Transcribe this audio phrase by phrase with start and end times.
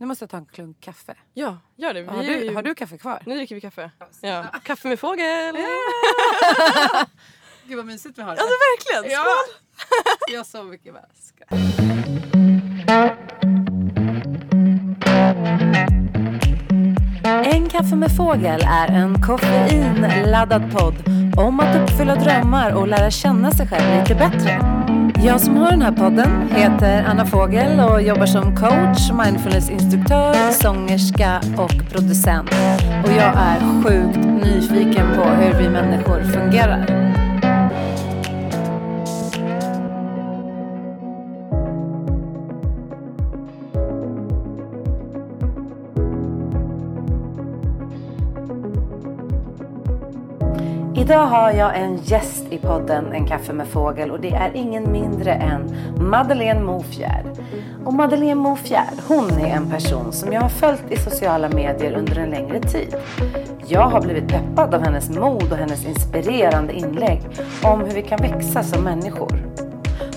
[0.00, 1.14] Nu måste jag ta en klunk kaffe.
[1.34, 2.02] Ja, gör det.
[2.02, 3.22] Vi Har är du, ju- har du kaffe kvar?
[3.26, 3.90] Nu dricker vi kaffe.
[4.20, 4.44] Ja.
[4.64, 5.56] Kaffe med fågel!
[7.66, 9.12] Gud vad mysigt vi har Alltså verkligen!
[9.12, 9.24] Ja.
[9.24, 9.54] Skål!
[10.34, 11.44] Jag så mycket väska.
[17.44, 20.94] En kaffe med fågel är en koffeinladdad podd
[21.36, 24.79] om att uppfylla drömmar och lära känna sig själv lite bättre.
[25.24, 31.40] Jag som har den här podden heter Anna Fågel och jobbar som coach, mindfulnessinstruktör, sångerska
[31.56, 32.50] och producent.
[33.04, 37.09] Och jag är sjukt nyfiken på hur vi människor fungerar.
[51.10, 54.92] Idag har jag en gäst i podden En kaffe med fågel och det är ingen
[54.92, 57.24] mindre än Madeleine Mofjärd.
[57.84, 62.18] Och Madeleine Mofjärd, hon är en person som jag har följt i sociala medier under
[62.18, 62.94] en längre tid.
[63.66, 67.20] Jag har blivit peppad av hennes mod och hennes inspirerande inlägg
[67.62, 69.42] om hur vi kan växa som människor.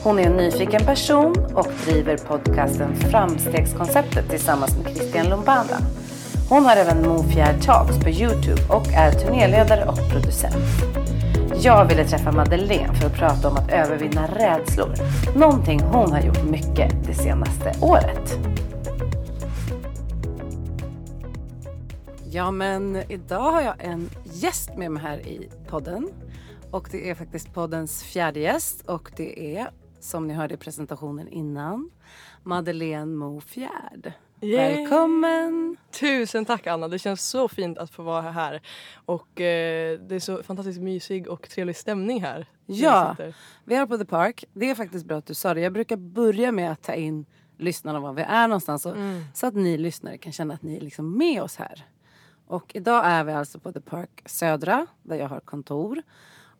[0.04, 5.78] Hon är en nyfiken person och driver podcasten Framstegskonceptet tillsammans med Christian Lombada.
[6.54, 10.56] Hon har även Mofjärd Talks på Youtube och är turnéledare och producent.
[11.64, 14.94] Jag ville träffa Madeleine för att prata om att övervinna rädslor.
[15.36, 18.40] Någonting hon har gjort mycket det senaste året.
[22.32, 26.10] Ja, men idag har jag en gäst med mig här i podden.
[26.72, 29.68] Och det är faktiskt poddens fjärde gäst och det är,
[30.00, 31.90] som ni hörde i presentationen innan,
[32.44, 34.14] Madeleine Mofjärd.
[34.44, 34.78] Yay.
[34.78, 35.78] Välkommen!
[36.00, 38.62] Tusen tack Anna, det känns så fint att få vara här.
[39.06, 42.46] Och eh, det är så fantastiskt mysig och trevlig stämning här.
[42.66, 43.16] Ja.
[43.64, 44.46] Vi är på The Park.
[44.54, 45.62] Det är faktiskt bra att du sa det.
[45.62, 47.26] Jag brukar börja med att ta in
[47.58, 48.82] lyssnarna var vi är någonstans.
[48.82, 48.96] Så,
[49.34, 51.86] så att ni lyssnare kan känna att ni är liksom med oss här.
[52.48, 56.02] Och idag är vi alltså på The Park Södra där jag har kontor.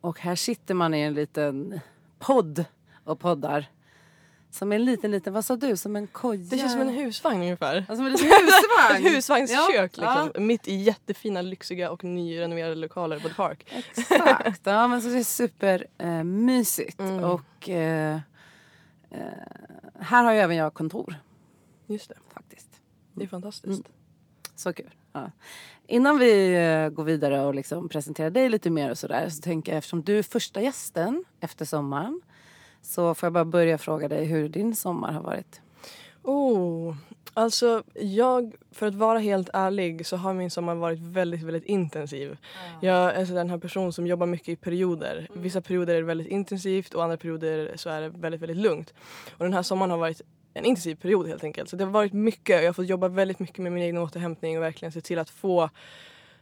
[0.00, 1.80] Och här sitter man i en liten
[2.18, 2.64] podd
[3.04, 3.66] och poddar.
[4.54, 5.76] Som en liten, liten, vad sa du?
[5.76, 6.40] Som en koja?
[6.50, 7.76] Det känns som en husvagn ungefär.
[7.76, 9.06] Alltså, som en liten husvagn.
[9.06, 10.46] Ett husvagnskök Ja, liksom.
[10.46, 13.72] Mitt i jättefina, lyxiga och nyrenoverade lokaler på The Park.
[13.90, 14.60] Exakt.
[14.64, 15.90] Ja, men så det är supermysigt.
[15.98, 17.00] Eh, mysigt.
[17.00, 17.24] Mm.
[17.24, 18.14] Och eh,
[19.10, 19.20] eh,
[20.00, 21.14] här har ju även jag kontor
[21.86, 22.68] Just det, faktiskt.
[23.12, 23.82] det är fantastiskt.
[24.56, 24.94] Så kul.
[25.12, 25.30] Ja.
[25.86, 29.72] Innan vi eh, går vidare och liksom presenterar dig lite mer och sådär så tänker
[29.72, 32.20] jag eftersom du är första gästen efter sommaren
[32.84, 35.60] så får jag bara börja fråga dig hur din sommar har varit.
[36.22, 36.96] Oh,
[37.34, 42.36] alltså jag, för att vara helt ärlig så har min sommar varit väldigt, väldigt intensiv.
[42.80, 45.28] Jag är så den här person som jobbar mycket i perioder.
[45.34, 48.94] Vissa perioder är det väldigt intensivt och andra perioder så är det väldigt, väldigt lugnt.
[49.36, 50.22] Och den här sommaren har varit
[50.54, 51.68] en intensiv period helt enkelt.
[51.68, 52.56] Så det har varit mycket.
[52.62, 55.30] Jag har fått jobba väldigt mycket med min egen återhämtning och verkligen se till att
[55.30, 55.70] få,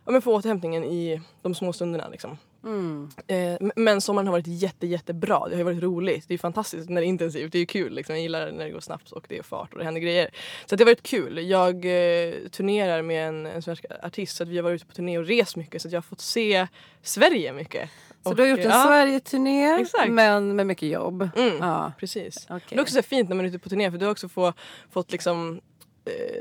[0.04, 2.08] ja, men få återhämtningen i de små stunderna.
[2.08, 2.38] Liksom.
[2.64, 3.08] Mm.
[3.26, 5.48] Eh, men sommaren har varit jätte, jättebra.
[5.48, 6.24] Det har varit roligt.
[6.28, 7.52] Det är fantastiskt när det är intensivt.
[7.52, 7.94] Det är kul.
[7.94, 8.14] Liksom.
[8.14, 10.30] Jag gillar när det går snabbt och det är fart och det händer grejer.
[10.66, 11.48] Så det har varit kul.
[11.48, 14.92] Jag eh, turnerar med en, en svensk artist så att vi har varit ute på
[14.94, 16.66] turné och rest mycket så jag har fått se
[17.02, 17.90] Sverige mycket.
[18.22, 21.28] Så Och, du har gjort en ja, Sverige-turné men med mycket jobb.
[21.36, 21.92] Mm, Ja.
[21.98, 22.46] Precis.
[22.50, 22.62] Okej.
[22.68, 24.28] Det är också så fint när man är ute på turné för du har också
[24.28, 24.52] få,
[24.90, 25.60] fått liksom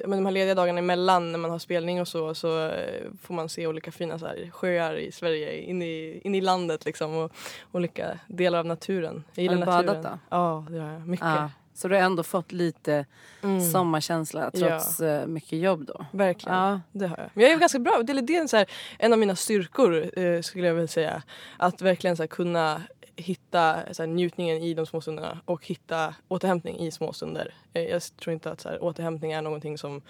[0.05, 3.33] men de här lediga dagarna emellan när man har spelning och så, så eh, får
[3.33, 7.15] man se olika fina så här, sjöar i Sverige, in i, in i landet liksom
[7.17, 7.31] och
[7.71, 9.23] olika delar av naturen.
[9.33, 10.03] Jag Har gillar du badat naturen.
[10.29, 10.35] då?
[10.35, 11.07] Ja, det har jag.
[11.07, 11.25] Mycket.
[11.27, 11.49] Ja.
[11.73, 13.05] Så du har ändå fått lite
[13.43, 13.61] Mm.
[13.61, 16.05] sommarkänsla trots eh, mycket jobb då?
[16.11, 16.79] Verkligen, Ja.
[16.91, 17.29] det har jag.
[17.33, 18.01] Men jag är ganska bra.
[18.03, 18.65] Det är, det är en, så här,
[18.99, 21.21] en av mina styrkor eh, skulle jag vilja säga.
[21.57, 22.81] Att verkligen så här, kunna
[23.15, 27.53] hitta så här, njutningen i de små stunderna och hitta återhämtning i små stunder.
[27.73, 30.01] Eh, jag tror inte att så här, återhämtning är någonting som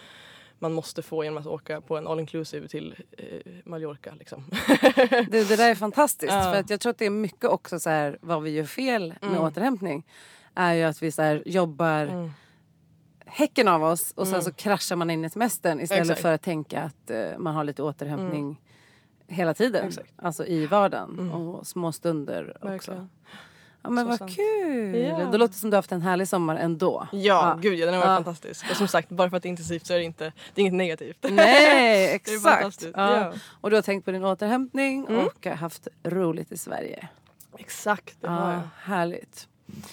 [0.60, 3.26] man måste få genom att åka på en all inclusive till eh,
[3.66, 4.14] Mallorca.
[4.20, 4.44] Liksom.
[5.30, 6.34] Det, det där är fantastiskt.
[6.34, 6.42] Ja.
[6.44, 9.08] För att jag tror att det är mycket också så här, vad vi gör fel
[9.22, 9.42] med Mm.
[9.44, 10.06] återhämtning.
[10.56, 12.32] Är ju att vi så här, jobbar Mm.
[13.26, 14.44] häcken av oss och sen Mm.
[14.44, 16.22] så kraschar man in i semestern istället Exakt.
[16.22, 18.62] för att tänka att eh, man har lite återhämtning
[19.32, 19.88] hela tiden.
[19.88, 20.14] Exakt.
[20.16, 21.32] Alltså i vardagen Mm.
[21.32, 23.08] och små stunder också.
[23.84, 24.36] Ja men Så vad sant.
[24.36, 24.96] kul!
[24.96, 25.26] Ja.
[25.32, 27.08] Det låter som du har haft en härlig sommar ändå.
[27.12, 28.16] Ja, gud ja, den har varit Ja.
[28.16, 28.66] fantastisk.
[28.72, 30.24] Och som sagt, bara för att det är intensivt så är det, inte,
[30.54, 31.18] det är inget negativt.
[31.32, 32.84] Nej, exakt.
[32.84, 32.92] ja.
[33.20, 33.34] Ja.
[33.62, 35.26] Och du har tänkt på din återhämtning Mm.
[35.28, 37.08] och haft roligt i Sverige.
[37.58, 38.62] Exakt, det har Ja, jag.
[38.94, 39.48] härligt.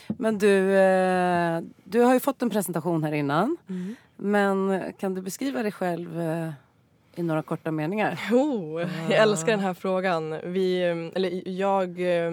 [0.08, 3.56] Men du, eh, du har ju fått en presentation här innan.
[3.68, 3.96] Mm.
[4.16, 6.50] Men kan du beskriva dig själv eh,
[7.18, 8.20] i några korta meningar?
[8.32, 10.38] Oh, jag älskar den här frågan.
[10.44, 12.32] Vi, mm, eller jag eh,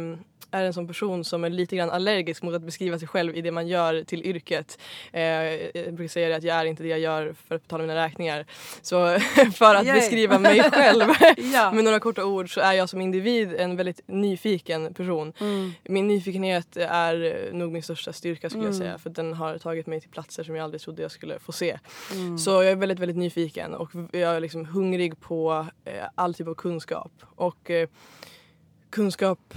[0.56, 3.42] är en sån person som är lite grann allergisk mot att beskriva sig själv i
[3.42, 4.80] det man gör till yrket.
[5.14, 7.82] Eh, jag brukar säga det att jag är inte det jag gör för att betala
[7.84, 8.46] mina räkningar.
[8.82, 9.20] Så
[9.56, 9.96] för att Yay.
[9.96, 11.04] beskriva mig själv
[11.54, 11.72] Ja.
[11.72, 15.34] med några korta ord så är jag som individ en väldigt nyfiken person.
[15.40, 15.72] Mm.
[15.84, 18.80] Min nyfikenhet är nog min största styrka skulle jag Mm.
[18.88, 21.52] säga för den har tagit mig till platser som jag aldrig trodde jag skulle få
[21.52, 21.80] se.
[22.14, 22.38] Mm.
[22.38, 26.48] Så jag är väldigt, väldigt nyfiken och jag är liksom hungrig på eh, all typ
[26.48, 27.12] av kunskap.
[27.36, 27.88] Och eh,
[28.90, 29.54] kunskap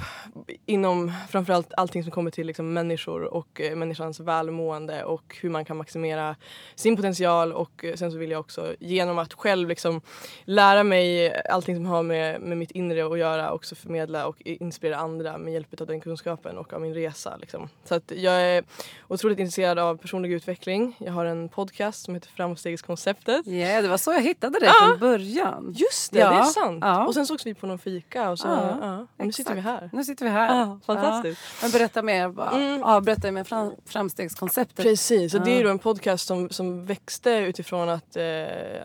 [0.67, 5.65] inom framförallt allting som kommer till liksom människor och eh, människans välmående och hur man
[5.65, 6.37] kan maximera
[6.75, 10.01] sin potential och eh, sen så vill jag också genom att själv liksom
[10.45, 14.97] lära mig allting som har med, med mitt inre att göra också förmedla och inspirera
[14.97, 17.37] andra med hjälp av den kunskapen och av min resa.
[17.37, 17.69] Liksom.
[17.85, 18.65] Så att jag är
[19.09, 20.97] otroligt intresserad av personlig utveckling.
[20.99, 23.47] Jag har en podcast som heter Framstegskonceptet.
[23.47, 24.87] Ja, det var så jag hittade dig Ja.
[24.89, 25.75] från början.
[25.77, 26.79] Just det, Ja, det är sant.
[26.83, 27.07] ja.
[27.07, 28.79] Och sen sågs vi på någon fika och så Ja,
[29.18, 29.91] ja, och nu sitter vi här.
[29.93, 30.59] Nu sitter vi här.
[30.59, 31.41] Ja, fantastiskt.
[31.45, 31.59] Ja.
[31.63, 32.29] Men berätta mer.
[32.29, 32.83] Bara, Mm.
[32.83, 34.85] Avbryt dig med fram, framstegskonceptet.
[34.85, 35.63] Precis, och det är Ja.
[35.65, 38.25] då en podcast som, som växte utifrån att, eh,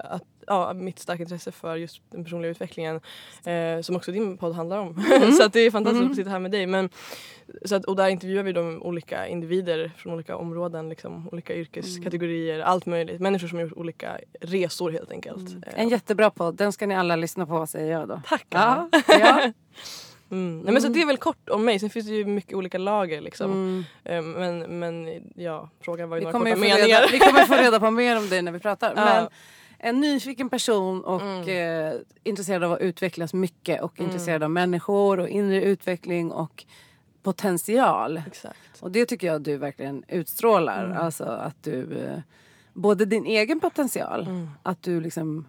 [0.04, 2.96] att ja, mitt starka intresse för just den personliga utvecklingen
[3.46, 5.06] eh, som också din podd handlar om.
[5.12, 5.32] Mm.
[5.42, 6.68] så det är fantastiskt att sitta här med dig.
[6.68, 6.90] Men,
[7.66, 12.60] så att, och där intervjuar vi de olika individer från olika områden, liksom, olika yrkeskategorier,
[12.60, 13.22] allt möjligt.
[13.22, 15.50] Människor som har gjort olika resor helt enkelt.
[15.68, 16.56] Eh, En jättebra podd.
[16.56, 18.22] Den ska ni alla lyssna på säger jag då.
[18.28, 18.46] Tack!
[18.50, 18.90] Ja.
[19.08, 19.52] Ja.
[20.34, 20.60] Mm.
[20.60, 22.78] Nej, men så det är väl kort om mig, sen finns det ju mycket olika
[22.78, 23.52] lager liksom.
[23.52, 23.84] Mm.
[24.04, 26.78] Eh, Men, men ja, frågan var ju Vi, några korta meningar.
[26.78, 28.94] reda, vi kommer få reda på mer om dig när vi pratar.
[28.96, 29.06] Ja.
[29.06, 29.28] Men
[29.80, 31.94] en nyfiken person och Mm.
[31.94, 36.66] eh, intresserad av att utvecklas mycket och intresserad av människor och inre utveckling och
[37.24, 38.22] potential.
[38.28, 38.58] Exakt.
[38.82, 40.86] Och det tycker jag du verkligen utstrålar.
[40.86, 40.98] Mm.
[40.98, 42.20] Alltså att du, eh,
[42.74, 44.50] både din egen potential, Mm.
[44.64, 45.46] att du liksom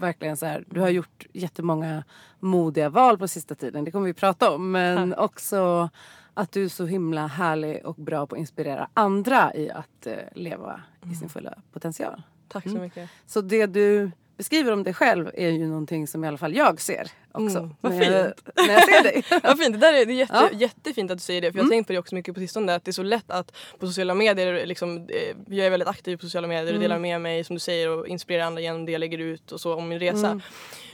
[0.00, 2.04] verkligen så här, du har gjort jättemånga
[2.40, 4.70] modiga val på sista tiden, det kommer vi prata om.
[4.70, 5.88] Men också
[6.34, 10.14] att du är så himla härlig och bra på att inspirera andra i att eh,
[10.34, 10.80] leva
[11.12, 12.22] i sin fulla potential.
[12.48, 12.82] Tack så Mm.
[12.82, 13.10] mycket.
[13.26, 16.80] Så det du beskriver om dig själv är ju någonting som i alla fall jag
[16.80, 17.58] ser också.
[17.58, 18.48] Mm, vad när, jag, fint.
[18.66, 19.24] när jag ser dig.
[19.42, 20.46] Vad fint, det där är, det är jätte, Ja.
[20.48, 20.58] Mm.
[20.58, 22.74] jättefint att du säger det för jag har tänkt på det också mycket på sistone
[22.74, 26.16] att det är så lätt att på sociala medier, liksom, eh, jag är väldigt aktiv
[26.16, 26.82] på sociala medier och Mm.
[26.82, 29.60] delar med mig som du säger och inspirerar andra genom det jag lägger ut och
[29.60, 30.26] så om min resa.
[30.26, 30.40] Mm.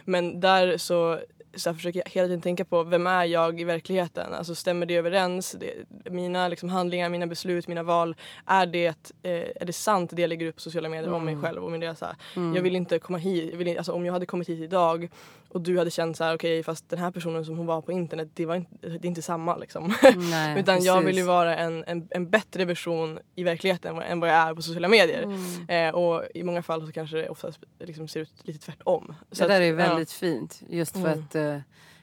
[0.05, 1.19] Men där så,
[1.57, 4.35] så här försöker jag hela tiden tänka på vem är jag i verkligheten?
[4.35, 5.57] Alltså stämmer det överens?
[5.61, 8.17] Det, mina liksom, handlingar, mina beslut, mina val.
[8.47, 11.37] Är det, eh, är det sant det jag lägger upp på sociala medier om mig
[11.37, 12.17] själv och min resa?
[12.55, 13.55] Jag vill inte komma hit.
[13.55, 15.09] Vill, alltså, om jag hade kommit hit idag
[15.57, 17.93] och du hade känt så här, okej fast den här personen som hon var på
[17.93, 19.95] internet det, var inte, det är inte samma liksom.
[20.17, 21.27] Nej, Utan jag vill ju precis.
[21.27, 25.23] vara en, en, en bättre version i verkligheten än vad- jag är på sociala medier.
[25.23, 25.69] Mm.
[25.69, 29.15] Eh, och i många fall så kanske det oftast liksom ser ut lite tvärtom.
[29.33, 29.75] Så det där att, är ja.
[29.75, 30.63] väldigt fint.
[30.69, 31.25] Just för Mm.
[31.29, 31.59] att uh,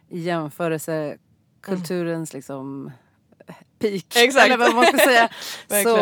[0.09, 1.17] i jämförelse
[1.61, 2.91] kulturens liksom
[3.79, 4.05] peak.
[4.15, 4.45] Exakt.
[4.45, 5.29] Eller vad man ska säga.
[5.83, 5.97] så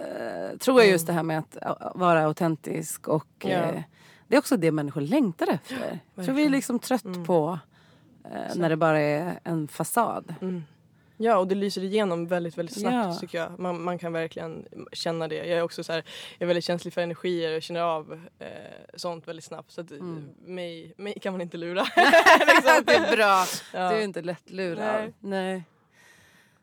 [0.00, 3.82] eh, tror jag just det här med att uh, vara autentisk och Ja.
[4.28, 6.00] Det är också det människor längtar efter.
[6.14, 7.24] Jag tror vi är liksom trött Mm.
[7.24, 7.58] på
[8.24, 10.34] eh, när det bara är en fasad.
[10.40, 10.62] Mm.
[11.18, 13.14] Ja och det lyser igenom väldigt väldigt snabbt Ja.
[13.20, 13.58] tycker jag.
[13.58, 15.34] Man, man kan verkligen känna det.
[15.34, 16.04] Jag är också så här,
[16.38, 18.46] jag är väldigt känslig för energier och känner av eh,
[18.94, 19.70] sånt väldigt snabbt.
[19.70, 20.28] Så att Mm.
[20.44, 21.84] mig, mig kan man inte lura.
[22.86, 23.44] det är bra.
[23.80, 23.90] Ja.
[23.90, 24.78] Du är inte lättlurad.
[25.00, 25.12] Nej.
[25.20, 25.64] Nej.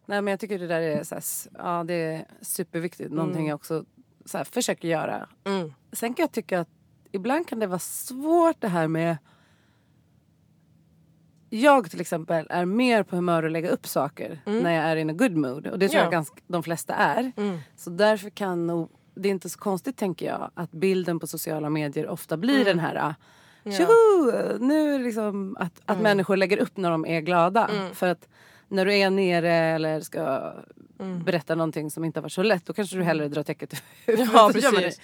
[0.06, 1.24] Nej men jag tycker det där är, så här,
[1.58, 3.12] ja, det är superviktigt.
[3.12, 3.50] Någonting Mm.
[3.50, 3.86] jag också
[4.26, 5.30] så här, försöker göra.
[5.44, 5.74] Mm.
[5.92, 6.70] Sen kan jag tycka att
[7.14, 9.18] ibland kan det vara svårt det här med
[11.50, 15.10] jag till exempel är mer på humör att lägga upp saker när jag är in
[15.10, 15.68] a good mood.
[15.68, 16.04] Och det tror Ja.
[16.04, 17.32] jag ganska, de flesta är.
[17.38, 17.60] Mm.
[17.76, 21.70] Så därför kan nog, det är inte så konstigt tänker jag att bilden på sociala
[21.70, 23.14] medier ofta blir den här ah,
[23.72, 24.58] Tjoho!
[24.60, 27.70] Nu är det liksom att, att människor lägger upp när de är glada.
[27.94, 28.28] För att
[28.68, 30.54] när du är nere eller ska
[31.26, 34.30] berätta någonting som inte har varit så lätt då kanske du hellre drar täcket över
[34.34, 35.00] Ja, precis.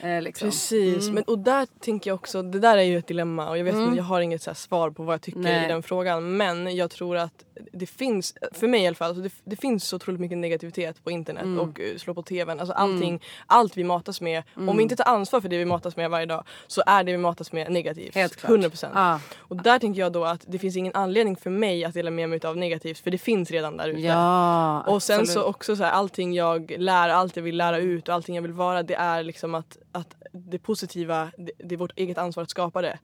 [0.00, 0.48] Eh, liksom.
[0.48, 3.64] Precis, men, och där tänker jag också, det där är ju ett dilemma och jag
[3.64, 3.84] vet Mm.
[3.86, 5.64] inte, jag har inget så svar på vad jag tycker Nej.
[5.64, 9.20] i den frågan men jag tror att det finns, för mig i alla fall, så
[9.20, 11.58] det, det finns så otroligt mycket negativitet på internet Mm.
[11.60, 14.68] och uh, slå på tvn, alltså allting, allt vi matas med, Mm.
[14.68, 17.12] om vi inte tar ansvar för det vi matas med varje dag så är det
[17.12, 18.14] vi matas med negativt.
[18.14, 18.50] Helt klart.
[18.50, 18.90] 100%.
[18.94, 19.20] Ja.
[19.38, 22.28] Och där tänker jag då att det finns ingen anledning för mig att dela med
[22.28, 24.00] mig av negativt för det finns redan där ute.
[24.00, 25.32] ja, Och sen absolut.
[25.34, 28.42] så också så här, allting jag lär, allt jag vill lära ut och allting jag
[28.42, 32.42] vill vara det är liksom att, att det positiva, det, det är vårt eget ansvar
[32.42, 32.98] att skapa det.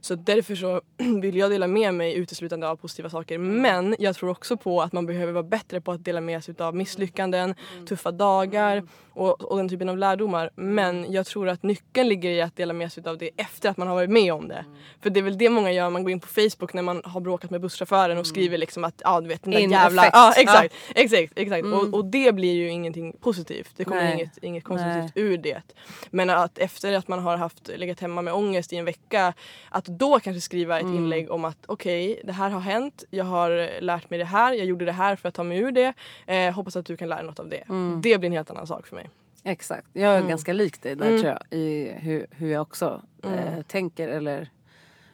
[0.00, 0.80] Så därför så
[1.22, 3.38] vill jag dela med mig uteslutande av positiva saker.
[3.38, 6.54] Men jag tror också på att man behöver vara bättre på att dela med sig
[6.58, 7.54] av misslyckanden,
[7.88, 10.50] tuffa dagar och, och den typen av lärdomar.
[10.54, 13.76] Men jag tror att nyckeln ligger i att dela med sig av det efter att
[13.76, 14.64] man har varit med om det.
[15.00, 17.20] För det är väl det många gör, man går in på Facebook när man har
[17.20, 20.02] bråkat med busschauffören och skriver liksom att ja du vet den där In jävla...
[20.02, 20.16] effect.
[20.16, 21.64] Ja exakt, exakt, exakt.
[21.64, 21.78] Mm.
[21.78, 23.70] Och, och det blir ju ingenting positivt.
[23.76, 24.14] Det kommer Nej.
[24.14, 25.62] inget, inget konstruktivt ur det.
[26.10, 29.34] Men att efter att man har haft, legat hemma med ångest i en vecka
[29.68, 31.04] att då kanske skriva ett Mm.
[31.04, 34.66] inlägg om att okej det här har hänt, jag har lärt mig det här, jag
[34.66, 35.94] gjorde det här för att ta mig ur det.
[36.26, 37.64] Eh, hoppas att du kan lära dig något av det.
[37.68, 38.00] Mm.
[38.02, 39.10] Det blir en helt annan sak för mig.
[39.44, 39.86] Exakt.
[39.92, 40.28] Jag är Mm.
[40.28, 41.20] ganska lik dig där Mm.
[41.20, 41.58] tror jag.
[41.58, 43.62] I hur, hur jag också eh, Mm.
[43.64, 44.48] tänker eller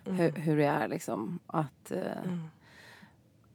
[0.06, 0.18] Mm.
[0.18, 1.38] hur, hur det är liksom.
[1.46, 2.50] Att eh, Mm.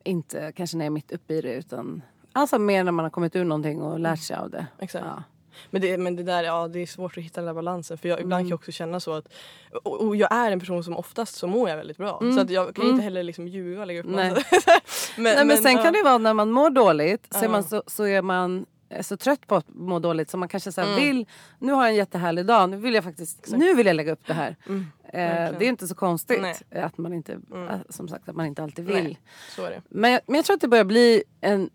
[0.03, 2.01] inte kanske när jag är mitt uppe i det utan
[2.33, 4.65] alltså mer när man har kommit ur någonting och lärt sig av det.
[4.79, 5.05] Exakt.
[5.05, 5.23] Ja.
[5.70, 7.98] Men det, men det där ja, det är svårt att hitta den där balansen.
[7.98, 8.44] För jag, ibland Mm.
[8.46, 9.28] kan jag också känna så att...
[9.84, 12.20] Och, och jag är en person som oftast så mår jag väldigt bra.
[12.22, 12.36] Mm.
[12.36, 12.94] Så att jag kan Mm.
[12.96, 14.32] inte heller liksom ljuga och lägga upp Nej.
[15.18, 15.84] men, Nej, men sen ja.
[15.84, 19.18] kan det vara när man mår dåligt så, man så, så är man eh, så
[19.18, 20.96] trött på att må dåligt så man kanske så Mm.
[20.96, 21.25] vill,
[21.60, 23.58] nu har jag en jättehärlig dag, nu vill jag faktiskt, Exakt.
[23.60, 24.56] nu vill jag lägga upp det här.
[24.68, 26.84] Mm, Eh, det är inte så konstigt Nej.
[26.84, 27.80] att man inte, Mm.
[27.89, 29.18] som sagt att man inte alltid vill.
[29.89, 31.70] Men, jag- men jag tror att det börjar bli en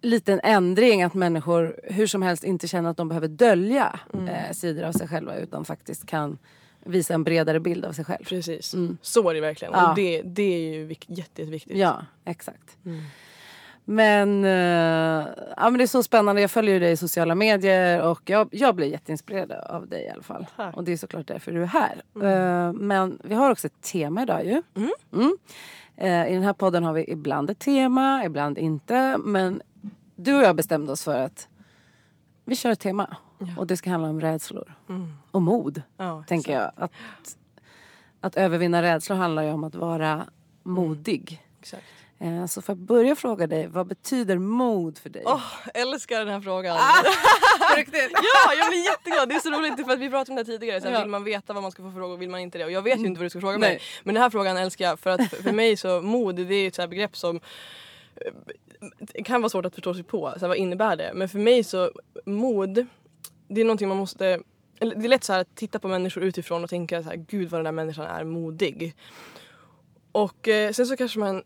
[0.00, 4.28] liten ändring att människor hur som helst inte känner att de behöver dölja Mm.
[4.28, 6.38] eh, sidor av sig själva utan faktiskt kan
[6.84, 8.24] visa en bredare bild av sig själv.
[8.24, 8.74] Precis.
[8.74, 8.98] Mm.
[9.02, 9.74] Så är det verkligen.
[9.74, 9.88] Ja.
[9.90, 11.76] Och det, det är ju vik- jätte, jätteviktigt.
[11.76, 12.76] Ja, exakt.
[12.86, 13.00] Mm.
[13.84, 15.26] Men, eh,
[15.56, 16.40] ja, men det är så spännande.
[16.40, 20.08] Jag följer ju dig i sociala medier och jag, jag blir jätteinspirerad av dig i
[20.08, 20.46] alla fall.
[20.56, 20.76] Tack.
[20.76, 22.02] Och det är såklart därför du är här.
[22.14, 24.62] Eh, men vi har också ett tema idag ju.
[24.76, 24.90] Mm.
[25.12, 25.36] Mm.
[25.96, 29.16] Eh, I den här podden har vi ibland ett tema, ibland inte.
[29.24, 29.62] Men
[30.18, 31.48] du och jag bestämde oss för att
[32.44, 33.16] vi kör ett tema.
[33.38, 33.46] Ja.
[33.56, 34.74] Och det ska handla om rädslor.
[34.88, 35.12] Mm.
[35.30, 36.74] Och mod, Ja, tänker exakt.
[36.78, 36.84] jag.
[36.84, 37.36] Att,
[38.20, 40.26] att övervinna rädslor handlar ju om att vara
[40.62, 41.42] modig.
[41.60, 41.82] Exakt.
[42.18, 45.22] Eh, Så får jag börja fråga dig, vad betyder mod för dig?
[45.26, 45.42] Åh,
[45.74, 46.78] älskar den här frågan.
[47.76, 48.10] Riktigt?
[48.12, 49.28] ja, jag blir jätteglad.
[49.28, 50.80] Det är så roligt för att vi pratade om det tidigare.
[50.80, 51.00] Så här, Ja.
[51.00, 52.64] Vill man veta vad man ska få fråga och vill man inte det?
[52.64, 53.70] Och jag vet ju inte vad du ska fråga Nej.
[53.70, 53.80] mig.
[54.04, 56.74] Men den här frågan älskar jag för att för mig så mod det är ett
[56.74, 57.40] så här begrepp som
[58.98, 60.32] det kan vara svårt att förstå sig på.
[60.34, 61.10] Så här, vad innebär det?
[61.14, 61.90] Men för mig så
[62.26, 62.86] mod
[63.48, 64.40] det är någonting man måste
[64.80, 67.16] eller det är lätt så här att titta på människor utifrån och tänka så här,
[67.16, 68.94] gud vad den där människan är modig.
[70.12, 71.42] Och eh, sen så kanske man,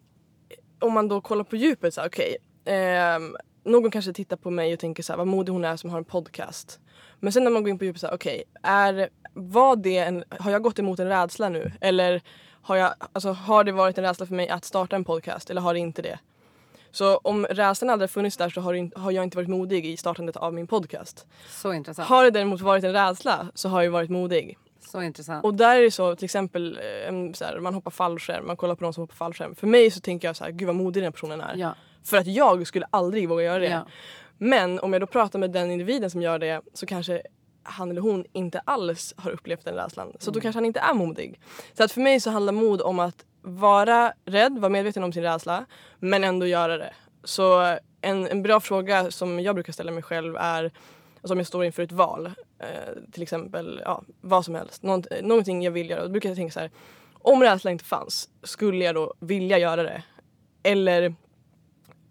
[0.79, 2.37] om man då kollar på djupet så här, okej.
[2.63, 3.19] Okay, eh,
[3.65, 5.99] någon kanske tittar på mig och tänker så här, vad modig hon är som har
[5.99, 6.81] en podcast.
[7.21, 10.25] Men sen när man går in på djupet så här, okej, är, var det en,
[10.31, 11.73] har jag gått emot en rädsla nu?
[11.81, 12.23] Eller
[12.63, 15.61] har, jag, alltså, har det varit en rädsla för mig att starta en podcast eller
[15.61, 16.19] har det inte det?
[16.93, 20.37] Så om rädslan aldrig funnits där så har, har jag inte varit modig i startandet
[20.37, 21.27] av min podcast.
[21.49, 22.09] Så intressant.
[22.09, 24.59] Har det däremot varit en rädsla så har jag varit modig.
[24.81, 25.45] Så intressant.
[25.45, 28.75] Och där är det så till exempel eh, så här, man hoppar fallskärm, man kollar
[28.75, 29.55] på någon som hoppar fallskärm.
[29.55, 31.57] För mig så tänker jag så här, gud vad modig den här personen är.
[31.57, 31.75] ja.
[32.05, 33.67] För att jag skulle aldrig våga göra det.
[33.67, 33.87] Ja.
[34.39, 37.23] Men om jag då pratar med den individen som gör det så kanske
[37.63, 40.13] han eller hon inte alls har upplevt den rädslan.
[40.19, 41.41] Så då kanske han inte är modig.
[41.73, 45.23] Så att för mig så handlar mod om att vara rädd, vara medveten om sin
[45.23, 45.67] rädsla
[45.99, 46.93] men ändå göra det.
[47.25, 50.65] Så en, en bra fråga som jag brukar ställa mig själv är
[51.23, 52.27] alltså om jag står inför ett val,
[52.59, 56.03] eh, till exempel ja, vad som helst, Något, någonting jag vill göra.
[56.03, 56.71] Då brukar jag tänka så här,
[57.13, 60.03] om rädslan inte fanns, skulle jag då vilja göra det?
[60.63, 61.15] Eller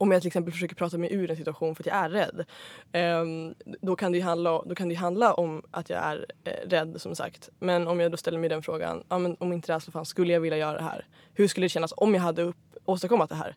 [0.01, 2.45] om jag till exempel försöker prata mig ur en situation för att jag är rädd.
[2.91, 7.01] ehm, då, kan det handla, då kan det handla om att jag är eh, rädd
[7.01, 7.49] som sagt.
[7.59, 10.33] Men om jag då ställer mig den frågan, ja, men om inte rädsla fanns, skulle
[10.33, 11.05] jag vilja göra det här?
[11.33, 13.55] Hur skulle det kännas om jag hade upp, åstadkommit det här?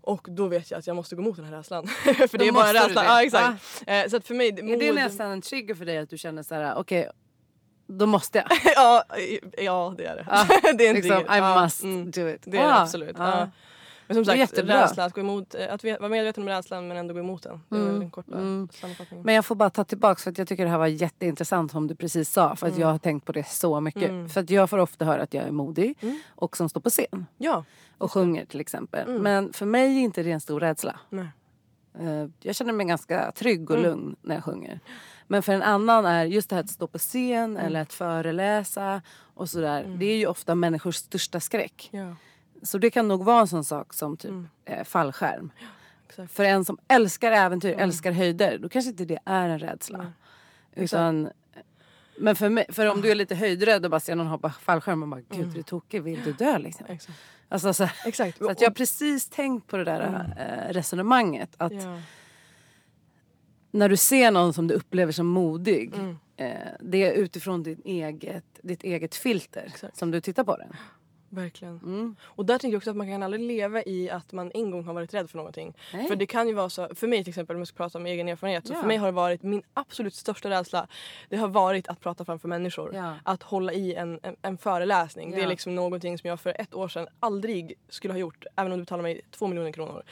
[0.00, 1.86] Och då vet jag att jag måste gå mot den här rädslan.
[2.04, 3.02] för det Då är bara rädsla.
[3.02, 3.08] det.
[3.08, 3.84] Ja, exakt.
[3.86, 6.42] Eh, så att för mig, Är det nästan en trigger för dig att du känner
[6.42, 7.10] så här, okej,
[7.86, 8.46] då måste jag.
[8.74, 9.04] ja,
[9.58, 10.26] ja, det är det.
[10.30, 10.46] Ja,
[10.78, 11.58] det är en liksom, trigger.
[11.58, 12.10] I must mm.
[12.10, 12.42] do it.
[12.44, 13.16] Det är det Ah, absolut.
[14.06, 14.82] Men som sagt, jättebra.
[14.82, 17.60] rädsla, att gå emot, eh, att vara medveten om rädslan men ändå gå emot den.
[17.68, 18.68] Det är väl den korta mm.
[19.24, 21.86] Men jag får bara ta tillbaka för att jag tycker det här var jätteintressant som
[21.86, 22.56] du precis sa.
[22.56, 24.10] För att jag har tänkt på det så mycket.
[24.10, 24.28] Mm.
[24.28, 26.20] För att jag får ofta höra att jag är modig Mm.
[26.34, 27.26] och som står på scen.
[27.38, 27.64] Ja.
[27.98, 29.08] Och sjunger till exempel.
[29.08, 29.22] Mm.
[29.22, 31.00] Men för mig är inte det en stor rädsla.
[31.10, 31.28] Nej.
[32.00, 33.90] Eh, Jag känner mig ganska trygg och Mm.
[33.90, 34.80] lugn när jag sjunger.
[35.26, 39.02] Men för en annan är just det här att stå på scen eller att föreläsa
[39.34, 39.82] och sådär.
[39.84, 39.98] Mm.
[39.98, 41.88] Det är ju ofta människors största skräck.
[41.92, 42.16] Ja,
[42.62, 44.48] Så det kan nog vara en sån sak som typ Mm.
[44.64, 45.50] eh, fallskärm.
[46.08, 46.32] exakt.
[46.32, 47.80] För en som älskar äventyr, Mm.
[47.80, 49.98] älskar höjder, då kanske inte det är en rädsla.
[49.98, 50.08] Nej.
[50.74, 51.28] Utan,
[52.18, 55.02] men för, mig, för om du är lite höjdrädd och bara ser någon hoppa fallskärm
[55.02, 55.52] och bara gud Mm.
[55.52, 56.86] du är tokig, vill du dö liksom?
[56.88, 57.18] Exakt.
[57.48, 58.38] Alltså, så, exakt.
[58.38, 60.34] så att jag har precis tänkt på det där
[60.68, 61.50] eh, resonemanget.
[61.56, 62.00] Att ja.
[63.70, 66.16] när du ser någon som du upplever som modig Mm.
[66.36, 69.96] eh, det är utifrån din eget, ditt eget filter Exakt.
[69.96, 70.68] som du tittar på den.
[71.28, 71.74] Verkligen.
[71.78, 72.16] Mm.
[72.22, 74.84] Och där tänker jag också att man kan aldrig leva i att man en gång
[74.84, 75.74] har varit rädd för någonting.
[75.92, 76.08] Nej.
[76.08, 78.06] För det kan ju vara så, för mig till exempel om jag ska prata om
[78.06, 78.66] egen erfarenhet.
[78.66, 78.80] Så Ja.
[78.80, 80.86] för mig har det varit min absolut största rädsla.
[81.28, 82.94] Det har varit att prata framför människor.
[82.94, 83.14] Ja.
[83.24, 85.30] Att hålla i en, en, en föreläsning.
[85.30, 85.44] Det Ja.
[85.44, 88.44] är liksom någonting som jag för ett år sedan aldrig skulle ha gjort.
[88.56, 90.02] Även om du betalar mig två miljoner kronor.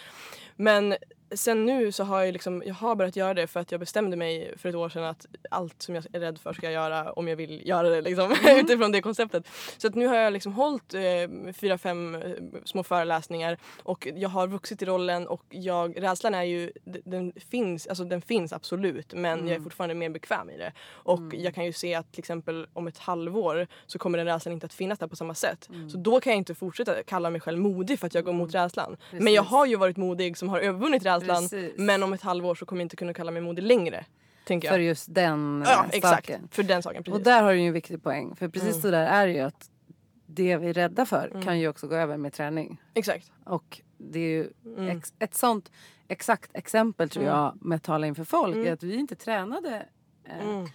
[0.57, 0.95] Men
[1.35, 4.17] sen nu så har jag liksom, jag har börjat göra det för att jag bestämde
[4.17, 7.13] mig för ett år sedan att allt som jag är rädd för ska jag göra
[7.13, 8.37] om jag vill göra det liksom.
[8.61, 9.49] utifrån det konceptet.
[9.79, 12.21] Så att nu har jag liksom hållit eh, fyra, fem eh,
[12.65, 17.87] små föreläsningar och jag har vuxit i rollen och jag, rädslan är ju, den finns,
[17.87, 20.73] alltså den finns absolut men jag är fortfarande mer bekväm i det.
[20.89, 24.53] Och jag kan ju se att till exempel om ett halvår så kommer den rädslan
[24.53, 25.69] inte att finnas där på samma sätt.
[25.93, 28.55] Så då kan jag inte fortsätta kalla mig själv modig för att jag går mot
[28.55, 28.97] rädslan.
[29.11, 29.51] Men jag Precis.
[29.51, 31.73] har ju varit modig som har övervunnit rädslan Precis.
[31.77, 34.07] men om ett halvår så kommer jag inte kunna kalla mig modig längre.
[34.47, 34.87] Tänker För jag.
[34.87, 36.49] just den Ja exakt, saken.
[36.51, 37.03] för den saken.
[37.05, 37.19] Precis.
[37.19, 38.37] Och där har du ju en viktig poäng.
[38.37, 38.83] För precis Mm.
[38.83, 39.71] så där är det ju att
[40.27, 42.81] det vi är rädda för kan ju också gå över med träning.
[42.95, 43.33] Exakt.
[43.45, 44.99] Och det är ju Mm.
[44.99, 45.73] ex- ett sånt
[46.09, 49.87] exakt exempel tror jag med att tala inför folk är att vi inte tränade
[50.25, 50.67] eh, Mm.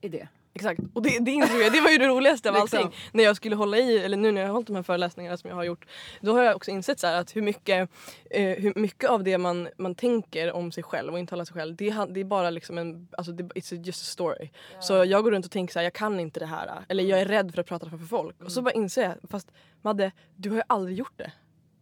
[0.00, 0.28] i det.
[0.56, 0.80] Exakt.
[0.94, 2.78] Och det, det insåg jag, det var ju det roligaste av Liksom.
[2.78, 2.98] allting.
[3.12, 5.50] När jag skulle hålla i, eller nu när jag har hållit de här föreläsningarna som
[5.50, 5.86] jag har gjort.
[6.20, 7.90] Då har jag också insett så att hur mycket,
[8.30, 11.76] eh, hur mycket av det man, man tänker om sig själv och intalar sig själv.
[11.76, 14.50] Det, är- det är bara liksom en, alltså det, it's just a story.
[14.80, 16.70] Så jag går runt och tänker så här, jag kan inte det här.
[16.88, 18.42] Eller jag är rädd för att prata framför folk.
[18.44, 18.64] Och så Mm.
[18.64, 19.48] bara inser jag, fast
[19.82, 21.32] Madde, du har ju aldrig gjort det.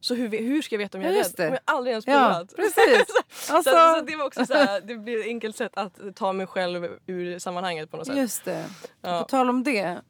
[0.02, 1.48] Så hur, hur ska jag veta om jag Ja, är rädd?
[1.48, 2.56] Om jag aldrig ens Ja, provat.
[2.56, 3.04] precis.
[3.46, 6.00] så, Alltså- så, så det var också så här, det blir ett enkelt sätt att
[6.16, 8.16] ta mig själv ur sammanhanget på något sätt.
[8.16, 8.64] Just det.
[9.00, 9.18] Ja.
[9.20, 10.00] På tal om det.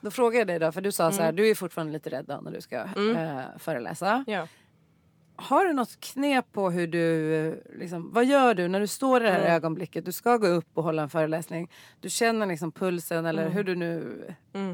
[0.00, 1.24] Då frågar jag dig då, för du sa så Mm.
[1.24, 4.24] här, du är fortfarande lite rädd då när du ska eh, föreläsa.
[4.26, 4.46] Ja.
[5.40, 9.24] Har du något knep på hur du, liksom, vad gör du när du står i
[9.24, 9.52] det här Mm.
[9.52, 10.04] ögonblicket?
[10.04, 11.70] Du ska gå upp och hålla en föreläsning.
[12.00, 13.54] Du känner liksom pulsen eller Mm.
[13.54, 14.22] hur du nu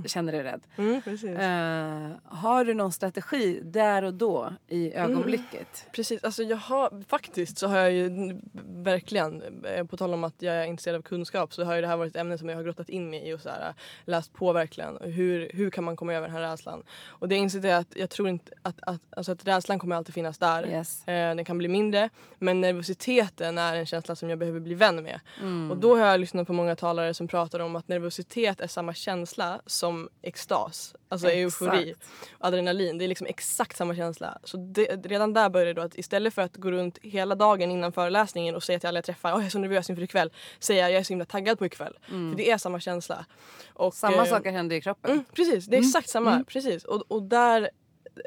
[0.07, 0.61] känner dig rädd.
[0.77, 0.95] Mm.
[0.97, 5.11] Eh, har du någon strategi där och då i Mm.
[5.11, 5.87] ögonblicket?
[5.93, 10.35] Precis, alltså jag har, faktiskt så har jag ju verkligen, eh, på tal om att
[10.43, 12.57] jag är intresserad av kunskap så har ju det här varit ett ämne som jag
[12.57, 14.99] har grottat in mig i och så här, läst på verkligen.
[15.01, 16.83] Hur, hur kan man komma över den här rädslan?
[17.09, 20.15] Och det insåg jag att jag tror inte att, att, alltså att rädslan kommer alltid
[20.15, 20.56] finnas där.
[20.65, 21.09] Yes.
[21.09, 25.03] Eh, den kan bli mindre men nervositeten är en känsla som jag behöver bli vän
[25.03, 25.21] med.
[25.41, 25.71] Mm.
[25.71, 28.95] Och då har jag lyssnat på många talare som pratar om att nervositet är samma
[28.95, 30.95] känsla som extas.
[31.09, 31.63] Alltså Exakt.
[31.63, 31.95] eufori.
[32.39, 34.39] Adrenalin, det är liksom exakt samma känsla.
[34.45, 37.71] Så det, redan där börjar det då att istället för att gå runt hela dagen
[37.71, 40.31] innan föreläsningen och säga till alla jag träffar att jag är så nervös inför ikväll.
[40.59, 41.99] Säga jag är så himla taggad på ikväll.
[42.07, 43.27] För det är samma känsla.
[43.75, 45.11] Och, Samma eh, saker händer i kroppen.
[45.11, 46.45] Mm, precis, det är exakt samma.
[46.45, 46.85] Precis.
[46.85, 47.71] Och, och där,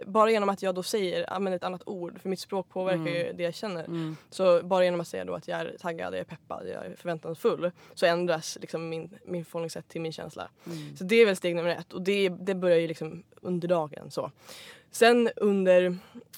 [0.06, 3.34] bara genom att jag då säger, använder ett annat ord, för mitt språk påverkar ju
[3.34, 4.16] det jag känner.
[4.30, 6.96] Så bara genom att säga då att jag är taggad, jag är peppad, jag är
[6.96, 10.50] förväntansfull så ändras liksom min, min förhållningssätt till min känsla.
[10.98, 14.12] Så det är väl steg nummer ett och det, det börjar ju liksom under dagen.
[14.12, 14.32] Så.
[14.92, 15.98] Sen under,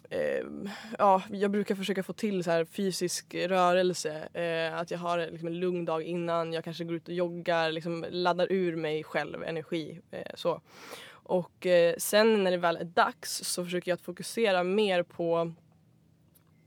[0.10, 0.46] eh,
[1.00, 4.28] ja jag brukar försöka få till så här fysisk rörelse.
[4.34, 7.72] Eh, att jag har liksom en lugn dag innan, jag kanske går ut och joggar,
[7.72, 10.00] liksom laddar ur mig själv energi.
[10.12, 10.62] Eh, så.
[11.24, 15.54] Och eh, sen när det väl är dags så försöker jag att fokusera mer på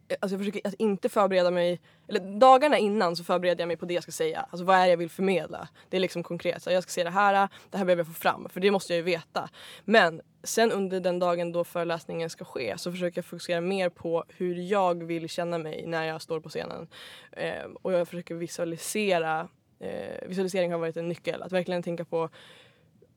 [0.08, 3.76] eh, Alltså jag försöker att inte förbereda mig, eller dagarna innan så förbereder jag mig
[3.76, 4.46] på det jag ska säga.
[4.50, 5.68] Alltså vad är det jag vill förmedla?
[5.88, 6.62] Det är liksom konkret.
[6.62, 8.48] Så jag ska säga det här, det här behöver jag få fram.
[8.48, 9.48] För det måste jag ju veta.
[9.84, 14.24] Men sen under den dagen då föreläsningen ska ske så försöker jag fokusera mer på
[14.28, 16.88] hur jag vill känna mig när jag står på scenen.
[17.32, 19.48] Eh, och jag försöker visualisera.
[19.80, 21.42] Eh, visualisering har varit en nyckel.
[21.42, 22.30] Att verkligen tänka på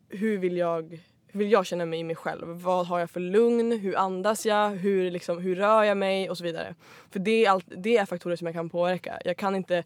[0.10, 2.48] hur vill jag hur vill jag känna mig i mig själv?
[2.48, 3.72] Vad har jag för lugn?
[3.72, 4.70] Hur andas jag?
[4.70, 6.30] Hur, liksom, hur rör jag mig?
[6.30, 6.76] Och så vidare.
[7.10, 9.20] För det är, allt, det är faktorer som jag kan påverka.
[9.26, 9.84] Jag kan inte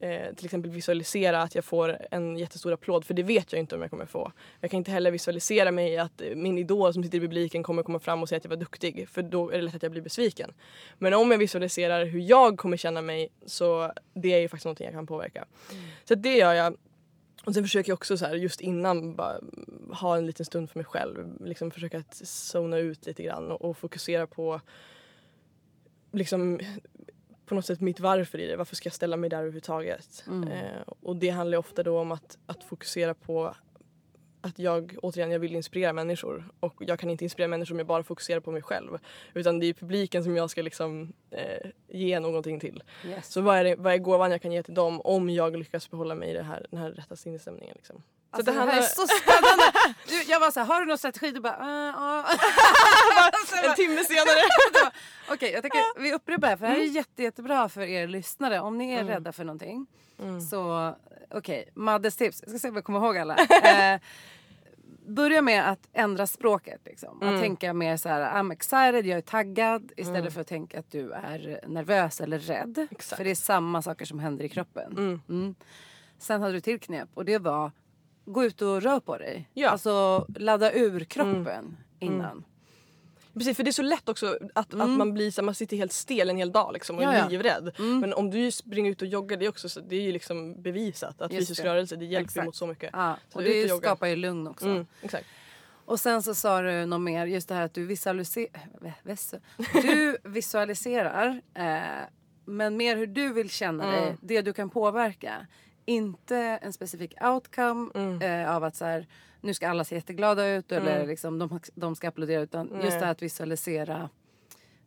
[0.00, 3.74] eh, till exempel visualisera att jag får en jättestor applåd för det vet jag inte
[3.74, 4.32] om jag kommer få.
[4.60, 7.98] Jag kan inte heller visualisera mig att min idol som sitter i publiken kommer komma
[7.98, 10.02] fram och säga att jag var duktig för då är det lätt att jag blir
[10.02, 10.52] besviken.
[10.98, 14.84] Men om jag visualiserar hur jag kommer känna mig så det är ju faktiskt någonting
[14.84, 15.44] jag kan påverka.
[16.04, 16.76] Så det gör jag
[17.44, 19.40] och sen försöker jag också så här, just innan bara
[19.92, 21.46] ha en liten stund för mig själv.
[21.46, 24.60] Liksom försöka att zona ut lite grann och, och fokusera på
[26.12, 26.60] liksom
[27.46, 28.56] på något sätt mitt varför i det.
[28.56, 30.24] Varför ska jag ställa mig där överhuvudtaget?
[30.52, 33.54] Eh, och det handlar ofta då om att, att fokusera på
[34.40, 36.44] att jag, återigen, jag vill inspirera människor.
[36.60, 38.98] Och jag kan inte inspirera människor om jag bara fokuserar på mig själv.
[39.34, 42.82] Utan det är publiken som jag ska liksom eh, ge någonting till.
[43.04, 43.32] Yes.
[43.32, 45.90] Så vad är, det, vad är gåvan jag kan ge till dem om jag lyckas
[45.90, 47.74] behålla mig i det här, den här rätta sinnesstämningen?
[47.76, 48.02] Liksom.
[48.30, 49.64] Alltså, det, här handlar- är så spännande!
[50.08, 51.30] Du, jag var så här, har du någon strategi?
[51.30, 53.64] Du bara, uh, uh.
[53.70, 54.40] En timme senare.
[55.30, 58.06] Okej, jag tänker vi upprepar det här för det här är jätte, jättebra för er
[58.06, 58.60] lyssnare.
[58.60, 59.86] Om ni är rädda för någonting
[60.50, 60.94] så
[61.30, 62.40] okej, Maddes tips.
[62.42, 63.36] Jag ska se om jag kommer ihåg alla.
[63.94, 64.00] eh,
[65.06, 66.80] börja med att ändra språket.
[66.84, 67.22] Liksom.
[67.22, 67.34] Mm.
[67.34, 69.92] Att tänka mer så här, I'm excited, jag är taggad.
[69.96, 70.32] Istället Mm.
[70.32, 72.86] för att tänka att du är nervös eller rädd.
[72.90, 73.16] Exakt.
[73.16, 74.92] För det är samma saker som händer i kroppen.
[74.92, 75.20] Mm.
[75.28, 75.54] Mm.
[76.18, 77.70] Sen hade du till knep och det var
[78.24, 79.48] gå ut och rör på dig.
[79.54, 79.62] Ja.
[79.66, 79.72] Mm.
[79.72, 82.44] Alltså ladda ur kroppen innan.
[83.40, 85.92] Precis för det är så lätt också att, att man blir så man sitter helt
[85.92, 87.14] stel en hel dag liksom och Mm.
[87.14, 87.28] Är ja.
[87.28, 87.72] livrädd.
[87.78, 90.62] Men om du springer ut och joggar det är, också, så- det är ju liksom
[90.62, 91.68] bevisat att Just fysisk det.
[91.68, 92.44] rörelse det hjälper Exakt.
[92.46, 92.90] mot så mycket.
[92.92, 93.16] Ja.
[93.32, 94.66] Så Och det och skapar ju lugn också.
[94.66, 95.26] Mm, exakt.
[95.84, 98.60] Och sen så sa du något mer, just det här att du visualiserar.
[99.82, 101.80] Du visualiserar, eh,
[102.44, 104.00] men mer hur du vill känna Mm.
[104.04, 105.46] dig, det du kan påverka.
[105.90, 108.22] Inte en specifik outcome Mm.
[108.22, 109.06] eh, av att så här,
[109.40, 112.40] nu ska alla se jätteglada ut eller liksom, de, de ska applådera.
[112.42, 112.98] Utan just Nej.
[112.98, 114.08] det här att visualisera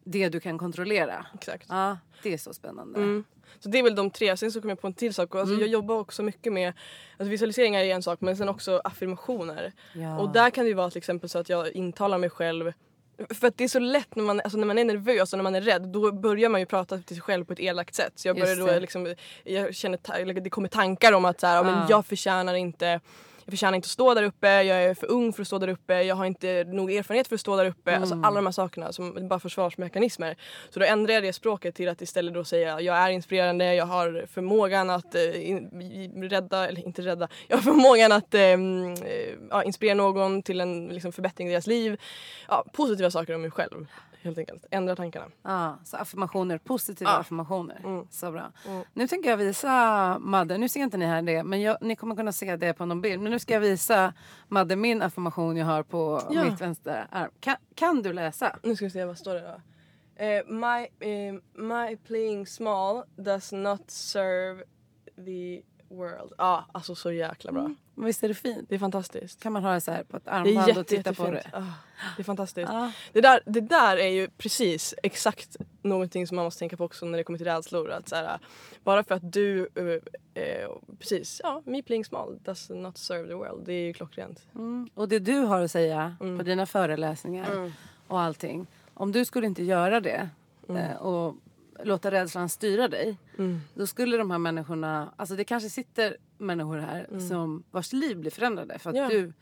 [0.03, 1.25] det du kan kontrollera.
[1.33, 1.65] exakt.
[1.69, 2.99] Ja, det är så spännande.
[2.99, 3.23] Mm.
[3.59, 4.37] Så det är väl de tre.
[4.37, 5.35] Sen så kom jag på en till sak.
[5.35, 6.73] Alltså Jag jobbar också mycket med
[7.17, 9.71] alltså visualiseringar är en sak men sen också affirmationer.
[9.93, 10.19] Ja.
[10.19, 12.73] Och där kan det vara till exempel så att jag intalar mig själv
[13.29, 15.43] för att det är så lätt när man, alltså när man är nervös och när
[15.43, 18.13] man är rädd då börjar man ju prata till sig själv på ett elakt sätt.
[18.15, 21.63] Så jag börjar då liksom, jag känner, det kommer tankar om att så här, ja,
[21.63, 21.85] men Ah.
[21.89, 22.99] jag förtjänar inte
[23.45, 25.67] jag förtjänar inte att stå där uppe, jag är för ung för att stå där
[25.67, 27.97] uppe, jag har inte nog erfarenhet för att stå där uppe.
[27.97, 28.25] Alltså Mm.
[28.25, 30.35] alla de här sakerna som bara försvarsmekanismer.
[30.69, 33.85] Så då ändrar jag det språket till att istället då säga jag är inspirerande, jag
[33.85, 38.93] har förmågan att eh, in, rädda, eller inte rädda, jag har förmågan att eh, mm,
[38.93, 42.01] eh, ja, inspirera någon till en liksom, förbättring i deras liv.
[42.47, 43.87] Ja, positiva saker om mig själv
[44.23, 44.65] helt enkelt.
[44.71, 45.25] Ändra tankarna.
[45.43, 47.17] Ja, så affirmationer, positiva Ja.
[47.17, 47.81] affirmationer.
[47.83, 48.07] Mm.
[48.09, 48.51] Så bra.
[48.67, 48.83] Mm.
[48.93, 52.15] Nu tänker jag visa Madde, nu ser inte ni här det men jag, ni kommer
[52.15, 53.21] kunna se det på någon bild.
[53.21, 54.13] Men nu ska jag visa
[54.47, 56.43] Madde min affirmation jag har på Ja.
[56.43, 57.31] mitt vänstra arm.
[57.39, 58.55] Kan, kan du läsa?
[58.63, 59.61] Nu ska vi se, vad står det då?
[60.15, 64.63] Eh, my, eh, my playing small does not serve
[65.25, 65.61] the
[65.93, 66.33] world.
[66.37, 67.71] Ja, ah, alltså så jäkla bra.
[67.95, 68.69] Men visst är det fint?
[68.69, 69.43] Det är fantastiskt.
[69.43, 71.53] Kan man ha det så här på ett armband jätte, och titta på jättefint.
[71.53, 71.57] det?
[71.57, 71.73] Ah,
[72.17, 72.69] det är fantastiskt.
[72.71, 72.91] Ja.
[73.13, 77.05] Det, där, det där är ju precis exakt någonting som man måste tänka på också
[77.05, 77.91] när det kommer till rädslor.
[77.91, 78.39] Att så här,
[78.83, 83.33] bara för att du, eh, eh, precis, ja, me playing small does not serve the
[83.33, 83.65] world.
[83.65, 84.45] Det är ju klockrent.
[84.55, 84.89] Mm.
[84.93, 86.37] Och det du har att säga Mm.
[86.37, 87.71] på dina föreläsningar
[88.07, 88.67] och allting.
[88.93, 90.29] Om du skulle inte göra det
[90.69, 91.35] eh, och
[91.83, 93.17] låta rädslan styra dig.
[93.37, 93.61] Mm.
[93.73, 97.27] Då skulle de här människorna, alltså det kanske sitter människor här Mm.
[97.29, 99.07] som vars liv blir förändrade för att Ja.
[99.09, 99.33] du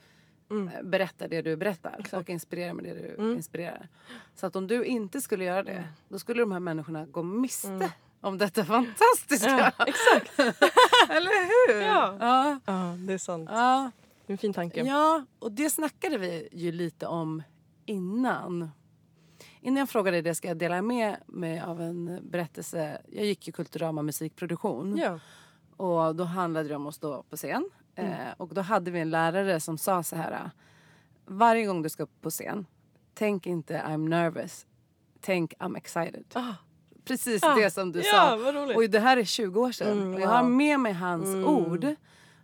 [0.52, 0.68] Mm.
[0.68, 2.14] eh, berättar det du berättar Exakt.
[2.24, 3.36] och inspirerar med det du Mm.
[3.36, 3.88] inspirerar.
[4.36, 7.92] Så att om du inte skulle göra det då skulle de här människorna gå miste
[8.22, 9.50] om detta fantastiska.
[9.50, 9.72] Mm.
[9.78, 10.40] Ja, exakt.
[11.10, 11.82] Eller hur?
[11.82, 12.18] Ja.
[12.20, 12.60] Ja.
[12.66, 13.50] Ja, det är sant.
[13.54, 13.92] ja.
[14.26, 14.84] Det är en fin tanke.
[14.84, 17.44] Ja, och det snackade vi ju lite om
[17.86, 18.70] innan.
[19.62, 23.02] Innan jag frågade dig det ska jag dela med mig av en berättelse.
[23.08, 24.98] Jag gick ju Kulturama musikproduktion.
[24.98, 25.20] Ja.
[25.78, 27.70] Och då handlade det om att stå på scen.
[27.96, 30.52] Eh, och då hade vi en lärare som sa så här.
[31.26, 32.66] Varje gång du ska upp på scen,
[33.14, 34.66] tänk inte I'm nervous.
[35.22, 36.26] Tänk I'm excited.
[36.34, 36.54] Ah.
[37.06, 37.56] Precis Ah.
[37.56, 38.76] det som du Ja, sa.
[38.76, 39.98] Och det här är 20 år sedan.
[39.98, 40.52] Mm, och jag har wow.
[40.52, 41.46] med mig hans Mm.
[41.46, 41.84] ord.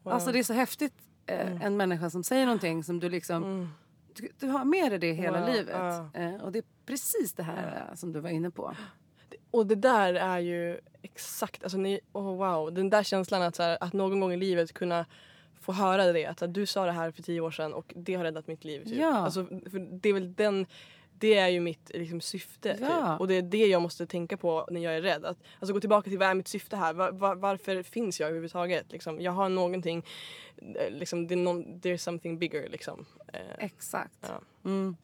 [0.03, 0.13] Wow.
[0.13, 0.93] Alltså det är så häftigt.
[1.25, 3.69] Eh, En människa som säger någonting som du liksom Mm.
[4.17, 5.75] Du, du har med dig det hela Wow, livet.
[6.13, 8.75] Eh, och det är precis det här eh, som du var inne på.
[9.51, 13.63] Och det där är ju exakt, alltså ni, oh wow, den där känslan att, så
[13.63, 15.05] här, att någon gång i livet kunna
[15.61, 16.25] få höra det.
[16.25, 18.63] Att, här, du sa det här för tio år sedan och det har räddat mitt
[18.63, 18.83] liv.
[18.83, 18.99] Typ.
[18.99, 19.17] Ja.
[19.17, 19.43] Alltså,
[20.01, 20.65] det är väl den,
[21.19, 22.77] det är ju mitt liksom, syfte.
[22.81, 23.11] Ja.
[23.11, 23.19] Typ.
[23.19, 25.25] Och det är det jag måste tänka på när jag är rädd.
[25.25, 26.93] Att, alltså gå tillbaka till vad är mitt syfte här?
[26.93, 28.91] Var, var, varför finns jag överhuvudtaget?
[28.91, 30.05] Liksom, jag har någonting,
[30.57, 33.05] eh, liksom, det är någon, there's something bigger liksom.
[33.33, 34.17] Eh, Exakt.
[34.21, 34.41] ja.
[34.65, 34.95] Mm.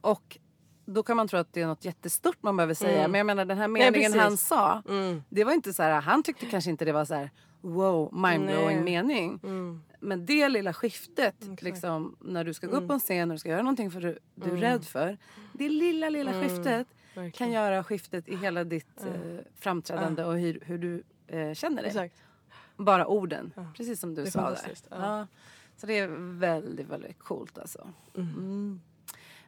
[0.00, 0.38] Och
[0.84, 2.98] då kan man tro att det är något jättestort man behöver säga.
[2.98, 3.10] Mm.
[3.10, 4.20] Men jag menar den här meningen precis.
[4.20, 4.82] han sa.
[4.88, 5.22] Mm.
[5.28, 8.76] Det var inte så här, han tyckte kanske inte det var så här wow, mindblowing
[8.76, 8.84] Nej.
[8.84, 9.40] mening.
[9.42, 9.82] Mm.
[10.00, 11.62] Men det lilla skiftet, Exakt.
[11.62, 12.84] liksom, när du ska gå Mm.
[12.84, 15.18] upp på en scen och du ska göra någonting för du, du är rädd för.
[15.52, 16.42] Det lilla, lilla Mm.
[16.48, 17.52] skiftet kan Verkligen.
[17.52, 21.86] göra skiftet i hela ditt eh, framträdande och hur, hur du eh, känner dig.
[21.90, 22.14] Exakt.
[22.76, 24.72] Bara orden, precis som du sa där.
[24.90, 25.26] ja.
[25.76, 26.08] Så det är
[26.38, 27.88] väldigt, väldigt coolt alltså.
[28.14, 28.28] Mm.
[28.28, 28.80] Mm.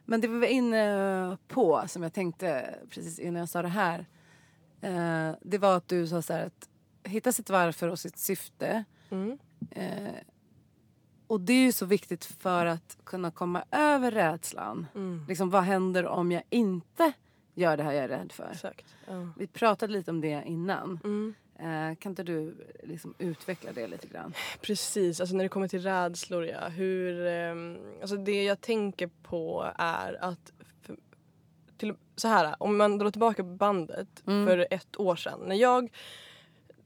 [0.05, 4.05] Men det vi var inne på, som jag tänkte precis innan jag sa det här.
[4.81, 6.69] Eh, det var att du sa så här att
[7.03, 8.83] hitta sitt varför och sitt syfte.
[9.09, 9.37] Mm.
[9.71, 10.13] Eh,
[11.27, 14.87] och det är ju så viktigt för att kunna komma över rädslan.
[14.95, 15.25] Mm.
[15.27, 17.11] Liksom, vad händer om jag inte
[17.53, 18.49] gör det här jag är rädd för?
[18.51, 18.95] Exakt.
[19.07, 19.27] Ja.
[19.37, 20.99] Vi pratade lite om det innan.
[21.03, 21.33] Mm.
[21.61, 24.33] Eh, kan inte du liksom utveckla det lite grann?
[24.61, 26.67] Precis, alltså när det kommer till rädslor ja.
[26.67, 30.95] Hur, ehm, alltså det jag tänker på är att för,
[31.77, 34.47] till, så här, om man drar tillbaka bandet Mm.
[34.47, 35.39] för ett år sedan.
[35.45, 35.89] När jag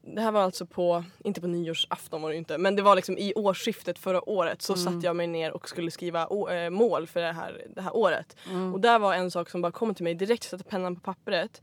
[0.06, 3.18] det här var alltså på, inte på nyårsafton var det inte, men det var liksom
[3.18, 4.84] i årsskiftet förra året så Mm.
[4.84, 7.96] satte jag mig ner och skulle skriva å, eh, mål för det här, det här
[7.96, 8.36] året.
[8.50, 8.74] Mm.
[8.74, 11.62] Och där var en sak som bara kom till mig direkt, satte pennan på pappret.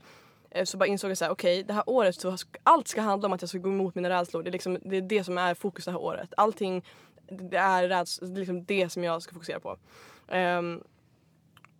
[0.54, 3.26] Eh, så bara insåg jag så här, okej det här året så allt ska handla
[3.26, 4.42] om att jag ska gå emot mina rädslor.
[4.42, 6.34] Det är, liksom, det är det som är fokus det här året.
[6.36, 6.84] Allting,
[7.28, 9.76] det är räds, det, är liksom det som jag ska fokusera på.
[10.28, 10.82] Um,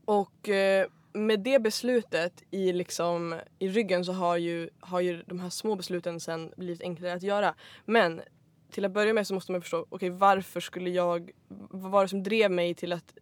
[0.05, 5.41] och uh, med det beslutet i, liksom, i ryggen så har ju, har ju de
[5.41, 7.55] här små besluten sen blivit enklare att göra.
[7.85, 8.23] Men
[8.71, 12.09] till att börja med så måste man förstå, okej varför skulle jag, vad var det
[12.09, 13.15] som drev mig till att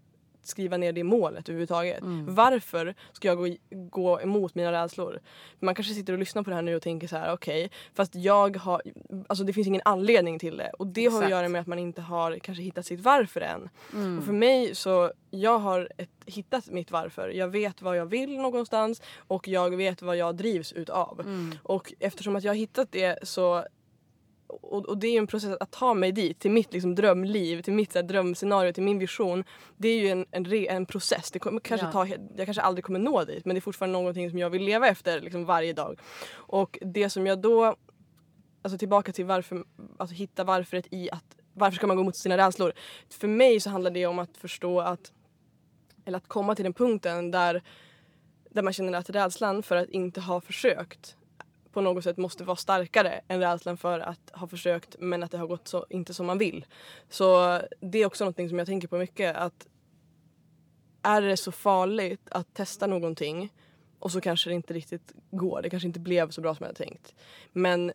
[0.43, 1.99] skriva ner det målet överhuvudtaget?
[2.27, 5.21] Varför ska jag gå, gå emot mina rädslor?
[5.59, 8.15] Man kanske sitter och lyssnar på det här nu och tänker så här, okej, fast
[8.15, 8.83] jag har,
[9.27, 10.71] alltså det finns ingen anledning till det.
[10.79, 11.31] Och det har att Exakt.
[11.31, 13.69] göra med att man inte har kanske hittat sitt varför än.
[13.93, 14.19] Mm.
[14.19, 17.29] Och för mig så, jag har ett, hittat mitt varför.
[17.29, 21.21] Jag vet vad jag vill någonstans och jag vet vad jag drivs utav.
[21.21, 21.55] Mm.
[21.63, 23.65] Och eftersom att jag har hittat det så
[24.51, 27.63] och, och det är ju en process att ta mig dit, till mitt liksom drömliv,
[27.63, 29.45] till mitt så här, drömscenario, till min vision.
[29.77, 31.31] Det är ju en, en, re, en process.
[31.31, 31.93] Det kommer kanske Ja.
[31.93, 34.63] ta, jag kanske aldrig kommer nå dit men det är fortfarande någonting som jag vill
[34.63, 36.01] leva efter liksom, varje dag.
[36.33, 37.77] Och det som jag då,
[38.63, 39.65] alltså tillbaka till varför,
[39.99, 42.73] alltså hitta varföret i att varför ska man gå mot sina rädslor?
[43.11, 45.13] För mig så handlar det om att förstå att,
[46.05, 47.63] eller att komma till den punkten där,
[48.51, 51.17] där man känner att rädslan för att inte ha försökt
[51.73, 55.39] på något sätt måste vara starkare än rädslan för att ha försökt men att det
[55.39, 56.67] har gått så, inte som man vill.
[57.09, 59.67] Så det är också någonting som jag tänker på mycket att
[61.03, 63.53] är det så farligt att testa någonting
[63.99, 66.69] och så kanske det inte riktigt går, det kanske inte blev så bra som jag
[66.69, 67.15] hade tänkt.
[67.53, 67.93] Men,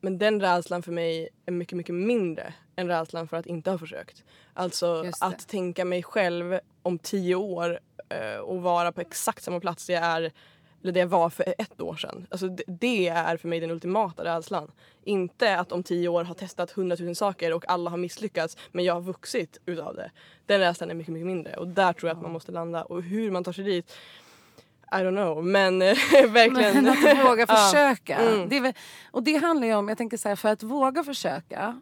[0.00, 3.78] men den rädslan för mig är mycket, mycket mindre än rädslan för att inte ha
[3.78, 4.24] försökt.
[4.54, 9.90] Alltså att tänka mig själv om tio år eh, och vara på exakt samma plats
[9.90, 10.32] jag är
[10.84, 12.26] eller det jag var för ett år sedan.
[12.30, 14.70] Alltså det, det är för mig den ultimata rädslan.
[15.04, 18.94] Inte att om tio år har testat hundratusen saker och alla har misslyckats men jag
[18.94, 20.10] har vuxit utav det.
[20.46, 23.02] Den rädslan är mycket, mycket mindre och där tror jag att man måste landa och
[23.02, 23.92] hur man tar sig dit
[24.92, 25.78] I don't know men
[26.32, 26.84] verkligen.
[26.84, 27.56] Men att våga Ja.
[27.56, 28.16] försöka.
[28.16, 28.48] Mm.
[28.48, 28.72] Det väl,
[29.10, 31.80] och det handlar ju om, jag tänker så här, för att våga försöka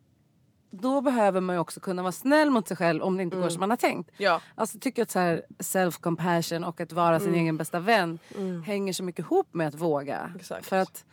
[0.73, 3.61] då behöver man också kunna vara snäll mot sig själv om det inte går som
[3.61, 4.11] man har tänkt.
[4.17, 4.41] Ja.
[4.55, 8.19] Alltså jag tycker att så här self-compassion och att vara sin egen bästa vän
[8.67, 10.33] hänger så mycket ihop med att våga.
[10.37, 10.67] Exakt.
[10.67, 11.05] För att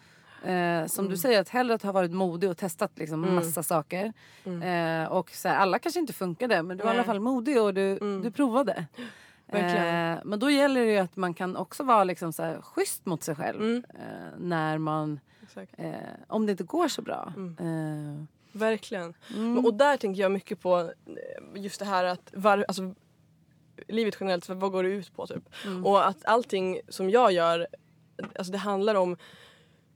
[0.43, 4.13] eh, som du säger, att hellre att ha varit modig och testat liksom massa saker.
[4.45, 7.61] Eh, och så här, alla kanske inte funkade men du var i alla fall modig
[7.61, 8.85] och du, du provade.
[9.51, 13.23] Eh, men då gäller det att man kan också vara liksom så här, schysst mot
[13.23, 13.61] sig själv.
[13.61, 13.83] Mm.
[13.89, 15.19] Eh, när man,
[15.77, 15.93] eh,
[16.27, 17.33] om det inte går så bra.
[18.51, 19.13] Verkligen.
[19.35, 19.65] Mm.
[19.65, 22.93] Och där tänker jag mycket på eh, just det här att var, alltså,
[23.87, 25.43] livet generellt, vad går det ut på typ?
[25.65, 25.85] Mm.
[25.85, 27.67] Och att allting som jag gör,
[28.35, 29.17] alltså det handlar om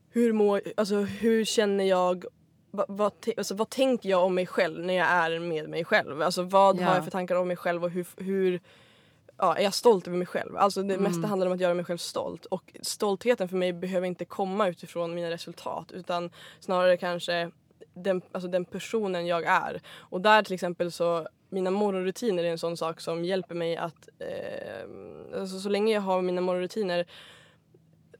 [0.10, 2.26] hur, må, alltså, hur känner jag
[2.72, 6.22] vad, vad, alltså, vad tänker jag om mig själv när jag är med mig själv?
[6.22, 6.86] Alltså vad Ja.
[6.86, 8.62] har jag för tankar om mig själv och hur, hur
[9.38, 10.58] ja, är jag stolt över mig själv?
[10.58, 11.04] Alltså det Mm.
[11.04, 12.46] mesta handlar om att göra mig själv stolt.
[12.46, 17.52] Och stoltheten för mig behöver inte komma utifrån mina resultat utan snarare kanske
[17.94, 19.82] den, alltså den personen jag är.
[19.98, 24.10] Och där till exempel så mina morgonrutiner är en sån sak som hjälper mig att
[24.20, 27.06] eh, alltså så länge jag har mina morgonrutiner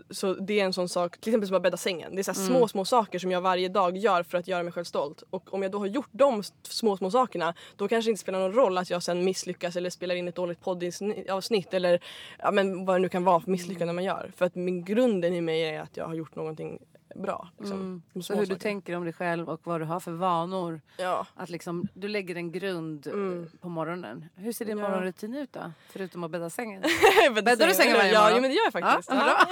[0.10, 2.16] så det är en sån sak, till exempel som att bädda sängen.
[2.16, 4.64] Det är så här små, små saker som jag varje dag gör för att göra
[4.64, 5.24] mig själv stolt.
[5.30, 8.40] Och om jag då har gjort de små, små sakerna då kanske det inte spelar
[8.40, 12.04] någon roll att jag sen misslyckas eller spelar in ett dåligt poddavsnitt eller
[12.40, 14.32] ja, men vad det nu kan vara för misslyckande man gör.
[14.36, 16.80] För att min grunden i mig är att jag har gjort någonting
[17.16, 17.50] bra.
[17.60, 17.80] Liksom.
[17.80, 18.24] mm.
[18.24, 18.60] Så hur du sakerna.
[18.60, 20.82] tänker om dig själv och vad du har för vanor.
[20.98, 21.26] Ja.
[21.36, 23.48] Att liksom, du lägger en grund eh, Mm.
[23.62, 24.26] på morgonen.
[24.36, 24.90] Hur ser din Ja.
[24.90, 25.72] morgonrutin ut då?
[25.90, 26.82] Förutom att bädda sängen?
[27.36, 28.36] Bäddar du sängen varje ja, morgon?
[28.36, 29.10] Ja men det gör jag faktiskt.
[29.12, 29.48] Ja,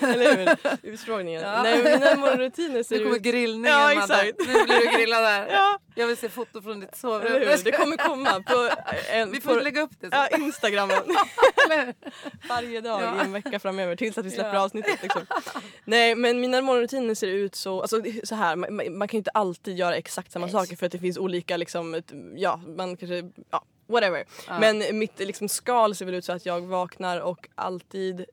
[0.08, 0.56] Eller hur?
[0.92, 1.42] Utfrågningen.
[1.42, 1.62] Ja.
[1.62, 3.22] Nej mina morgonrutiner ser Nu kommer ut...
[3.22, 3.98] grillningen Ja, Madde.
[3.98, 4.38] exakt.
[4.38, 5.46] Nu blir du grillad där.
[5.46, 5.78] Ja.
[5.98, 7.58] Jag vill se foto från ditt sovrum.
[7.64, 8.70] Det kommer komma på,
[9.12, 10.10] en, Vi får på lägga upp det.
[10.10, 10.16] Så.
[10.16, 10.96] ja, Instagramen
[12.48, 13.22] varje dag Ja.
[13.22, 14.60] i en vecka framöver tills att vi släpper Ja.
[14.60, 15.02] avsnittet.
[15.02, 15.22] Liksom.
[15.84, 19.30] Nej men mina morgonrutiner ser ut så, alltså så här, man, man kan ju inte
[19.30, 20.52] alltid göra exakt samma Nej.
[20.52, 24.24] saker för att det finns olika liksom, ett, ja man kanske, ja whatever.
[24.48, 24.58] Ja.
[24.60, 28.24] Men mitt liksom, skal ser väl ut så att jag vaknar och alltid,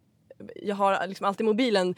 [0.56, 1.95] jag har liksom alltid mobilen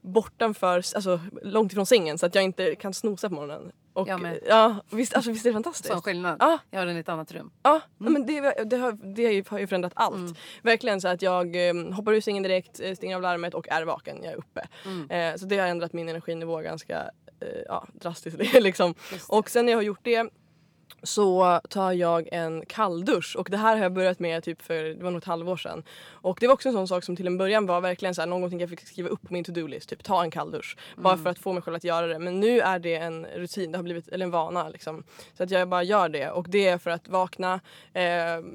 [0.00, 3.72] bortanför, alltså långt ifrån sängen så att jag inte kan snosa på morgonen.
[3.94, 4.38] Och, Jag med.
[4.48, 5.92] ja, visst, alltså, visst är det fantastiskt?
[5.92, 6.36] Sån skillnad.
[6.40, 6.58] Ja.
[6.70, 7.50] Jag har den i ett annat rum.
[7.62, 10.14] Ja, men det, det, har, det har ju- förändrat allt.
[10.16, 10.34] Mm.
[10.62, 13.82] Verkligen så att jag eh, hoppar ur sängen direkt, eh, stänger av larmet och är
[13.84, 14.16] vaken.
[14.22, 14.66] Jag är uppe.
[14.84, 15.10] Mm.
[15.10, 16.96] Eh, så det har ändrat min energinivå ganska
[17.40, 18.38] eh, ja, drastiskt.
[18.60, 18.94] liksom.
[19.28, 20.28] Och sen när jag har gjort det
[21.02, 25.02] så tar jag en kalldusch och det här har jag börjat med typ för det
[25.04, 25.82] var nog ett halvår sedan.
[26.06, 28.26] Och det var också en sån sak som till en början var verkligen så här,
[28.26, 29.88] någonting jag fick skriva upp på min to-do-list.
[29.88, 30.76] Typ ta en kalldusch.
[30.92, 31.02] Mm.
[31.02, 32.18] Bara för att få mig själv att göra det.
[32.18, 35.04] Men nu är det en rutin, det har blivit eller en vana liksom.
[35.36, 37.60] Så att jag bara gör det och det är för att vakna,
[37.92, 38.02] eh,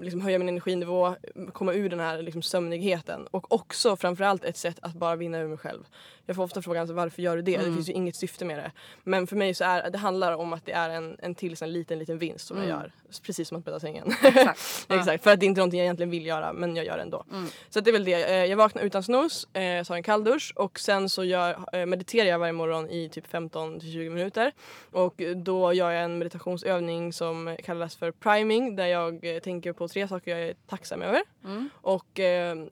[0.01, 1.15] liksom höja min energinivå,
[1.53, 3.27] komma ur den här liksom, sömnigheten.
[3.31, 5.83] Och också framförallt ett sätt att bara vinna över mig själv.
[6.25, 7.55] Jag får ofta frågan alltså, varför gör du det?
[7.55, 7.69] Mm.
[7.69, 8.71] Det finns ju inget syfte med det.
[9.03, 11.73] Men för mig så är det handlar om att det är en, en till en
[11.73, 12.69] liten liten vinst som mm.
[12.69, 12.91] jag gör.
[13.23, 14.11] Precis som att bädda sängen.
[14.23, 14.87] Exakt.
[14.89, 15.23] Exakt.
[15.23, 17.25] För att det är inte någonting jag egentligen vill göra men jag gör det ändå.
[17.31, 17.47] Mm.
[17.69, 18.23] Så det är väl det.
[18.23, 22.27] Eh, jag vaknar utan snus, eh, tar en kalldusch och sen så gör, eh, mediterar
[22.27, 24.51] jag varje morgon i typ 15 till 20 minuter.
[24.91, 30.07] Och då gör jag en meditationsövning som kallas för priming där jag tänker på tre
[30.07, 31.21] saker jag är tacksam över.
[31.45, 31.69] Mm.
[31.73, 32.19] Och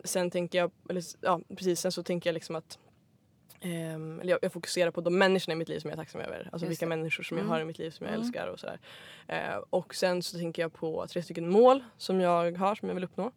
[0.03, 2.77] sen tänker jag, eller ja precis, sen så tänker jag liksom att
[3.63, 6.49] Um, jag, jag, fokuserar på de människorna i mitt liv som jag är tacksam över.
[6.51, 6.89] Alltså Just vilka det.
[6.89, 7.47] människor som mm.
[7.47, 8.25] jag har i mitt liv som jag mm.
[8.25, 8.79] älskar och sådär.
[9.29, 12.95] Uh, och sen så tänker jag på tre stycken mål som jag har som jag
[12.95, 13.31] vill uppnå.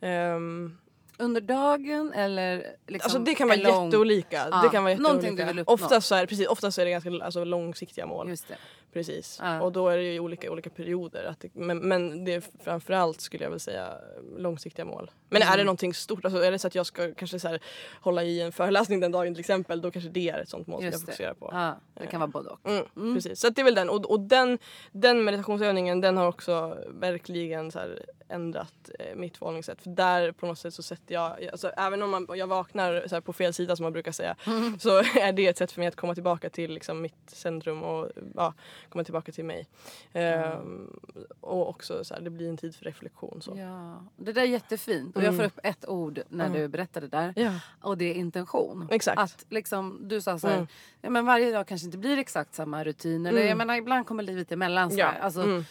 [0.00, 0.78] Um,
[1.20, 2.56] under dagen eller
[2.86, 3.84] liksom Alltså det kan vara lång...
[3.86, 4.48] jätteolika.
[4.50, 5.62] Ja, det kan vara jätteolika.
[5.66, 8.28] Oftast så är, precis, oftast är det ganska alltså, långsiktiga mål.
[8.28, 8.56] Just det.
[8.92, 9.38] Precis.
[9.42, 9.60] Ja.
[9.60, 11.24] Och då är det ju olika, olika perioder.
[11.24, 13.94] Att det, men, men det är framförallt skulle jag väl säga
[14.36, 15.10] långsiktiga mål.
[15.28, 15.52] Men mm.
[15.52, 17.60] är det någonting stort, alltså är det så att jag ska kanske så här,
[18.00, 20.84] hålla i en föreläsning den dagen till exempel då kanske det är ett sånt mål
[20.84, 21.48] Just som jag fokuserar på.
[21.52, 22.68] Ja, det kan vara både och.
[22.68, 23.14] Mm, mm.
[23.14, 23.90] Precis, så det är väl den.
[23.90, 24.58] Och, och den,
[24.92, 29.82] den meditationsövningen den har också verkligen så här, ändrat eh, mitt förhållningssätt.
[29.82, 33.14] För där på något sätt så sätter jag, alltså, även om man, jag vaknar så
[33.14, 34.78] här, på fel sida som man brukar säga mm.
[34.78, 38.10] så är det ett sätt för mig att komma tillbaka till liksom, mitt centrum och
[38.34, 38.54] ja,
[38.88, 39.66] komma tillbaka till mig.
[40.12, 40.58] Mm.
[40.60, 41.00] Um,
[41.40, 43.42] och också så här, det blir en tid för reflektion.
[43.42, 43.56] Så.
[43.56, 45.16] Ja, det där är jättefint.
[45.16, 45.46] Och jag får mm.
[45.46, 46.60] upp ett ord när mm.
[46.60, 47.32] du berättade det där.
[47.36, 47.52] Ja.
[47.80, 48.88] Och det är intention.
[48.90, 49.18] Exakt.
[49.18, 50.68] Att liksom, du sa så här, mm.
[51.00, 53.26] ja, men varje dag kanske inte blir exakt samma rutin.
[53.26, 54.90] Eller jag menar ibland kommer livet emellan.
[54.90, 55.06] Så ja.
[55.06, 55.64] Alltså, uh,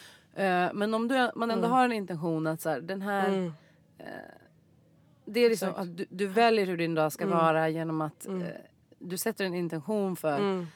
[0.73, 3.51] men om du, man ändå har en intention att så här, den här uh,
[5.25, 7.37] det är liksom att du, du, väljer hur din dag ska mm.
[7.37, 8.41] vara genom att mm.
[8.41, 8.47] eh,
[8.99, 10.67] du sätter en intention för mm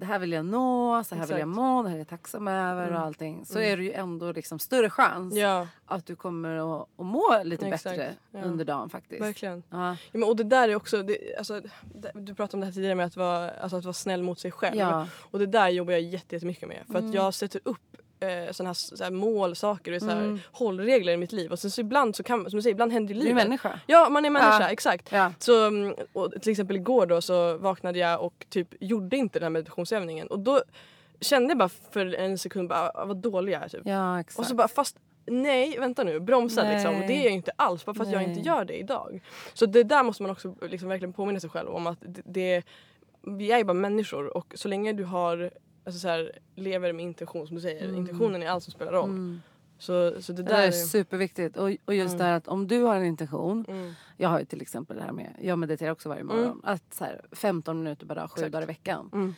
[0.00, 1.30] det här vill jag nå, så här Exakt.
[1.30, 2.94] vill jag må, det här är jag tacksam över mm.
[2.94, 3.44] och allting.
[3.46, 3.72] Så mm.
[3.72, 5.66] är det ju ändå liksom större chans ja.
[5.86, 7.84] att du kommer att, att må lite Exakt.
[7.84, 8.42] bättre ja.
[8.42, 9.22] under dagen faktiskt.
[9.22, 9.62] Verkligen.
[9.70, 9.90] Ja.
[9.90, 9.96] ja.
[10.12, 11.60] men, och det där är också, det, alltså,
[11.94, 14.38] det, du pratade om det här tidigare med att vara, alltså, att vara snäll mot
[14.38, 15.06] sig själv.
[15.12, 16.82] Och det där jobbar jag jättemycket med.
[16.86, 17.14] För att mm.
[17.14, 20.40] jag sätter upp eh, sådana här, så här målsaker och så här, mm.
[20.52, 21.52] hållregler i mitt liv.
[21.52, 23.34] Och sen så ibland så kan som du säger, ibland händer i livet.
[23.34, 23.80] Du är människa.
[23.86, 24.68] Ja man är människa, ja.
[24.68, 25.12] exakt.
[25.12, 25.32] Ja.
[25.38, 29.44] Så, mm, och till exempel igår då så vaknade jag och typ gjorde inte den
[29.44, 30.26] här meditationsövningen.
[30.26, 30.62] Och då
[31.20, 33.68] kände jag bara för en sekund bara, ah, vad dålig jag är.
[33.68, 33.80] Typ.
[33.84, 34.38] Ja, exakt.
[34.38, 36.74] Och så bara fast nej vänta nu, bromsa nej.
[36.74, 37.00] liksom.
[37.00, 38.22] Det är jag inte alls bara för att nej.
[38.22, 39.22] jag inte gör det idag.
[39.54, 42.62] Så det där måste man också liksom verkligen påminna sig själv om att det, det
[43.22, 45.50] vi är ju bara människor och så länge du har
[45.84, 47.84] alltså så här, lever med intention som du säger.
[47.84, 47.96] Mm.
[47.96, 49.10] Intentionen är allt som spelar roll.
[49.10, 49.40] Mm.
[49.78, 51.56] Så, så det, där det är superviktigt.
[51.56, 52.18] Och, och just mm.
[52.18, 53.64] det här att om du har en intention.
[53.68, 53.92] Mm.
[54.16, 56.44] Jag har ju till exempel det här med, jag mediterar också varje morgon.
[56.44, 56.60] Mm.
[56.64, 59.34] Att så här, 15 minuter per dag, 7 dagar i veckan.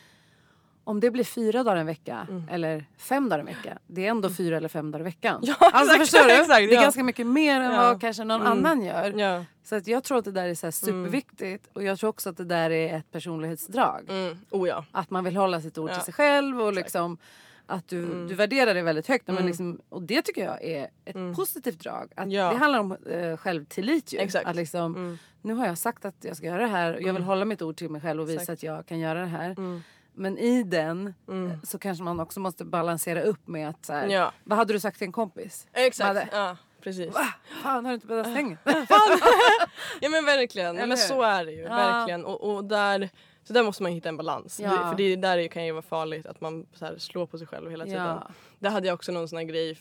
[0.85, 2.43] Mm om det blir fyra dagar en vecka mm.
[2.49, 3.77] eller fem dagar en vecka.
[3.87, 4.35] Det är ändå mm.
[4.35, 5.39] fyra eller fem dagar i veckan.
[5.43, 6.33] Ja, alltså, exakt, förstår du?
[6.33, 6.81] Exakt, det är ja.
[6.81, 7.81] ganska mycket mer än ja.
[7.81, 8.51] vad kanske någon mm.
[8.51, 9.13] annan gör.
[9.19, 9.45] Ja.
[9.63, 11.69] Så att jag tror att det där är så superviktigt.
[11.73, 14.05] Och jag tror också att det där är ett personlighetsdrag.
[14.09, 14.37] Mm.
[14.49, 14.85] Oh, ja.
[14.91, 16.61] Att man vill hålla sitt ord till sig själv.
[16.61, 17.17] och liksom
[17.65, 18.27] att du, mm.
[18.27, 19.27] du värderar det väldigt högt.
[19.27, 21.35] Men liksom, och det tycker jag är ett mm.
[21.35, 22.11] positivt drag.
[22.15, 24.19] Att Det handlar om uh, självtillit ju.
[24.19, 24.47] Exakt.
[24.47, 26.93] Att liksom, Nu har jag sagt att jag ska göra det här.
[26.93, 28.59] Och jag vill hålla mitt ord till mig själv och visa Exakt.
[28.59, 29.55] att jag kan göra det här.
[30.13, 31.51] Men i den mm.
[31.51, 34.31] Eh, så kanske man också måste balansera upp med att så här, ja.
[34.43, 35.67] vad hade du sagt till en kompis?
[35.73, 37.13] Exakt, ja precis.
[37.13, 37.27] Va?
[37.63, 38.57] Fan har du inte bäddat sängen?
[39.99, 41.63] ja men verkligen, men så är det ju.
[41.63, 42.25] Verkligen.
[42.25, 43.09] Och, och där
[43.43, 44.59] så där måste man hitta en balans.
[44.59, 44.89] Ja.
[44.89, 47.71] för det där kan ju vara farligt att man så här, slår på sig själv
[47.71, 48.05] hela tiden.
[48.05, 48.27] Ja.
[48.59, 49.77] Där hade jag också någon sån här grej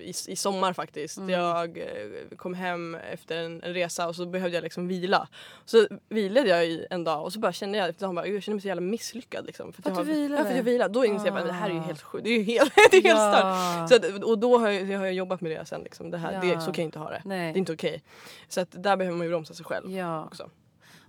[0.00, 1.18] i, i sommar faktiskt.
[1.18, 1.30] Mm.
[1.30, 5.28] Jag eh, kom hem efter en, en, resa och så behövde jag liksom vila.
[5.64, 8.54] Så vilade jag i en dag och så bara kände jag, jag, bara, jag kände
[8.54, 9.46] mig så jävla misslyckad.
[9.46, 10.42] Liksom, för att, att jag, du vilade?
[10.42, 10.94] Ja, för att jag vilade.
[10.94, 11.82] Då insåg jag att det här är ju ah.
[11.82, 12.24] helt sjukt.
[12.24, 13.86] Det är ju helt, det är helt ja.
[13.86, 14.24] stört.
[14.24, 15.82] Och då har jag, har jag jobbat med det sen.
[15.82, 16.10] Liksom.
[16.10, 16.40] Det här, ja.
[16.40, 17.22] det, så kan jag inte ha det.
[17.24, 17.52] Nej.
[17.52, 17.90] Det är inte okej.
[17.90, 18.00] Okay.
[18.48, 20.24] Så att där behöver man ju bromsa sig själv ja.
[20.24, 20.50] också.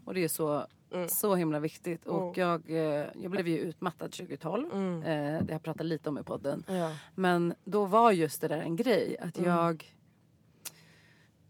[0.06, 1.10] Och det är så Mm.
[1.10, 2.06] Så himla viktigt.
[2.06, 2.50] Och mm.
[2.50, 4.72] jag, eh, jag blev ju utmattad 2012.
[4.74, 5.02] Mm.
[5.02, 6.64] Eh, det har jag pratat lite om i podden.
[6.68, 6.96] Ja.
[7.16, 9.18] Men då var just det där en grej.
[9.20, 9.50] Att mm.
[9.50, 9.94] jag...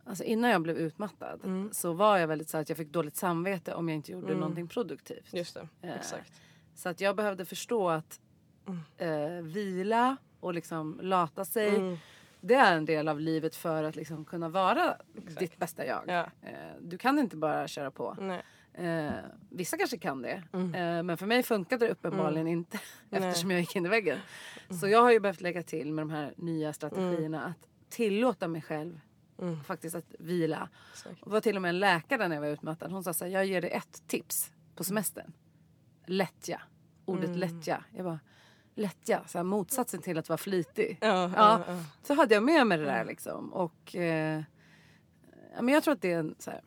[0.03, 1.69] Alltså innan jag blev utmattad mm.
[1.73, 4.39] så var jag väldigt så att jag fick dåligt samvete om jag inte gjorde mm.
[4.39, 5.33] någonting produktivt.
[5.33, 6.41] Just det, eh, exakt.
[6.75, 8.19] Så att jag behövde förstå att
[8.97, 11.99] eh, vila och liksom lata sig
[12.41, 15.39] det är en del av livet för att liksom kunna vara Exakt.
[15.39, 16.03] ditt bästa jag.
[16.07, 16.27] Ja.
[16.79, 18.17] Du kan inte bara köra på.
[18.19, 18.43] Nej.
[18.77, 19.11] Eh,
[19.49, 20.43] vissa kanske kan det.
[20.53, 22.79] Eh, men för mig funkade det uppenbarligen inte
[23.11, 24.17] eftersom jag gick in i väggen.
[24.81, 28.61] Så jag har ju behövt lägga till med de här nya strategierna att tillåta mig
[28.61, 28.99] själv
[29.65, 30.69] faktiskt att vila.
[31.23, 32.91] Det var till och med en läkare när jag var utmattad.
[32.91, 35.33] Hon sa så här, jag ger dig ett tips på semestern.
[36.05, 36.61] Lättja.
[37.05, 37.83] Ordet lättja.
[37.95, 38.19] Jag bara,
[38.75, 39.23] lättja.
[39.27, 40.97] Så här, motsatsen till att vara flitig.
[41.01, 41.83] Ja, Ja, ja.
[42.03, 43.53] Så hade jag med mig det där liksom.
[43.53, 44.41] Och eh,
[45.61, 46.61] men jag tror att det är en, så här,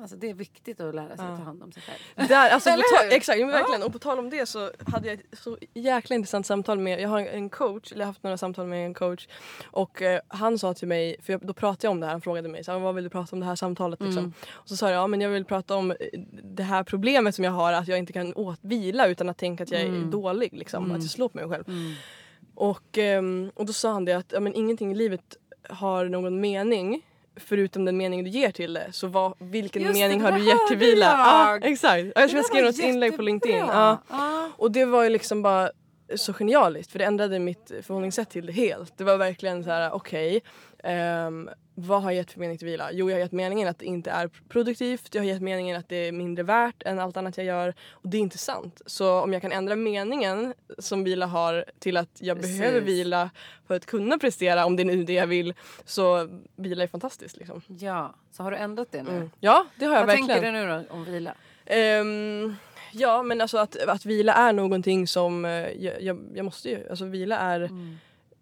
[0.00, 2.28] alltså det är viktigt att lära sig att ta hand om sig själv.
[2.28, 3.82] Där, alltså, ta- exakt, men verkligen.
[3.82, 7.08] Och på tal om det så hade jag ett så jäkla intressant samtal med, jag
[7.08, 9.28] har en coach, eller jag har haft några samtal med en coach
[9.66, 12.20] och eh, han sa till mig, för jag, då pratade jag om det här, han
[12.20, 14.18] frågade mig så vad vill du prata om det här samtalet liksom?
[14.18, 14.32] Mm.
[14.50, 15.96] Och så sa jag, ja men jag vill prata om eh,
[16.42, 19.62] det här problemet som jag har att jag inte kan åt vila utan att tänka
[19.64, 20.10] att jag är Mm.
[20.10, 21.64] dålig liksom, att jag slår på mig själv.
[22.54, 25.36] Och, ehm, och då sa han det att ja, men ingenting i livet
[25.70, 27.02] har någon mening
[27.38, 28.86] förutom den mening du ger till det.
[28.92, 31.06] Så vad, vilken Just det, mening det har där du gett till vila?
[31.06, 32.04] Ja, exakt.
[32.14, 33.56] Jag tror jag skrev något inlägg på LinkedIn.
[33.58, 33.98] Ja.
[34.56, 35.70] Och det var ju liksom bara
[36.16, 38.98] så genialiskt för det ändrade mitt förhållningssätt till det helt.
[38.98, 40.40] Det var verkligen så här: okej,
[40.84, 41.50] ehm,
[41.80, 42.92] vad har jag gett för mening till vila?
[42.92, 45.14] Jo, jag har gett meningen att det inte är produktivt.
[45.14, 47.74] Jag har gett meningen att det är mindre värt än allt annat jag gör.
[47.90, 48.82] Och det är inte sant.
[48.86, 52.58] Så om jag kan ändra meningen som vila har till att jag Precis.
[52.58, 53.30] behöver vila
[53.66, 55.54] för att kunna prestera om det är nu det jag vill.
[55.84, 57.62] Så vila är fantastiskt liksom.
[57.66, 59.10] ja, så har du ändrat det nu?
[59.10, 59.30] Mm.
[59.40, 60.28] Ja, det har jag Vad verkligen.
[60.28, 61.34] tänker du nu då om vila?
[61.66, 62.54] Ehm,
[62.92, 66.88] ja men alltså att, att vila är någonting som eh, jag, jag, jag måste ju,
[66.90, 67.98] alltså vila är Mm.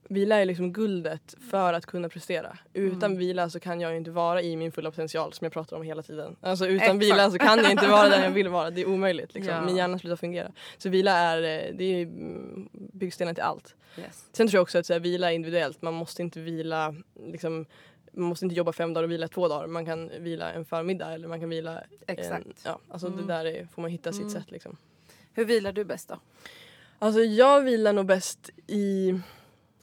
[0.09, 2.59] Vila är liksom guldet för att kunna prestera.
[2.73, 3.19] Utan Mm.
[3.19, 6.03] vila så kan jag inte vara i min fulla potential som jag pratar om hela
[6.03, 6.37] tiden.
[6.41, 7.03] Alltså utan Exakt.
[7.03, 8.71] vila så kan jag inte vara den jag vill vara.
[8.71, 9.35] Det är omöjligt.
[9.35, 9.55] Liksom.
[9.55, 9.63] Ja.
[9.63, 10.53] Min hjärna slutar fungera.
[10.79, 13.75] Så vila är, eh, det är mm, byggstenen till allt.
[13.99, 14.25] Yes.
[14.33, 15.83] Sen tror jag också att så här, vila är individuellt.
[15.83, 16.95] Man måste inte vila
[17.27, 17.67] liksom,
[18.13, 19.67] man måste inte jobba fem dagar och vila två dagar.
[19.67, 22.47] Man kan vila en förmiddag eller man kan vila Exakt.
[22.47, 23.19] en, ja, alltså Mm.
[23.27, 24.33] det där är, får man hitta sitt Mm.
[24.33, 24.77] sätt liksom.
[25.33, 26.19] Hur vilar du bäst då?
[26.99, 29.15] Alltså jag vilar nog bäst i,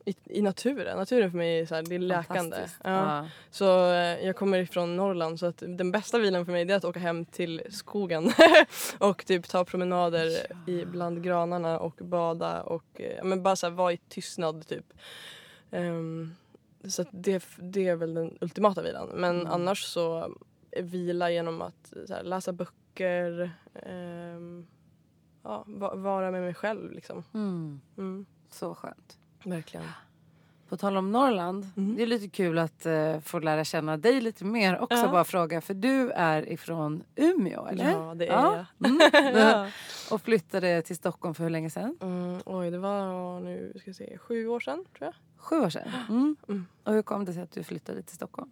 [0.06, 0.98] i, i naturen.
[0.98, 2.58] Naturen för mig är, så här, det är läkande.
[2.84, 2.90] Ja.
[2.92, 3.28] Ja.
[3.52, 6.86] Så eh, jag kommer ifrån Norrland så att den bästa vilan för mig är att
[6.86, 8.32] åka hem till skogen
[9.00, 10.30] och typ ta promenader
[10.70, 14.68] i bland granarna och bada och eh, ja, men bara så här, vara i tystnad
[14.68, 14.94] typ.
[15.72, 16.36] Ehm,
[16.88, 19.10] så det, det är väl den ultimata vilan.
[19.14, 19.54] Men Mm.
[19.54, 20.36] annars så
[20.72, 23.52] är vila genom att här, läsa böcker,
[23.86, 24.68] ehm,
[25.44, 27.24] ja, va, vara med mig själv liksom.
[27.34, 27.82] Mm.
[27.98, 29.18] Mm, Så skönt.
[29.46, 29.86] Verkligen.
[30.70, 31.96] På tal om Norrland, Mm.
[31.96, 34.98] det är lite kul att eh, få lära känna dig lite mer också.
[34.98, 35.12] Ja.
[35.12, 37.92] Bara fråga, för du är ifrån Umeå, eller?
[37.92, 38.66] Ja, det är Ja.
[38.78, 38.90] jag.
[38.90, 39.36] Mm.
[39.40, 39.68] Ja.
[40.12, 41.98] Och flyttade till Stockholm för hur länge sedan?
[42.02, 45.14] Mm, oj, det var nu ska jag se, sju år sedan tror jag.
[45.38, 45.90] Sju år sedan?
[46.10, 46.36] Mm.
[46.50, 46.66] Mm.
[46.84, 48.50] Och hur kom det sig att du flyttade till Stockholm?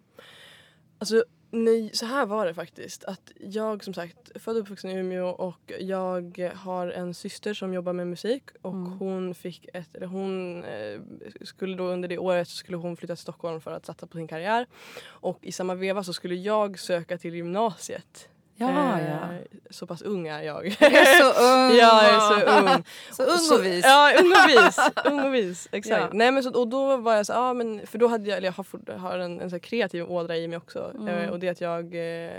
[0.99, 3.03] Alltså, nej, så här var det faktiskt.
[3.03, 7.73] Att jag som sagt född och uppvuxen i Umeå och jag har en syster som
[7.73, 8.91] jobbar med musik och Mm.
[8.91, 10.99] hon fick ett, eller hon eh,
[11.41, 14.17] skulle då under det året så skulle hon flytta till Stockholm för att satsa på
[14.17, 14.67] sin karriär.
[15.05, 18.29] Och i samma veva så skulle jag söka till gymnasiet.
[18.61, 19.29] Ja, Eh, ja.
[19.69, 20.63] Så pass ung är jag.
[20.63, 21.77] Du är så ung!
[21.77, 22.83] Ja, jag är så ung.
[23.11, 23.85] så ung och vis.
[23.85, 24.77] Ja, ung och vis.
[25.05, 25.67] ung och vis.
[25.71, 26.01] Exakt.
[26.01, 26.09] Ja.
[26.13, 28.47] Nej, men så, och då var jag så ja men för då hade jag, eller
[28.47, 30.91] jag har, har en, en så kreativ ådra i mig också.
[30.95, 31.07] Mm.
[31.07, 32.31] Eh, och det är att jag eh,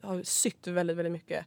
[0.00, 1.46] har sytt väldigt, väldigt mycket.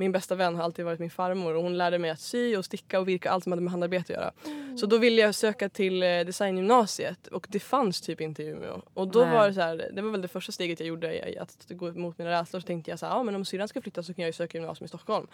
[0.00, 2.64] Min bästa vän har alltid varit min farmor och hon lärde mig att sy och
[2.64, 4.32] sticka och virka, allt som hade med handarbete att göra.
[4.80, 8.80] Så då ville jag söka till eh, designgymnasiet och det fanns typ inte i Umeå.
[8.94, 9.32] Och då Nej.
[9.32, 11.88] var det så här, det var väl det första steget jag gjorde i att gå
[11.88, 12.60] emot mina rädslor.
[12.60, 14.32] Så tänkte jag så här, ja men om syrran ska flytta så kan jag ju
[14.32, 15.26] söka gymnasium i Stockholm.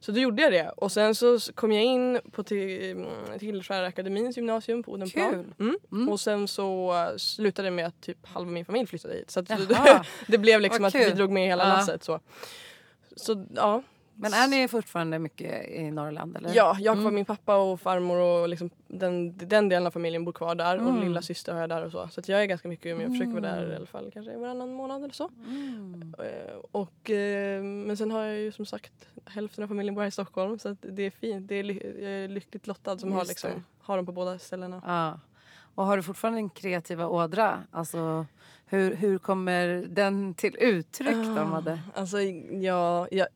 [0.00, 3.06] Så då gjorde jag det och sen så kom jag in på till,
[3.38, 5.54] till Akademins gymnasium på Odenplan.
[5.58, 5.76] Mm.
[5.92, 6.08] Mm.
[6.08, 9.30] Och sen så slutade det med att typ halva min familj flyttade hit.
[9.30, 10.04] Så Jaha.
[10.26, 11.74] det blev liksom Vad att vi drog med hela Ja.
[11.74, 12.04] lasset.
[12.04, 12.20] Så.
[13.16, 13.82] så ja,
[14.16, 16.36] Men är ni fortfarande mycket i Norrland?
[16.36, 16.48] Eller?
[16.54, 17.04] Ja, jag har Mm.
[17.04, 20.74] kvar min pappa och farmor och liksom den, den delen av familjen bor kvar där
[20.78, 20.86] Mm.
[20.96, 22.08] och lilla syster har jag där och så.
[22.08, 23.02] Så att jag är ganska mycket i Umeå.
[23.02, 25.30] Jag försöker vara där i alla fall kanske varannan månad eller så.
[25.46, 26.14] Mm.
[26.18, 28.92] Eh, Och, eh, men sen har jag ju som sagt
[29.26, 31.48] hälften av familjen bor här i Stockholm så det är fint.
[31.48, 31.64] Det är
[32.02, 33.50] jag är lyckligt lottad som har, liksom,
[33.80, 34.82] har dem på båda ställena.
[34.86, 35.20] Ja.
[35.76, 37.58] Och har du fortfarande en kreativa ådra?
[37.70, 38.26] Alltså,
[38.66, 41.78] hur, hur kommer den till uttryck då, Ah, Madde?
[41.94, 43.26] Alltså ja, jag,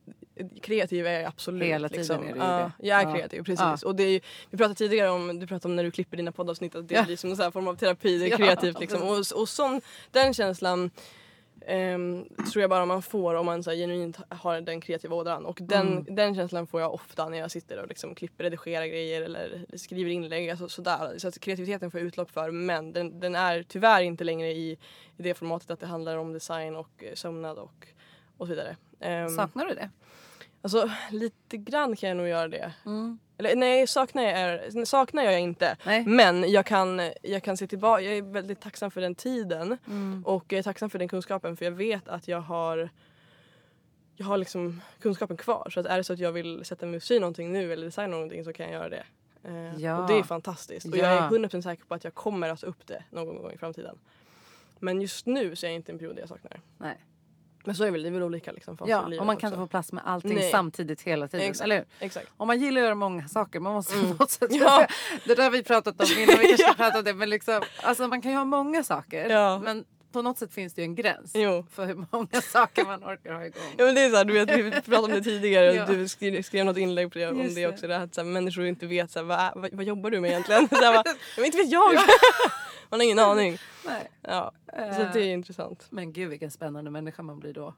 [0.61, 1.63] kreativ är jag absolut.
[1.63, 2.23] Hela tiden liksom.
[2.27, 2.87] är du ju Ja, det.
[2.87, 3.13] Jag är Ja.
[3.15, 3.83] kreativ, precis.
[3.83, 4.19] Och det är, ju-
[4.49, 7.15] vi pratade tidigare om, du pratade om när du klipper dina poddavsnitt att det blir
[7.17, 9.01] som en form av terapi, det är kreativt liksom.
[9.03, 9.81] Och, och sån,
[10.11, 10.91] den känslan
[11.67, 15.45] ehm, tror jag bara man får om man så här, genuint har den kreativa ådran.
[15.45, 16.15] Och den, Mm.
[16.15, 20.11] den känslan får jag ofta när jag sitter och liksom klipper, redigerar grejer eller skriver
[20.11, 20.49] inlägg.
[20.49, 21.13] Alltså, sådär.
[21.17, 24.71] Så att kreativiteten får jag utlopp för men den, den är tyvärr inte längre i,
[25.17, 27.87] i det formatet att det handlar om design och eh, sömnad och,
[28.37, 28.77] och så vidare.
[28.99, 29.89] Ehm, Saknar du det?
[30.61, 32.73] Alltså lite grann kan jag nog göra det.
[32.85, 33.19] Mm.
[33.37, 35.77] Eller nej, saknar jag, är, saknar jag inte.
[35.85, 36.05] Nej.
[36.05, 39.77] Men jag kan, jag kan se tillbaka, jag är väldigt tacksam för den tiden.
[39.87, 40.23] Mm.
[40.25, 42.89] Och jag är tacksam för den kunskapen för jag vet att jag har
[44.15, 45.67] jag har liksom kunskapen kvar.
[45.73, 47.85] Så att är det så att jag vill sätta mig och sy någonting nu eller
[47.85, 49.03] designa någonting så kan jag göra det.
[49.43, 49.97] Eh, Ja.
[50.01, 50.85] Och det är fantastiskt.
[50.85, 51.25] Och jag Ja.
[51.25, 53.97] är 100% säker på att jag kommer att ta upp det någon gång i framtiden.
[54.79, 56.59] Men just nu så är jag inte en period jag saknar.
[56.77, 56.97] Nej.
[57.65, 59.37] Men så är väl, det är väl olika liksom, faser i Ja, livet och man
[59.37, 59.55] kan också.
[59.55, 60.51] inte få plats med allting Nej.
[60.51, 61.45] samtidigt hela tiden.
[61.49, 61.63] Exakt.
[61.63, 61.85] Eller hur?
[61.99, 62.27] Exakt.
[62.37, 64.51] Om man gillar att göra många saker, man måste på något sätt...
[64.53, 64.87] Ja.
[65.25, 66.73] Det där har vi pratat om innan, vi kanske Ja.
[66.73, 67.13] ska prata om det.
[67.13, 69.29] Men liksom, alltså man kan ju ha många saker.
[69.29, 69.59] Ja.
[69.63, 71.65] Men på något sätt finns det ju en gräns Jo.
[71.73, 73.61] för hur många saker man orkar ha igång.
[73.77, 75.83] Ja men det är såhär, du vet vi pratade om det tidigare Ja.
[75.83, 77.87] och du skrev, skrev något inlägg på det, om Just det också.
[77.87, 80.19] Det här, att så här, människor inte vet så här, vad, vad, vad jobbar du
[80.19, 80.69] med egentligen?
[80.69, 81.91] Så här, bara, "Ja, men inte vet jag!
[82.89, 83.57] Man har ingen aning.
[83.85, 84.09] Nej.
[84.21, 84.97] Ja, Eh.
[84.97, 85.85] så det är intressant.
[85.89, 87.73] Men gud vilken spännande människa man blir då.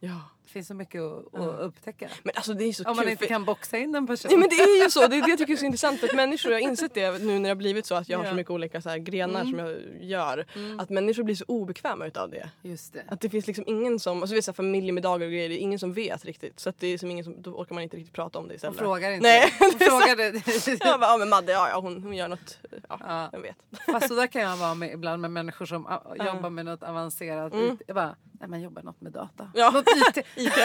[0.00, 0.20] Ja.
[0.44, 2.08] Det finns så mycket att, att upptäcka.
[2.22, 3.10] Men alltså det är så Om man kul.
[3.12, 4.28] inte för- kan boxa in en person.
[4.30, 6.52] Nej men det är ju så, det det jag tycker är så intressant att människor,
[6.52, 8.50] jag har insett det nu när det har blivit så att jag har så mycket
[8.50, 9.50] olika så här grenar Mm.
[9.52, 10.46] som jag gör.
[10.78, 12.50] Att människor blir så obekväma utav det.
[12.62, 13.02] Just det.
[13.08, 15.78] Att det finns liksom ingen som, alltså vi har familjemiddagar och grejer, det är ingen
[15.78, 16.60] som vet riktigt.
[16.60, 18.54] Så att det är som ingen som, då orkar man inte riktigt prata om det
[18.54, 18.78] istället.
[18.78, 19.28] frågar inte.
[19.28, 20.80] Nej, frågar det.
[20.84, 22.58] Jag bara, ja men Madde, ja, ja hon, hon gör något,
[22.88, 23.28] ja, Ja.
[23.32, 23.56] jag vet.
[23.86, 26.82] Fast så där kan jag vara med ibland med människor som ah, jobbar med något
[26.82, 27.52] avancerat.
[27.52, 27.78] Mm.
[27.86, 29.50] Jag bara, nej man jobbar något med data.
[29.54, 29.70] Ja.
[29.70, 30.16] Något IT.
[30.36, 30.60] Ica.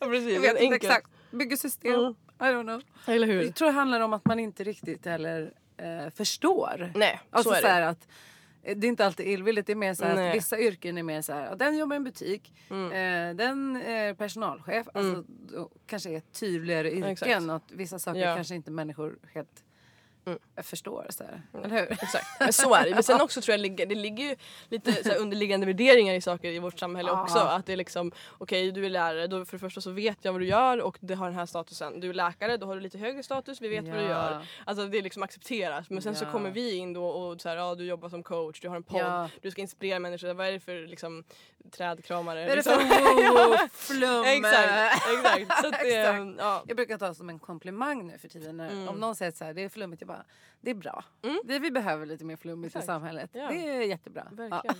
[0.00, 1.10] ja precis, Jag vet inte exakt.
[1.30, 1.94] Bygger system.
[1.94, 2.14] Mm.
[2.40, 2.82] I don't know.
[3.06, 3.42] Eller hur?
[3.42, 6.92] Jag tror det handlar om att man inte riktigt heller eh, förstår.
[6.94, 7.72] Nej, Alltså så är så det.
[7.72, 8.08] här att
[8.62, 9.66] eh, det är inte alltid illvilligt.
[9.66, 11.56] Det är mer så att vissa yrken är mer så här.
[11.56, 12.52] Den jobbar i en butik.
[12.70, 12.92] Mm.
[13.30, 14.86] Eh, den är personalchef.
[14.94, 17.10] Alltså, då kanske är tydligare yrken.
[17.10, 17.50] Exakt.
[17.50, 18.34] Att vissa saker Ja.
[18.34, 19.64] kanske inte människor helt
[20.26, 20.38] Mm.
[20.62, 21.06] förstår.
[21.10, 21.42] Så här.
[21.54, 21.92] Eller hur?
[21.92, 22.90] Exakt, men så är det.
[22.94, 24.36] Men sen också tror jag det ligger ju
[24.68, 27.22] lite så här underliggande värderingar i saker i vårt samhälle Ja.
[27.22, 27.38] också.
[27.38, 30.32] Att det är liksom, okej du är lärare, då för det första så vet jag
[30.32, 32.00] vad du gör och det har den här statusen.
[32.00, 34.08] Du är läkare, då har du lite högre status, vi vet vad du Ja.
[34.08, 34.46] gör.
[34.64, 35.90] Alltså det är liksom accepterat.
[35.90, 36.30] Men sen så Ja.
[36.32, 38.82] kommer vi in då och så här, ja du jobbar som coach, du har en
[38.82, 39.28] podd, Ja.
[39.42, 40.34] du ska inspirera människor.
[40.34, 41.24] Vad är det för liksom
[41.70, 42.40] trädkramare?
[42.40, 42.78] Vad är det liksom?
[42.78, 44.24] för wow-flum?
[44.24, 45.60] exakt, exakt.
[45.62, 46.34] Så att det, Exakt.
[46.38, 46.62] ja.
[46.66, 48.56] Jag brukar ta som en komplimang nu för tiden.
[48.56, 48.88] När, Mm.
[48.88, 50.13] Om någon säger att så här, det är flummigt, jag bara,
[50.60, 51.04] det är bra.
[51.22, 51.40] Mm.
[51.44, 53.30] Det, vi behöver lite mer flummigt i samhället.
[53.32, 53.48] Ja.
[53.48, 54.28] Det är jättebra.
[54.50, 54.62] Ja.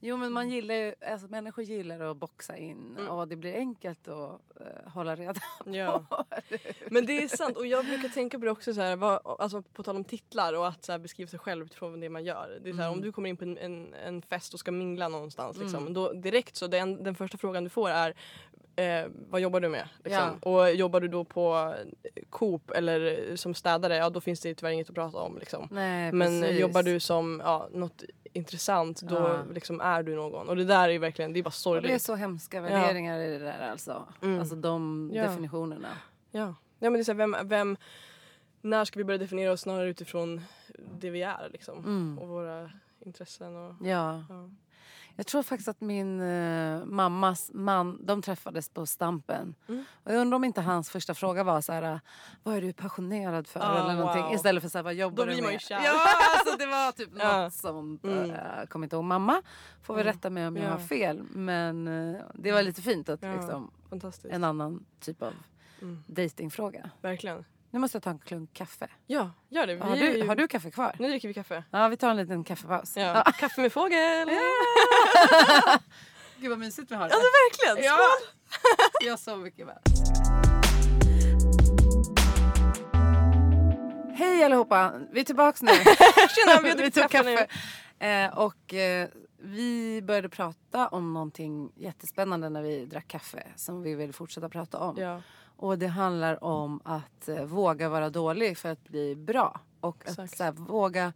[0.00, 3.08] Jo men man gillar ju, alltså människor gillar att boxa in Mm.
[3.10, 6.04] och det blir enkelt att eh, hålla reda Ja.
[6.10, 6.24] på.
[6.90, 9.62] Men det är sant och jag brukar tänka på det också så här, vad, alltså
[9.62, 12.60] på tal om titlar och att så här, beskriva sig själv utifrån det man gör.
[12.62, 12.98] Det är så här, Mm.
[12.98, 15.94] Om du kommer in på en, en, en fest och ska mingla någonstans liksom, Mm.
[15.94, 18.14] då direkt så den, den första frågan du får är
[18.76, 19.88] eh, vad jobbar du med?
[20.04, 20.38] Liksom.
[20.42, 20.50] Ja.
[20.50, 21.74] Och jobbar du då på
[22.30, 25.38] Coop eller som städare, ja då finns det tyvärr inget att prata om.
[25.38, 25.68] Liksom.
[25.70, 28.02] Nej, Men jobbar du som ja, något
[28.32, 29.42] intressant då Ja.
[29.54, 30.48] liksom är du någon.
[30.48, 32.02] Och det där är verkligen, det är bara Och det är sorgligt.
[32.02, 34.08] så hemska värderingar i det där alltså.
[34.22, 34.40] Mm.
[34.40, 35.22] Alltså de Ja.
[35.22, 35.88] definitionerna.
[36.30, 36.40] Ja.
[36.40, 37.76] ja men det är så här, vem, vem,
[38.60, 40.40] när ska vi börja definiera oss snarare utifrån
[41.00, 41.78] det vi är liksom.
[41.78, 42.18] Mm.
[42.18, 42.70] Och våra
[43.00, 44.24] intressen och Ja.
[44.28, 44.50] ja.
[45.20, 49.54] Jag tror faktiskt att min eh, mammas man, de träffades på Stampen.
[49.68, 49.84] Mm.
[50.04, 52.00] Och jag undrar om inte hans första fråga var så här,
[52.42, 53.60] vad är du passionerad för?
[53.60, 54.22] Ah, eller någonting.
[54.22, 54.34] wow.
[54.34, 55.60] Istället för så här, vad jobbar Då du med?
[55.70, 55.78] Ja,
[56.38, 57.12] alltså det var typ
[57.44, 58.04] något sånt.
[58.04, 58.18] Mm.
[58.30, 58.66] Mm.
[58.66, 59.04] kommer inte ihåg.
[59.04, 59.42] Mamma
[59.82, 60.14] får väl Mm.
[60.16, 60.70] rätta mig om jag Ja.
[60.70, 61.22] har fel.
[61.32, 63.70] Men eh, det var lite fint att liksom,
[64.30, 65.32] en annan typ av
[65.82, 66.04] Mm.
[66.06, 66.90] datingfråga.
[67.02, 67.44] Verkligen.
[67.70, 68.88] Nu måste jag ta en klunk kaffe.
[69.06, 69.74] Ja, gör det.
[69.74, 70.96] Vi Har du, ju- har du kaffe kvar?
[70.98, 71.64] Nu dricker vi kaffe.
[71.70, 72.96] Ja, vi tar en liten kaffepaus.
[72.96, 73.24] Ja.
[73.38, 74.28] Kaffe med fågel!
[76.38, 77.14] Gud vad mysigt vi har det.
[77.14, 77.84] Alltså verkligen!
[77.84, 77.96] Ja.
[77.96, 78.28] Skål!
[79.06, 79.78] Jag så mycket väl.
[84.14, 84.92] Hej allihopa!
[85.12, 85.72] Vi är tillbaks nu.
[85.72, 87.46] Tjena, vi har vi tog kaffe kaffe.
[88.06, 89.08] Eh, och eh,
[89.38, 94.78] vi började prata om någonting jättespännande när vi drack kaffe som vi vill fortsätta prata
[94.78, 94.96] om.
[94.98, 95.22] Ja,
[95.58, 99.60] Och det handlar om att eh, våga vara dålig för att bli bra.
[99.80, 100.36] Och att Exakt.
[100.36, 101.12] så här, våga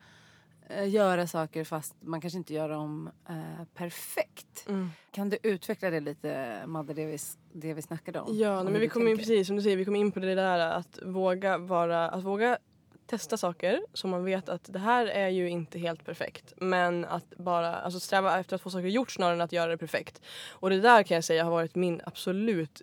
[0.69, 4.69] eh, göra saker fast man kanske inte gör dem eh, perfekt.
[4.69, 4.91] mm.
[5.11, 7.19] Kan du utveckla det lite Madde, det vi,
[7.53, 8.39] det vi snackade om?
[8.39, 10.35] ja men vi du kom in precis som du säger, vi kom in på det
[10.35, 12.59] där att våga vara, att våga
[13.07, 16.53] testa saker som man vet att det här är ju inte helt perfekt.
[16.57, 19.79] Men att bara alltså sträva efter att få saker gjort snarare än att göra det
[19.79, 20.21] perfekt.
[20.51, 22.83] Och det där kan jag säga har varit min absolut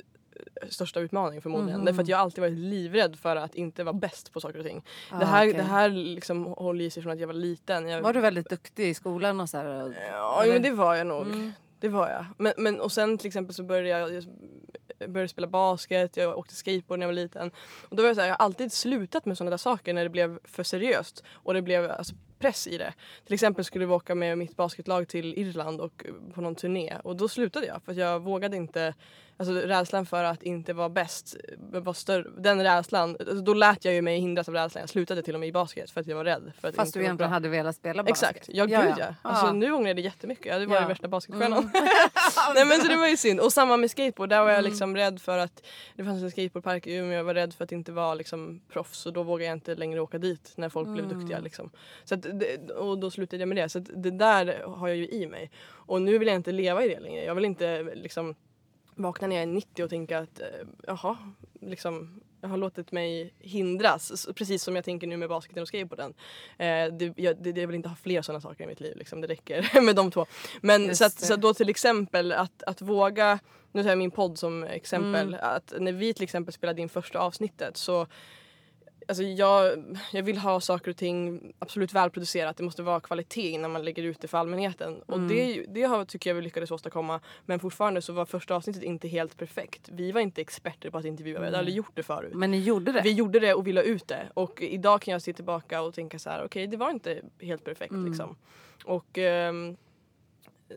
[0.70, 1.80] största utmaning förmodligen.
[1.80, 1.86] Mhm.
[1.86, 4.66] Därför att jag har alltid varit livrädd för att inte vara bäst på saker och
[4.66, 4.86] ting.
[5.12, 5.58] Ah, det här, okej.
[5.58, 7.88] det här liksom håller i sig från att jag var liten.
[7.88, 9.96] Jag, Var du väldigt duktig i skolan och så här?
[10.12, 10.54] Ja, eller?
[10.54, 11.22] men det var jag nog.
[11.22, 11.52] Mm.
[11.80, 12.26] Det var jag.
[12.38, 14.26] Men, men, och sen till exempel så började jag,
[14.98, 17.52] jag började spela basket, jag åkte skateboard när jag var liten.
[17.90, 20.04] Och då var jag så här, jag har alltid slutat med sådana där saker när
[20.04, 21.24] det blev för seriöst.
[21.32, 22.94] Och det blev alltså, press i det.
[23.26, 26.98] Till exempel skulle vi åka med mitt basketlag till Irland och eh, på någon turné
[27.04, 28.94] och då slutade jag för att jag vågade inte
[29.42, 31.36] Alltså rädslan för att inte vara bäst
[31.74, 32.26] eh, var större.
[32.38, 34.82] Den rädslan, alltså, då lät jag ju mig hindras av rädslan.
[34.82, 36.52] Jag slutade till och med i basket för att jag var rädd.
[36.62, 38.30] För att Fast du egentligen hade velat spela basket?
[38.30, 39.16] Exakt, ja gud ja.
[39.22, 39.52] Alltså, ja.
[39.52, 40.46] Nu ångrar jag det jättemycket.
[40.46, 40.88] Jag hade varit Ja.
[40.88, 41.72] värsta basketstjärnan.
[42.56, 43.40] Nej men så det var ju synd.
[43.40, 44.30] Och samma med skateboard.
[44.30, 44.70] Där var jag Mm.
[44.72, 45.64] liksom rädd för att
[45.96, 47.18] det fanns en skateboardpark i Umeå.
[47.18, 50.00] Jag var rädd för att inte vara liksom proffs och då vågade jag inte längre
[50.00, 51.20] åka dit när folk blev Mm.
[51.20, 51.40] duktiga.
[51.40, 51.70] Liksom.
[52.04, 52.29] Så att
[52.76, 53.70] och då slutade jag med det.
[53.70, 55.52] Så det där har jag ju i mig.
[55.70, 57.24] Och nu vill jag inte leva i det längre.
[57.24, 58.36] Jag vill inte liksom
[58.96, 60.48] vakna när jag är 90 och tänka att eh,
[60.88, 61.18] jaha,
[61.62, 64.28] liksom jag har låtit mig hindras.
[64.36, 66.14] Precis som jag tänker nu med basketen och skateboarden.
[66.58, 68.98] Eh, det, jag, det, jag vill inte ha fler sådana saker i mitt liv.
[68.98, 69.22] Liksom.
[69.22, 70.26] Det räcker med de två.
[70.62, 73.40] Men så att, så att då till exempel att, att våga,
[73.72, 75.28] nu tar jag min podd som exempel.
[75.28, 75.40] Mm.
[75.44, 78.08] Att när vi till exempel spelade in första avsnittet så
[79.10, 79.84] Alltså jag,
[80.14, 82.58] jag vill ha saker och ting absolut välproducerat.
[82.58, 85.02] Det måste vara kvalitet innan man lägger ut det för allmänheten.
[85.06, 85.28] Och Mm.
[85.28, 87.20] det, är ju- det har, tycker jag vi lyckades åstadkomma.
[87.46, 89.90] Men fortfarande så var första avsnittet inte helt perfekt.
[89.92, 91.40] Vi var inte experter på att intervjua.
[91.40, 92.34] Vi hade aldrig gjort det förut.
[92.34, 93.02] Men ni gjorde det?
[93.02, 94.30] Vi gjorde det och vi la ut det.
[94.34, 97.64] Och idag kan jag se tillbaka och tänka så här: okej det var inte helt
[97.64, 98.06] perfekt Mm.
[98.08, 98.36] liksom.
[98.86, 99.78] Och ehm,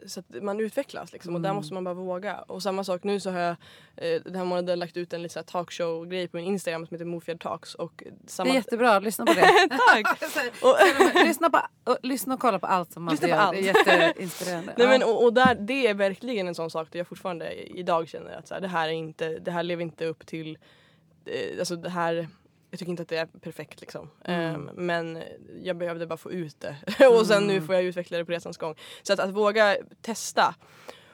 [0.07, 1.57] så att man utvecklas liksom och där Mm.
[1.57, 2.38] måste man bara våga.
[2.38, 3.57] Och samma sak nu så har jag
[3.97, 7.40] eh, den här månaden lagt ut en liten talkshow-grej på min Instagram som heter Mofjärd
[7.43, 7.74] Talks.
[7.74, 8.51] Och Det samma...
[8.51, 9.40] är jättebra, lyssna på det.
[9.88, 10.22] Tack!
[10.62, 10.76] Och,
[11.26, 13.38] lyssna, på, och, lyssna och kolla på allt som Lyssna på gör.
[13.38, 13.53] allt.
[13.57, 13.74] Det är
[14.07, 14.74] jätteinspirerande.
[14.78, 18.09] Nej, men, och, och där, det är verkligen en sån sak där jag fortfarande idag
[18.09, 20.59] känner att så här, det här är inte, det här lever inte upp till,
[21.26, 22.28] eh, alltså det här
[22.73, 24.11] jag tycker inte att det är perfekt liksom.
[24.25, 24.55] Mm.
[24.55, 25.23] Ehm, men
[25.62, 26.77] jag behövde bara få ut det.
[27.09, 27.66] och sen nu Mm.
[27.66, 28.75] får jag utveckla det på resans gång.
[29.03, 30.55] Så att, att våga testa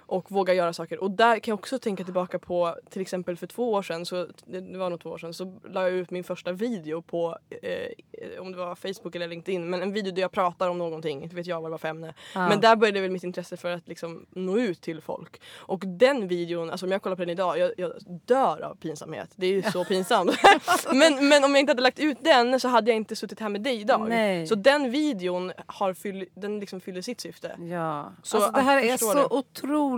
[0.08, 1.02] och våga göra saker.
[1.02, 4.26] Och där kan jag också tänka tillbaka på till exempel för två år sedan, så,
[4.46, 8.40] det var nog två år sedan, så la jag ut min första video på eh,
[8.40, 11.36] om det var Facebook eller LinkedIn, men en video där jag pratar om någonting, inte
[11.36, 12.14] vet jag vad det var för ämne.
[12.34, 12.48] Ja.
[12.48, 15.40] Men där började väl mitt intresse för att liksom nå ut till folk.
[15.56, 17.92] Och den videon, alltså om jag kollar på den idag, jag, jag
[18.24, 19.30] dör av pinsamhet.
[19.36, 20.30] Det är ju så pinsamt.
[20.92, 23.48] men, men om jag inte hade lagt ut den så hade jag inte suttit här
[23.48, 24.08] med dig idag.
[24.08, 24.46] Nej.
[24.46, 27.56] Så den videon har fyll, den liksom fyller sitt syfte.
[27.60, 28.12] Ja.
[28.22, 29.26] Så alltså, det här är så det.
[29.26, 29.97] otroligt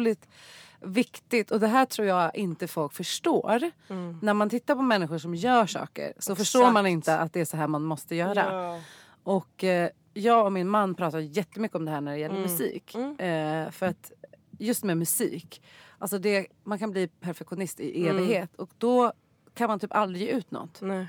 [0.80, 3.70] viktigt och det här tror jag inte folk förstår.
[3.88, 4.18] Mm.
[4.22, 6.74] När man tittar på människor som gör saker så förstår Exakt.
[6.74, 8.46] man inte att det är så här man måste göra.
[8.52, 8.80] Ja.
[9.22, 12.50] Och eh, jag och min man pratar jättemycket om det här när det gäller Mm.
[12.50, 12.94] musik.
[12.94, 13.16] Mm.
[13.66, 14.12] Eh, för att
[14.58, 15.62] just med musik,
[15.98, 18.16] alltså det, man kan bli perfektionist i Mm.
[18.16, 19.12] evighet och då
[19.54, 20.80] kan man typ aldrig ge ut något.
[20.80, 21.06] Nej.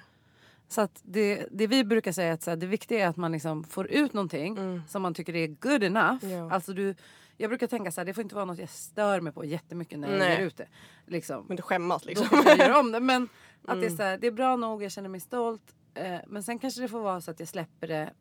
[0.67, 3.17] Så att det, det vi brukar säga är att så här, det viktiga är att
[3.17, 4.81] man liksom får ut någonting Mm.
[4.87, 6.25] som man tycker är good enough.
[6.25, 6.51] Ja.
[6.51, 6.95] Alltså du,
[7.41, 9.99] jag brukar tänka så här, det får inte vara något jag stör mig på jättemycket
[9.99, 10.37] när jag Nej.
[10.39, 10.67] ger ut det.
[11.07, 11.41] Liksom.
[11.43, 12.27] Men inte skämmas Då liksom.
[12.27, 12.99] får jag göra om det.
[12.99, 13.23] Men
[13.65, 13.97] att det är Mm.
[13.97, 15.75] så här, det är bra nog, jag känner mig stolt.
[15.93, 18.13] Eh, men sen kanske det får vara så att jag släpper det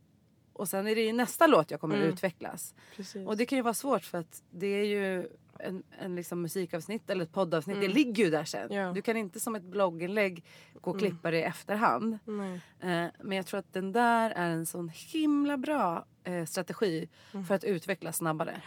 [0.52, 2.08] och sen är det i nästa låt jag kommer Mm.
[2.08, 2.74] utvecklas.
[2.96, 3.26] Precis.
[3.28, 7.10] Och det kan ju vara svårt för att det är ju en, en liksom musikavsnitt
[7.10, 7.76] eller ett poddavsnitt.
[7.76, 7.88] Mm.
[7.88, 8.72] Det ligger ju där sen.
[8.72, 8.92] Ja.
[8.92, 10.44] Du kan inte som ett blogginlägg
[10.80, 11.10] gå och Mm.
[11.10, 12.18] klippa det i efterhand.
[12.24, 12.60] Nej.
[12.80, 17.46] Eh, men jag tror att den där är en sån himla bra eh, strategi Mm.
[17.46, 18.62] för att utvecklas snabbare.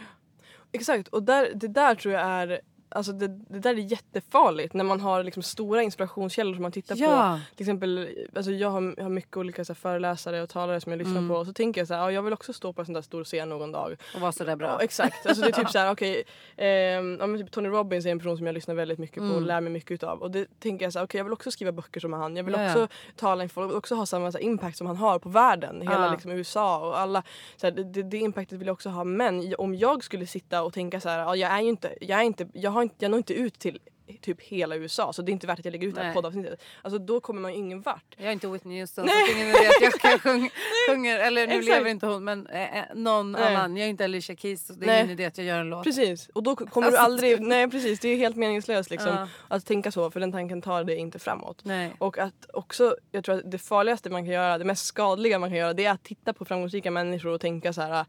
[0.74, 4.84] Exakt, och där, det där tror jag är Alltså det, det där är jättefarligt när
[4.84, 7.02] man har liksom stora inspirationskällor som man tittar på.
[7.02, 10.80] Ja, Till exempel, alltså jag har, jag har mycket olika så här, föreläsare och talare
[10.80, 11.28] som jag lyssnar Mm.
[11.28, 12.92] på och så tänker jag så här, ja, jag vill också stå på en sån
[12.94, 13.96] där stor scen någon dag.
[14.14, 14.68] och var sådär bra.
[14.68, 16.22] Ja, exakt, alltså det är typ så här, okej,
[16.56, 19.30] ehm, ja, typ Tony Robbins är en person som jag lyssnar väldigt mycket på och
[19.30, 19.44] Mm.
[19.44, 20.22] lär mig mycket utav.
[20.22, 22.36] Och det tänker jag så här, okej jag vill också skriva böcker som han.
[22.36, 24.96] Jag vill Ja, också tala inför folk, också ha samma så här, impact som han
[24.96, 25.80] har på världen.
[25.82, 27.22] Hela liksom, USA och alla.
[27.56, 29.04] Så det, det, det impactet vill jag också ha.
[29.04, 32.18] Men om jag skulle sitta och tänka så här, ja, jag är ju inte, jag
[32.20, 33.78] är inte, jag har inte, jag når inte ut till
[34.20, 36.14] typ hela USA så det är inte värt att jag lägger ut det här Nej.
[36.14, 36.62] poddavsnittet.
[36.82, 38.14] Alltså då kommer man ju ingen vart.
[38.16, 40.50] Jag är inte Whitney Houston så det är ingen idé att jag kan sjung,
[40.88, 41.66] sjunger, eller nu Exakt.
[41.76, 43.54] lever inte hon men eh, eh, någon Nej.
[43.54, 43.76] annan.
[43.76, 44.98] Jag är inte Alicia Keys så det är Nej.
[44.98, 45.84] ingen idé att jag gör en låt.
[45.84, 49.28] Precis, och då kommer Alltså, du aldrig, nej precis det är helt meningslöst liksom Ja.
[49.48, 51.60] att tänka så för den tanken tar det inte framåt.
[51.62, 51.92] Nej.
[51.98, 55.50] Och att också, jag tror att det farligaste man kan göra, det mest skadliga man
[55.50, 58.04] kan göra det är att titta på framgångsrika människor och tänka så här.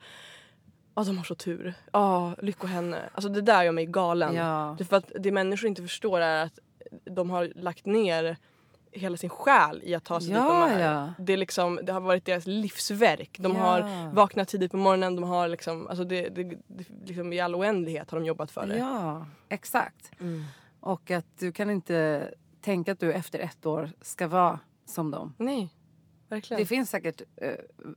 [0.95, 1.73] Ja de har så tur.
[1.93, 3.09] Ja lycka henne.
[3.13, 4.35] Alltså det där gör mig galen.
[4.35, 4.75] Ja.
[4.77, 6.59] Det för att det människor inte förstår är att
[7.05, 8.37] de har lagt ner
[8.91, 10.93] hela sin själ i att ta sig dit de Ja, är.
[10.93, 11.13] ja.
[11.19, 13.37] Det, är liksom, det har varit deras livsverk.
[13.39, 13.59] De Ja.
[13.61, 15.15] har vaknat tidigt på morgonen.
[15.15, 18.67] De har liksom, alltså det, det, det, liksom I all oändlighet har de jobbat för
[18.67, 18.77] det.
[18.77, 20.11] Ja, exakt.
[20.19, 20.43] Mm.
[20.79, 22.29] Och att du kan inte
[22.61, 25.33] tänka att du efter ett år ska vara som dem.
[25.37, 25.69] Nej,
[26.29, 26.61] verkligen.
[26.61, 27.49] Det finns säkert eh,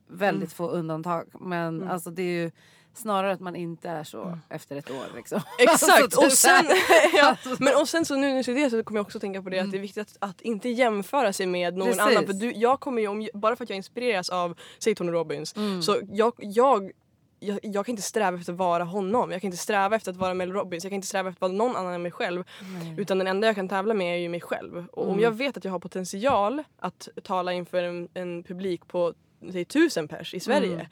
[0.07, 0.51] väldigt Mm.
[0.51, 1.91] få undantag men Mm.
[1.91, 2.51] alltså det är ju
[2.99, 5.41] Snarare att man inte är så efter ett år liksom.
[5.59, 6.03] Exakt!
[6.03, 6.65] Alltså, och, typ sen,
[7.15, 9.51] ja, men och sen så nu när säger det så kommer jag också tänka på
[9.51, 12.03] det att det är viktigt att, att inte jämföra sig med någon Precis.
[12.03, 12.27] annan.
[12.27, 15.57] För du, jag kommer ju, om, bara för att jag inspireras av, säg Tony Robbins,
[15.57, 15.83] Mm.
[15.83, 16.91] så jag, jag
[17.41, 19.31] jag, jag kan inte sträva efter att vara honom.
[19.31, 20.85] Jag kan inte sträva efter att vara Mel Robbins.
[20.85, 22.45] Jag kan inte sträva efter att vara någon annan än mig själv.
[22.97, 24.87] Utan den enda jag kan tävla med är ju mig själv.
[24.93, 25.15] Och Mm.
[25.15, 29.15] om jag vet att jag har potential att tala inför en, en publik på
[29.53, 30.75] säg, tusen pers i Sverige.
[30.75, 30.87] Mm.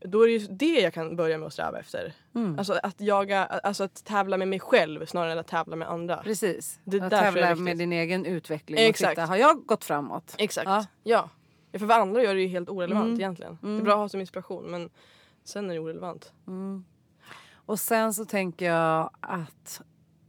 [0.00, 2.12] Då är det ju det jag kan börja med att sträva efter.
[2.34, 2.58] Mm.
[2.58, 6.16] Alltså att, jaga, alltså att tävla med mig själv snarare än att tävla med andra.
[6.16, 6.80] Precis.
[6.84, 8.78] Det att är det tävla med din egen utveckling.
[8.78, 9.10] Exakt.
[9.10, 10.34] Titta, har jag gått framåt?
[10.38, 10.66] Exakt.
[10.66, 10.86] Ja.
[11.02, 11.30] Ja.
[11.78, 13.20] För vad andra gör det ju helt orelevant Mm.
[13.20, 13.58] egentligen.
[13.60, 13.80] Det Mm.
[13.80, 14.90] är bra att ha som inspiration men
[15.44, 16.32] sen är det orelevant.
[16.46, 16.84] Mm.
[17.54, 19.82] Och sen så tänker jag att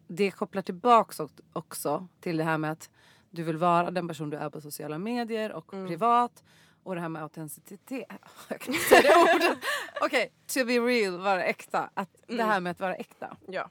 [0.08, 2.90] det kopplar tillbaks ock- också till det här med att
[3.30, 5.88] du vill vara den person du är på sociala medier och Mm.
[5.88, 6.44] privat.
[6.90, 8.08] Och det här med autenticitet.
[8.50, 9.58] Jag kan inte säga det ordet.
[10.02, 11.90] Okej, to be real, vara äkta.
[11.94, 12.48] Att Det Mm.
[12.48, 13.38] här med att vara äkta.
[13.48, 13.70] Ja.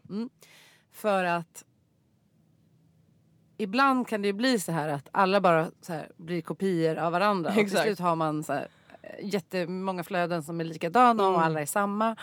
[0.92, 1.64] För att
[3.56, 7.12] ibland kan det ju bli så här att alla bara så här blir kopior av
[7.12, 7.50] varandra.
[7.50, 7.82] Och till Exakt.
[7.82, 8.68] slut har man så här,
[9.02, 11.40] eh, jättemånga flöden som är likadana och Mm.
[11.46, 12.16] alla är samma.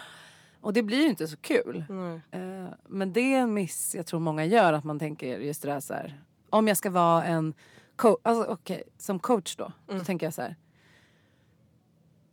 [0.62, 1.84] Och det blir ju inte så kul.
[1.90, 2.22] Nej.
[2.32, 5.68] Eh, Men det är en miss jag tror många gör att man tänker just det
[5.68, 6.22] där så här.
[6.50, 7.54] Om jag ska vara en
[7.96, 9.72] coach, alltså okej som coach då.
[9.88, 10.06] Då Mm.
[10.06, 10.56] tänker jag så här.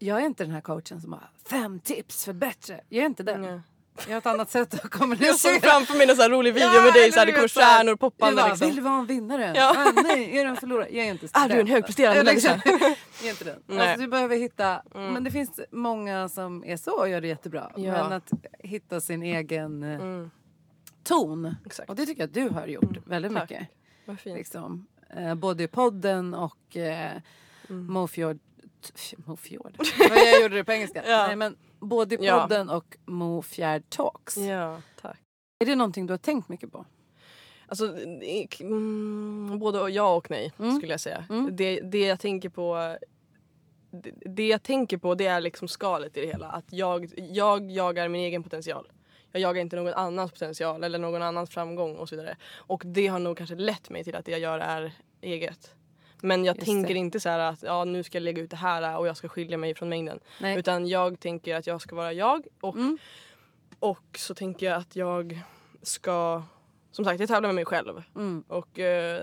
[0.02, 2.80] Jag är inte den här coachen som har fem tips för bättre.
[2.88, 3.40] Jag är inte den.
[3.42, 3.60] Nej.
[4.06, 5.32] Jag har ett annat sätt att Jag kommunicera.
[5.34, 8.32] såg framför mig en här rolig video Ja, med dig det kommer så stjärnor poppande
[8.40, 8.66] Jag bara, liksom.
[8.66, 9.52] Vill du vara en vinnare?
[9.56, 9.74] Ja.
[9.78, 10.88] Ah, nej, är du en förlorare?
[10.90, 12.62] Jag är inte Ah, du är en högpresterande människa.
[12.64, 13.62] Jag är inte den.
[13.66, 13.78] Nej.
[13.80, 15.12] Alltså, du behöver hitta, Mm.
[15.12, 17.70] men det finns många som är så och gör det jättebra.
[17.76, 17.92] Ja.
[17.92, 20.30] Men att hitta sin egen eh, Mm,
[21.04, 21.54] ton.
[21.66, 21.88] exakt.
[21.90, 23.50] Och det tycker jag att du har gjort Mm, väldigt tack.
[23.50, 23.68] mycket.
[24.06, 24.36] Vad fint.
[24.38, 24.86] Liksom.
[25.16, 27.12] Eh, både i podden och eh,
[27.70, 27.86] Mm.
[27.92, 28.38] Mofjord.
[29.26, 29.76] Mofjord?
[29.98, 31.02] Vad jag gjorde det på engelska.
[31.06, 31.26] Ja.
[31.26, 32.40] Nej, men både i Ja.
[32.40, 34.36] podden och Mofjärd Talks.
[34.36, 35.18] Ja, tack.
[35.58, 36.84] Är det någonting du har tänkt mycket på?
[37.66, 37.96] Alltså,
[38.60, 40.76] mm, både ja och nej Mm.
[40.76, 41.24] skulle jag säga.
[41.30, 41.56] Mm.
[41.56, 42.96] Det, det jag tänker på
[43.90, 46.46] det, det jag tänker på det är liksom skalet i det hela.
[46.48, 48.92] Att jag, jag jagar min egen potential.
[49.32, 52.36] Jag jagar inte någon annans potential eller någon annans framgång och så vidare.
[52.54, 55.74] Och det har nog kanske lett mig till att det jag gör är eget.
[56.24, 57.00] Men jag Just tänker det.
[57.00, 59.28] inte så här att ja, nu ska jag lägga ut det här och jag ska
[59.28, 60.20] skilja mig från mängden.
[60.40, 60.58] Nej.
[60.58, 62.98] Utan jag tänker att jag ska vara jag och, Mm.
[63.78, 65.40] och så tänker jag att jag
[65.82, 66.42] ska,
[66.92, 68.02] som sagt jag tävlar med mig själv.
[68.16, 68.44] Mm.
[68.48, 69.22] Och eh,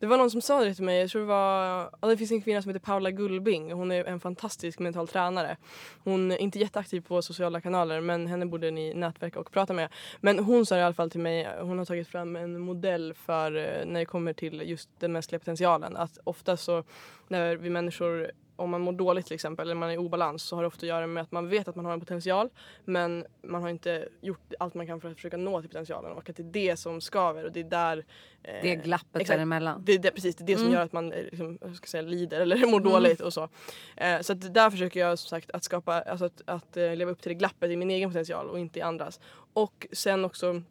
[0.00, 2.30] det var någon som sa det till mig, jag tror det var, ja, det finns
[2.30, 3.72] en kvinna som heter Paula Gullbing.
[3.72, 5.56] Hon är en fantastisk mental tränare.
[6.04, 9.88] Hon är inte jätteaktiv på sociala kanaler men henne borde ni nätverka och prata med.
[10.20, 13.56] Men hon sa i alla fall till mig, hon har tagit fram en modell för
[13.56, 15.96] eh, när det kommer till just den mänskliga potentialen.
[15.96, 16.84] Att ofta så
[17.28, 18.30] när vi människor
[18.60, 20.78] om man mår dåligt till exempel eller man är i obalans så har det ofta
[20.78, 22.48] att göra med att man vet att man har en potential
[22.84, 26.30] men man har inte gjort allt man kan för att försöka nå till potentialen och
[26.30, 28.04] att det är det som skaver och det är där
[28.42, 29.36] eh, Det är glappet exakt.
[29.38, 29.82] däremellan.
[29.84, 30.74] det är det, precis, det är det som Mm.
[30.74, 33.48] gör att man eh, liksom, ska säga, lider eller mår dåligt och så.
[33.96, 37.22] Eh, så där försöker jag som sagt att skapa, alltså att, att eh, leva upp
[37.22, 39.20] till det glappet i min egen potential och inte i andras.
[39.52, 40.62] Och sen också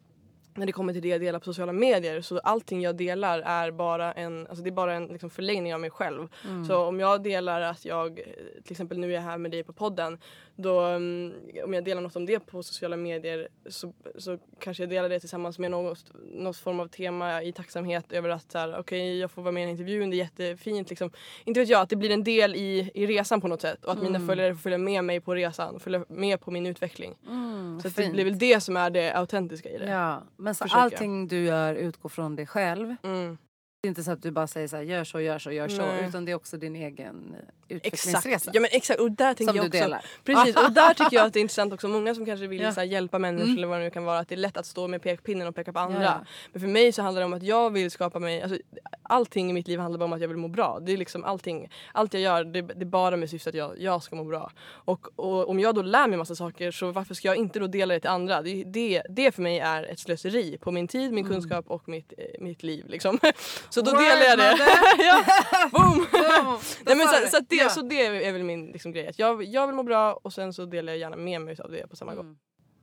[0.54, 3.70] när det kommer till det jag delar på sociala medier så allting jag delar är
[3.70, 6.28] bara en, alltså det är bara en liksom förlängning av mig själv.
[6.44, 6.64] Mm.
[6.64, 8.24] Så om jag delar att jag, eh,
[8.62, 10.18] till exempel nu är jag här med dig på podden,
[10.62, 11.32] då mm,
[11.64, 15.20] om jag delar något om det på sociala medier så, så kanske jag delar det
[15.20, 16.04] tillsammans med något,
[16.34, 19.70] något form av tema i tacksamhet över att okej jag får vara med i en
[19.70, 21.10] intervju, det är jättefint liksom.
[21.44, 23.92] Inte vet jag, att det blir en del i, i resan på något sätt och
[23.92, 24.28] att mina Mm.
[24.28, 27.14] följare får följa med mig på resan, följa med på min utveckling.
[27.28, 29.90] Mm, Så det blir väl det som är det autentiska i det.
[29.90, 32.96] Ja, men så allting du gör utgår från dig själv.
[33.02, 33.38] Mm.
[33.82, 35.68] Det är inte så att du bara säger så här, gör så, gör så, gör
[35.68, 35.82] så.
[35.86, 36.08] Nej.
[36.08, 37.36] Utan det är också din egen
[37.70, 37.86] eh, Exakt.
[38.06, 38.50] utvecklingsresa.
[38.54, 40.04] Ja men exakt och där tänker som jag du också delar.
[40.24, 41.88] Precis, och där tycker jag att det är intressant också.
[41.88, 42.70] Många som kanske vill Ja.
[42.76, 43.58] här, hjälpa människor Mm.
[43.58, 44.18] eller vad det nu kan vara.
[44.18, 46.02] Att det är lätt att stå med pekpinnen och peka på andra.
[46.02, 46.20] Ja.
[46.52, 48.42] Men för mig så handlar det om att jag vill skapa mig...
[48.42, 48.58] Alltså,
[49.02, 50.78] allting i mitt liv handlar bara om att jag vill må bra.
[50.82, 51.70] Det är liksom allting.
[51.92, 54.50] Allt jag gör det, det är bara med syfte att jag, jag ska må bra.
[54.68, 57.66] Och, och om jag då lär mig massa saker så varför ska jag inte då
[57.66, 58.42] dela det till andra?
[58.42, 61.32] Det, det, det för mig är ett slöseri på min tid, min Mm.
[61.32, 62.84] kunskap och mitt, eh, mitt liv.
[62.88, 63.18] Liksom.
[63.70, 64.56] Så då Word, delar jag det.
[64.98, 65.24] ja,
[65.72, 66.06] boom!
[66.12, 67.70] Boom, Nej, men så, så, att det, Ja.
[67.70, 69.08] så det är väl min liksom, grej.
[69.08, 71.70] Att jag, jag vill må bra och sen så delar jag gärna med mig av
[71.70, 72.24] det på samma gång.
[72.24, 72.38] Mm.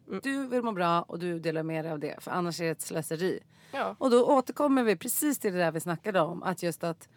[0.07, 0.19] Mm.
[0.23, 2.15] Du vill må bra och du delar med dig av det.
[2.23, 3.39] För annars är det ett slöseri.
[3.71, 3.95] Ja.
[3.99, 6.43] Och då återkommer vi precis till det där vi snackade om.
[6.43, 7.09] Att just att,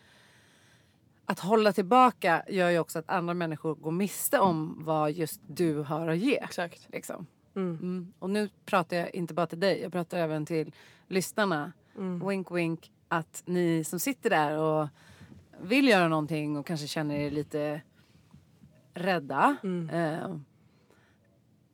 [1.24, 5.78] att hålla tillbaka gör ju också att andra människor går miste om vad just du
[5.78, 6.36] har att ge.
[6.36, 6.86] Exakt.
[6.92, 7.26] Liksom.
[7.56, 7.78] Mm.
[7.82, 8.12] Mm.
[8.18, 10.72] Och nu pratar jag inte bara till dig, jag pratar även till
[11.06, 11.72] lyssnarna.
[11.96, 12.28] Mm.
[12.28, 12.92] Wink wink.
[13.08, 14.88] Att ni som sitter där och
[15.62, 17.80] vill göra någonting och kanske känner er lite
[18.94, 19.56] rädda.
[19.62, 19.90] Mm.
[19.90, 20.36] Eh,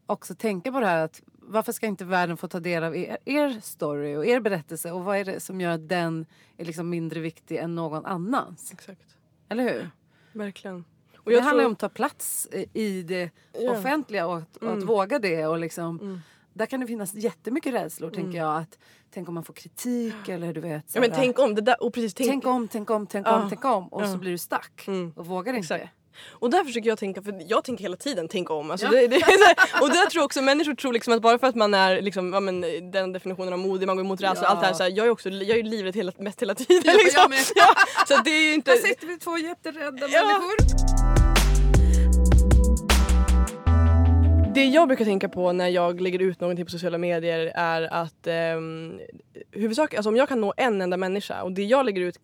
[0.07, 3.18] också tänka på det här att varför ska inte världen få ta del av er,
[3.24, 6.26] er story och er berättelse och vad är det som gör att den
[6.57, 8.72] är liksom mindre viktig än någon annans?
[8.72, 9.16] Exakt.
[9.49, 9.91] Eller hur?
[10.32, 10.84] Verkligen.
[11.16, 11.66] Och det handlar tror...
[11.66, 14.78] om att ta plats i det offentliga och att, mm.
[14.78, 15.47] att, våga det.
[15.47, 16.20] Och liksom, mm.
[16.57, 18.22] Där kan det finnas jättemycket rädslor mm.
[18.22, 18.57] tänker jag.
[18.57, 18.78] Att,
[19.14, 20.84] tänk om man får kritik eller du vet.
[20.94, 21.54] Ja, men tänk om.
[21.54, 22.30] Det där, och precis, tänk...
[22.30, 23.88] tänk om, tänk om, tänk om, tänk om.
[23.88, 25.12] Och så blir du stack mm.
[25.16, 25.74] och vågar inte.
[25.74, 25.92] Exakt.
[26.30, 28.70] Och där försöker jag tänka, för jag tänker hela tiden tänk om.
[28.70, 28.92] Alltså ja.
[28.92, 29.16] det, det,
[29.80, 32.40] och där tror också människor tror liksom att bara för att man är liksom, ja,
[32.40, 34.48] men, den definitionen av modig, man går emot rädsla ja.
[34.48, 34.74] och allt det här.
[34.74, 36.96] Så här, jag är också jag är livrädd hela, mest hela tiden.
[36.96, 37.32] Liksom.
[37.54, 37.74] ja,
[38.09, 38.70] så det är inte...
[38.70, 40.24] Här sitter vi två jätterädda ja.
[40.24, 40.95] människor.
[44.57, 48.26] Det jag brukar tänka på när jag lägger ut någonting på sociala medier är att
[48.26, 48.61] eh,
[49.50, 52.18] huvudsak, alltså om jag kan nå en enda människa och det jag lägger ut,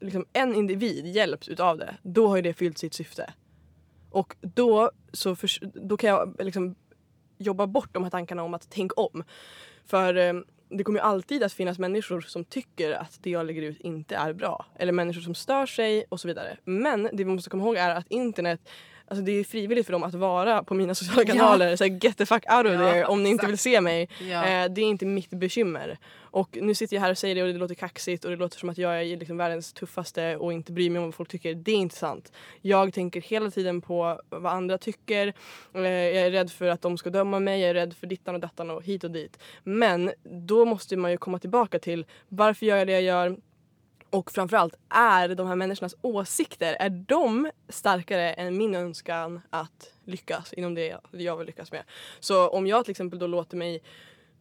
[0.00, 3.32] liksom en individ hjälps utav det, då har ju det fyllt sitt syfte.
[4.10, 5.50] Och då, så för,
[5.88, 6.74] då kan jag liksom
[7.38, 9.24] jobba bort de här tankarna om att tänk om.
[9.86, 10.34] För eh,
[10.68, 14.16] det kommer ju alltid att finnas människor som tycker att det jag lägger ut inte
[14.16, 14.66] är bra.
[14.78, 16.56] Eller människor som stör sig och så vidare.
[16.64, 18.60] Men det vi måste komma ihåg är att internet
[19.10, 21.70] Alltså det är frivilligt för dem att vara på mina sociala kanaler.
[21.70, 21.76] Ja.
[21.76, 24.08] Så get the fuck out of ja, there om ni inte vill se mig.
[24.30, 24.44] Ja.
[24.44, 25.98] Eh, det är inte mitt bekymmer.
[26.20, 28.58] Och nu sitter jag här och säger det och det låter kaxigt och det låter
[28.58, 31.54] som att jag är liksom världens tuffaste och inte bryr mig om vad folk tycker.
[31.54, 32.32] Det är inte sant.
[32.60, 35.32] Jag tänker hela tiden på vad andra tycker.
[35.74, 37.60] Eh, jag är rädd för att de ska döma mig.
[37.60, 39.38] Jag är rädd för dittan och dattan och hit och dit.
[39.62, 43.36] Men då måste man ju komma tillbaka till varför gör jag det jag gör?
[44.10, 50.52] Och framförallt, är de här människornas åsikter, är de starkare än min önskan att lyckas
[50.52, 51.82] inom det jag vill lyckas med?
[52.20, 53.82] Så om jag till exempel då låter mig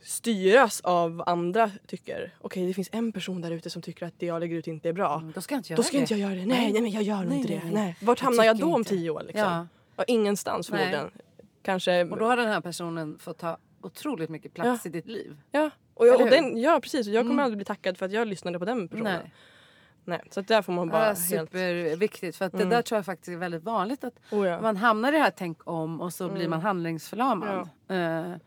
[0.01, 2.15] styras av andra tycker.
[2.15, 4.67] Okej, okay, det finns en person där ute som tycker att det jag lägger ut
[4.67, 5.15] inte är bra.
[5.15, 6.01] Mm, då ska jag inte göra då ska det.
[6.01, 6.45] Inte jag, göra det.
[6.45, 7.61] Nej, nej, men jag gör nog inte det.
[7.72, 7.97] Nej.
[8.01, 9.24] Vart hamnar jag, då om tio år?
[9.24, 9.41] Liksom?
[9.41, 9.67] Ja.
[9.95, 11.11] Ja, ingenstans förmodligen.
[11.61, 12.03] Kanske...
[12.03, 14.89] Och då har den här personen fått ta otroligt mycket plats ja.
[14.89, 15.38] i ditt liv.
[15.51, 17.07] Ja, och, jag, och den, ja precis.
[17.07, 17.45] Och jag kommer mm.
[17.45, 19.22] aldrig bli tackad för att jag lyssnade på den personen.
[19.24, 19.32] Nej.
[20.10, 22.70] Nej, så där får man bara ja, Superviktigt för att mm.
[22.70, 24.62] det där tror jag faktiskt är väldigt vanligt att oh ja.
[24.62, 26.36] man hamnar i det här tänk om och så mm.
[26.36, 27.70] blir man handlingsförlamad.
[27.88, 27.95] Ja.
[27.95, 28.38] Uh,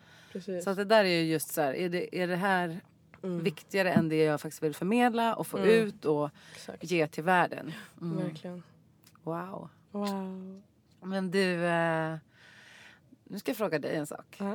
[0.64, 2.80] så att det där är just så här, är det, är det här
[3.22, 3.44] mm.
[3.44, 5.70] viktigare än det jag faktiskt vill förmedla och få mm.
[5.70, 6.84] ut och Exakt.
[6.84, 7.72] ge till världen.
[8.00, 8.24] Mm.
[8.24, 8.62] Verkligen.
[9.22, 9.68] Wow.
[9.90, 10.62] Wow.
[11.00, 12.16] Men du, uh,
[13.24, 14.40] nu ska jag fråga dig en sak.
[14.40, 14.54] Uh,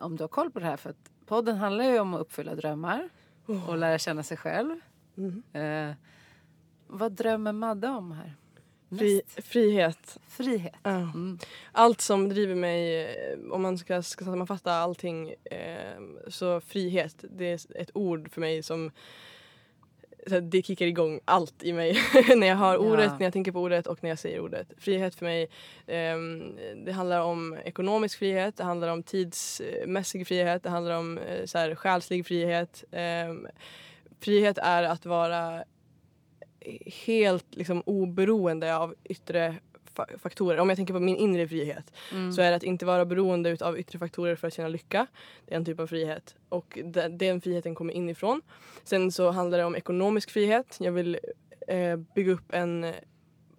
[0.00, 2.54] om du har koll på det här för att podden handlar ju om att uppfylla
[2.54, 3.08] drömmar
[3.46, 3.70] oh.
[3.70, 4.80] och lära känna sig själv.
[5.16, 5.42] Mm.
[6.94, 8.34] Vad drömmer Madde om här?
[8.98, 10.18] Fri, frihet.
[10.28, 10.74] Frihet.
[10.82, 10.90] Ja.
[10.90, 11.38] Mm.
[11.72, 17.46] Allt som driver mig, eh, om man ska, ska sammanfatta allting, eh, så frihet, det
[17.46, 18.90] är ett ord för mig som
[20.42, 21.98] det kickar igång allt i mig
[22.36, 23.16] när jag har ordet, ja.
[23.18, 24.72] när jag tänker på ordet och när jag säger ordet.
[24.78, 25.42] Frihet för mig,
[25.86, 26.16] eh,
[26.84, 31.58] det handlar om ekonomisk frihet, det handlar om tidsmässig frihet, det handlar om eh, så
[31.58, 32.84] här, själslig frihet.
[32.90, 33.34] Eh,
[34.20, 35.64] frihet är att vara
[37.06, 39.56] helt liksom oberoende av yttre
[40.18, 40.58] faktorer.
[40.58, 42.32] Om jag tänker på min inre frihet mm.
[42.32, 45.06] så är det att inte vara beroende av yttre faktorer för att känna lycka.
[45.46, 46.78] Det är en typ av frihet och
[47.10, 48.42] den friheten kommer inifrån.
[48.84, 50.76] Sen så handlar det om ekonomisk frihet.
[50.80, 51.18] Jag vill
[51.68, 52.92] eh, bygga upp en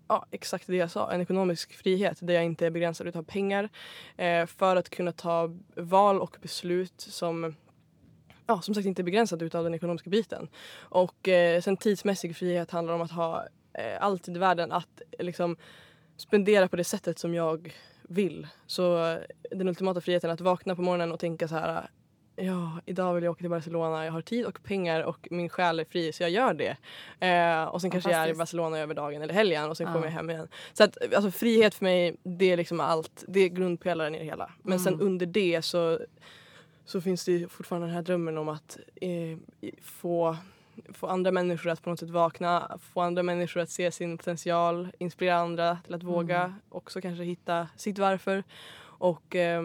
[0.07, 3.69] ja, exakt det jag sa, en ekonomisk frihet där jag inte är begränsad av pengar
[4.17, 7.55] eh, för att kunna ta val och beslut som
[8.47, 10.47] ja, som sagt inte begränsad utav den ekonomiska biten.
[10.79, 15.57] Och eh, sen tidsmässig frihet handlar om att ha eh, allt i världen att liksom
[16.17, 18.47] spendera på det sättet som jag vill.
[18.67, 19.17] Så eh,
[19.51, 21.89] den ultimata friheten att vakna på morgonen och tänka så här
[22.35, 24.05] Ja, idag vill jag åka till Barcelona.
[24.05, 26.77] Jag har tid och pengar och min själ är fri så jag gör det.
[27.27, 29.93] Eh, och sen kanske jag är i Barcelona över dagen eller helgen och sen ja.
[29.93, 30.47] kommer jag hem igen.
[30.73, 33.23] Så att alltså, frihet för mig det är liksom allt.
[33.27, 34.51] Det är grundpelaren i det hela.
[34.61, 34.83] Men mm.
[34.83, 35.99] sen under det så
[36.85, 39.37] så finns det fortfarande den här drömmen om att eh,
[39.81, 40.37] få,
[40.93, 44.87] få andra människor att på något sätt vakna, få andra människor att se sin potential,
[44.97, 46.53] inspirera andra till att våga mm.
[46.69, 48.43] också kanske hitta sitt varför
[48.81, 49.63] och eh,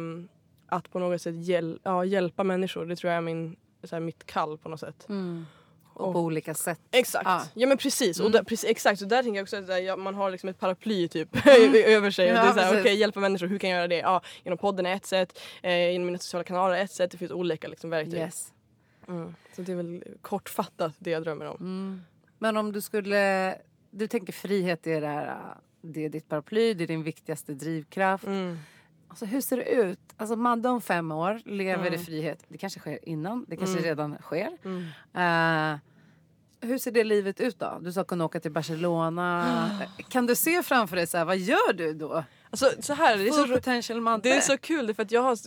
[0.66, 2.87] att på något sätt hjäl ja, hjälpa människor.
[2.87, 5.07] Det tror jag är min, så här, mitt kall på något sätt.
[5.09, 5.47] Mm.
[5.99, 6.80] Och, på olika sätt.
[6.90, 7.26] Exakt.
[7.26, 7.42] Ah.
[7.55, 8.18] Ja men precis.
[8.18, 8.26] Mm.
[8.26, 8.99] Och där, precis, exakt.
[8.99, 11.74] Så där tänker jag också att ja, man har liksom ett paraply typ mm.
[11.86, 12.26] över sig.
[12.26, 13.99] Ja, och det är såhär, okay, hjälpa människor, hur kan jag göra det?
[13.99, 17.11] Ja, genom podden är ett sätt, eh, genom mina sociala kanaler är ett sätt.
[17.11, 18.14] Det finns olika liksom, verktyg.
[18.14, 18.53] Yes.
[19.09, 19.34] Mm.
[19.57, 21.57] Så det är väl kortfattat det jag drömmer om.
[21.61, 22.03] Mm.
[22.38, 23.55] Men om du skulle,
[23.90, 28.24] du tänker frihet är det här, det är ditt paraply, det är din viktigaste drivkraft.
[29.09, 29.98] Alltså hur ser det ut?
[30.16, 31.94] Alltså Madde om fem år lever mm.
[31.94, 32.44] i frihet.
[32.48, 33.88] Det kanske sker innan, det kanske mm.
[33.88, 34.50] redan sker.
[34.64, 35.72] Mm.
[35.72, 35.78] Uh,
[36.61, 37.78] hur ser det livet ut då?
[37.80, 39.70] Du sa kunna åka till Barcelona.
[40.09, 42.24] kan du se framför dig så här, vad gör du då?
[42.50, 45.38] Alltså så här, det är så, potential det är så kul för att jag har,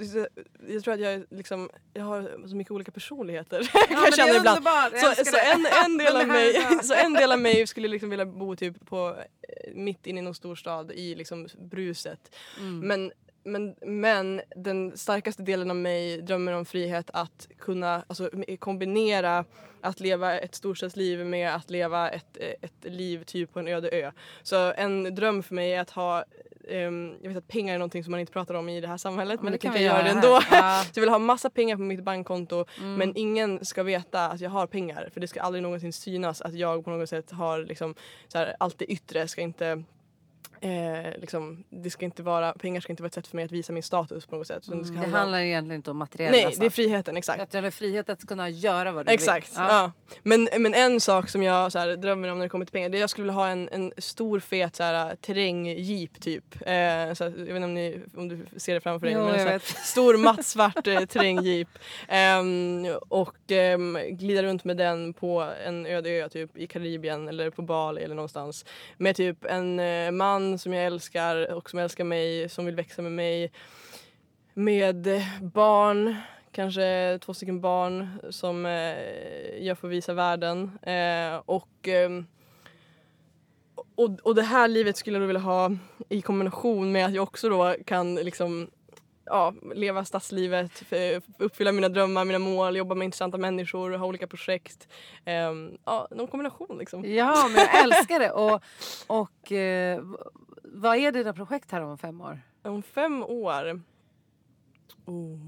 [0.67, 3.69] jag tror att jag, liksom, jag har så mycket olika personligheter.
[3.89, 4.65] ja, jag är ibland.
[4.95, 8.25] Så, så en, en, del av mig, så en del av mig skulle liksom vilja
[8.25, 12.35] bo typ på, eh, mitt inne i någon storstad i liksom bruset.
[12.59, 12.79] Mm.
[12.79, 13.11] Men,
[13.43, 18.29] men, men den starkaste delen av mig drömmer om frihet att kunna alltså,
[18.59, 19.45] kombinera
[19.81, 24.11] att leva ett storstadsliv med att leva ett, ett liv typ på en öde ö.
[24.43, 26.23] Så en dröm för mig är att ha
[26.69, 28.97] ehm, jag vet att pengar är någonting som man inte pratar om i det här
[28.97, 30.39] samhället men, Men det det kan jag göra det ändå.
[30.51, 30.83] Ja.
[30.93, 32.95] Så jag vill ha massa pengar på mitt bankkonto Mm.
[32.95, 36.53] men ingen ska veta att jag har pengar för det ska aldrig någonsin synas att
[36.53, 37.95] jag på något sätt har liksom
[38.27, 39.83] så här, allt det yttre ska inte
[40.63, 43.51] Eh, liksom, det ska inte vara, pengar ska inte vara ett sätt för mig att
[43.51, 44.67] visa min status på något sätt.
[44.67, 47.41] Mm, det handla om- handlar egentligen inte om materiella Nej, det är friheten, exakt.
[47.41, 49.47] Att du har frihet att kunna göra vad du Exakt.
[49.49, 49.55] vill.
[49.57, 49.91] Ja.
[50.23, 52.89] Men, men en sak som jag så här, drömmer om när det kommer till pengar
[52.89, 56.55] det är att jag skulle vilja ha en, en stor fet så här, terrängjeep typ.
[56.55, 59.15] Eh, så att, jag vet inte om, ni, om du ser det framför dig.
[59.15, 59.59] Jo, men så här.
[59.85, 61.67] Stor mattsvart eh, terrängjeep.
[62.07, 67.49] Ehm, och ehm, glida runt med den på en öde ö typ i Karibien eller
[67.49, 68.65] på Bali eller någonstans.
[68.97, 73.01] Med typ en eh, man som jag älskar och som älskar mig, som vill växa
[73.01, 73.51] med mig.
[74.53, 75.07] Med
[75.41, 76.15] barn,
[76.51, 78.71] kanske två stycken barn som eh,
[79.59, 80.79] jag får visa världen.
[80.81, 82.25] Eh, och, ehm,
[83.95, 85.71] och, och det här livet skulle jag då vilja ha
[86.09, 88.69] i kombination med att jag också då kan liksom
[89.31, 90.83] ja, leva stadslivet,
[91.37, 94.87] uppfylla mina drömmar, mina mål, jobba med intressanta människor, ha olika projekt.
[95.25, 97.05] Ehm, ja, någon kombination liksom.
[97.05, 98.31] Ja, men jag älskar det.
[98.31, 98.63] Och,
[99.07, 100.01] och eh,
[100.63, 102.41] vad är dina projekt här om fem år?
[102.63, 103.81] Om fem år...
[105.05, 105.39] Oh.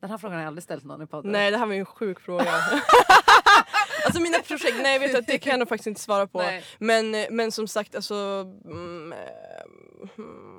[0.00, 1.32] Den här frågan har jag aldrig ställt någon i podden.
[1.32, 2.44] Nej, det här var ju en sjuk fråga.
[4.04, 6.38] alltså mina projekt, nej vet du att det kan jag nog faktiskt inte svara på.
[6.38, 6.64] Nej.
[6.78, 8.14] Men, men som sagt alltså...
[8.64, 10.53] Mm, eh, hmm.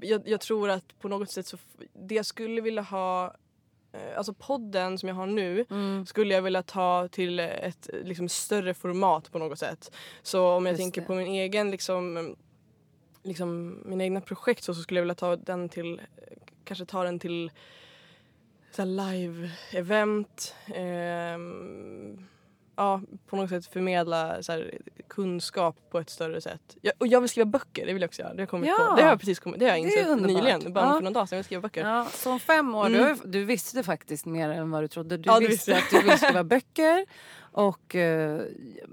[0.00, 1.56] Jag, jag tror att på något sätt så...
[1.92, 3.34] Det jag skulle vilja ha...
[3.92, 6.06] eh, Alltså podden som jag har nu Mm.
[6.06, 9.92] skulle jag vilja ta till ett liksom, större format på något sätt.
[10.22, 11.06] Så om jag Just tänker det.
[11.06, 12.36] på min egen liksom,
[13.22, 16.00] liksom mina egna projekt så, så skulle jag vilja ta den till
[16.64, 17.50] kanske ta den till
[18.76, 20.54] live-event.
[20.74, 22.26] ehm,
[22.76, 26.76] ja, på något sätt förmedla här, kunskap på ett större sätt.
[26.80, 28.34] Jag, och jag vill skriva böcker, det vill jag också göra.
[28.34, 28.86] Det har, kommit Ja.
[28.90, 28.96] på.
[28.96, 30.92] Det har jag precis kommit, det har jag insett nyligen, bara Ja.
[30.94, 31.36] för någon dag sedan.
[31.36, 31.86] Jag vill skriva böcker.
[31.88, 33.18] Ja, så om fem år, Mm.
[33.24, 35.16] du, du visste faktiskt mer än vad du trodde.
[35.16, 37.06] Du Ja, visste att du ville skriva böcker
[37.56, 38.40] och eh,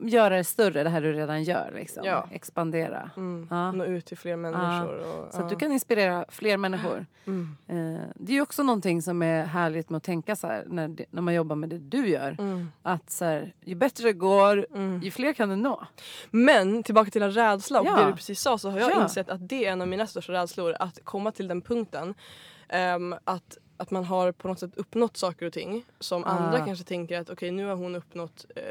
[0.04, 1.72] göra det större, det här du redan gör.
[1.76, 2.04] Liksom.
[2.06, 2.28] Ja.
[2.32, 3.10] Expandera.
[3.18, 3.48] Mm.
[3.50, 3.72] Ja.
[3.72, 4.96] Nå ut till fler människor.
[4.98, 5.50] Och, Så att ja.
[5.50, 7.06] du kan inspirera fler människor.
[7.26, 7.56] Mm.
[7.68, 11.22] Eh, det är också någonting som är härligt med att tänka så här när, när
[11.22, 12.36] man jobbar med det du gör.
[12.40, 12.68] Mm.
[12.82, 15.02] Att så här, ju bättre det går, Mm.
[15.02, 15.84] ju fler kan du nå.
[16.32, 17.96] Men tillbaka till en rädsla och Ja.
[18.00, 19.04] det du precis sa så har jag Ja.
[19.04, 20.76] insett att det är en av mina största rädslor.
[20.80, 22.14] Att komma till den punkten
[22.70, 26.28] ehm, att, att man har på något sätt uppnått saker och ting som Ah.
[26.28, 28.64] andra kanske tänker att okej nu har hon uppnått eh,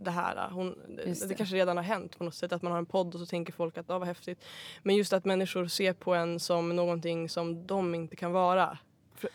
[0.00, 0.48] det här.
[0.50, 1.28] Hon, det.
[1.28, 1.34] det.
[1.34, 3.52] kanske redan har hänt på något sätt att man har en podd och så tänker
[3.52, 4.44] folk att ah, vad häftigt.
[4.82, 8.78] Men just att människor ser på en som någonting som de inte kan vara.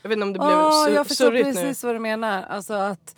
[0.01, 1.53] Jag vet inte om det blev sur- jag förstår surrigt nu.
[1.53, 2.43] precis vad du menar.
[2.43, 3.15] Alltså att,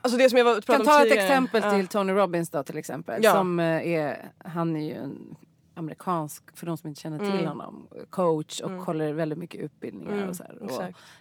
[0.00, 1.70] Alltså det som jag var, kan ta ett exempel Ja.
[1.70, 3.24] till Tony Robbins då till exempel.
[3.24, 3.32] Ja.
[3.32, 5.36] Som eh, är, han är ju en
[5.74, 7.46] amerikansk, för de som inte känner till Mm.
[7.46, 8.84] honom, coach och Mm.
[8.84, 10.62] håller väldigt mycket utbildningar Mm, och så här.
[10.62, 10.70] Och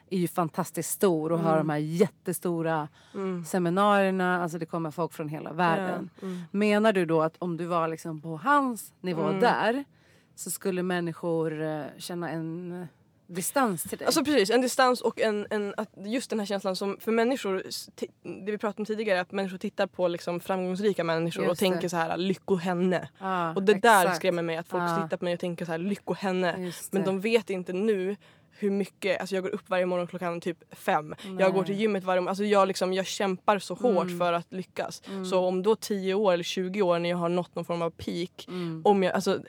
[0.09, 1.67] är ju fantastiskt stor och har Mm.
[1.67, 3.45] de här jättestora Mm.
[3.45, 6.09] seminarierna, alltså det kommer folk från hela världen.
[6.21, 6.41] Mm.
[6.51, 9.39] Menar du då att om du var liksom på hans nivå Mm.
[9.39, 9.83] där
[10.35, 12.87] så skulle människor eh, känna en
[13.27, 14.05] distans till dig?
[14.05, 17.63] Alltså precis, en distans och en, en, att just den här känslan som för människor,
[18.45, 21.81] det vi pratade om tidigare, att människor tittar på liksom framgångsrika människor Just och tänker
[21.81, 21.89] det.
[21.89, 23.09] så här lycko henne.
[23.19, 24.17] Ja, Och det där exakt.
[24.17, 25.01] skrämmer mig, att folk Ja.
[25.03, 26.71] tittar på mig och tänker så här lycko henne.
[26.91, 28.15] Men de vet inte nu
[28.57, 31.15] hur mycket, alltså jag går upp varje morgon klockan typ fem.
[31.39, 31.81] Jag går till Nej.
[31.81, 34.19] gymmet varje morgon, alltså jag, liksom, jag kämpar så hårt Mm.
[34.19, 35.01] för att lyckas.
[35.07, 35.25] Mm.
[35.25, 37.89] Så om då 10 år eller 20 år när jag har nått någon form av
[37.89, 38.81] peak, Mm.
[38.85, 39.41] om jag, alltså, all,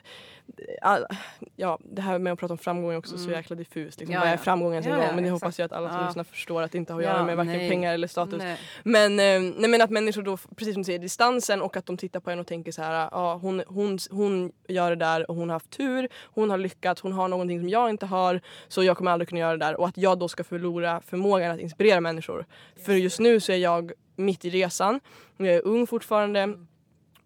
[1.55, 3.35] ja, det här med att prata om framgång är också så Mm.
[3.35, 3.99] jäkla diffust.
[3.99, 4.13] Liksom.
[4.13, 5.99] Ja, Vad är framgång ens en Ja, ja, Men det hoppas jag att alla som
[5.99, 6.05] Ja.
[6.05, 7.69] lyssnar förstår att det inte har att göra med varken nej.
[7.69, 8.37] pengar eller status.
[8.37, 8.57] Nej.
[8.83, 11.97] Men, eh, nej, men att människor då, precis som du säger, distansen och att de
[11.97, 15.35] tittar på en och tänker så här, ja, hon, hon, hon gör det där och
[15.35, 18.83] hon har haft tur, hon har lyckats, hon har någonting som jag inte har så
[18.83, 21.59] jag kommer aldrig kunna göra det där och att jag då ska förlora förmågan att
[21.59, 22.45] inspirera människor.
[22.85, 24.99] För just nu så är jag mitt i resan,
[25.37, 26.53] jag är ung fortfarande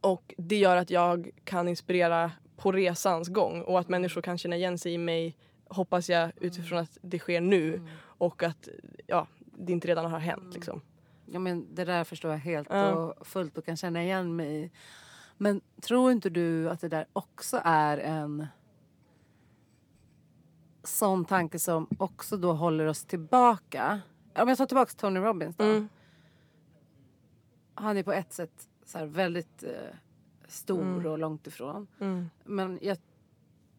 [0.02, 4.55] och det gör att jag kan inspirera på resans gång och att människor kan känna
[4.55, 5.36] igen sig i mig
[5.70, 8.70] hoppas jag utifrån att det sker nu och att
[9.07, 10.53] ja, det inte redan har hänt.
[10.53, 10.82] Liksom.
[11.26, 14.72] Ja, men det där förstår jag helt och fullt och kan känna igen mig i.
[15.38, 18.47] Men tror inte du att det där också är en
[20.84, 24.01] sån tanke som också då håller oss tillbaka.
[24.36, 25.64] Om jag tar tillbaka Tony Robbins då.
[25.64, 25.89] Mm.
[27.74, 29.95] Han är på ett sätt så här väldigt eh,
[30.50, 31.88] stor och långt ifrån.
[32.00, 32.30] Mm.
[32.43, 32.97] Men jag,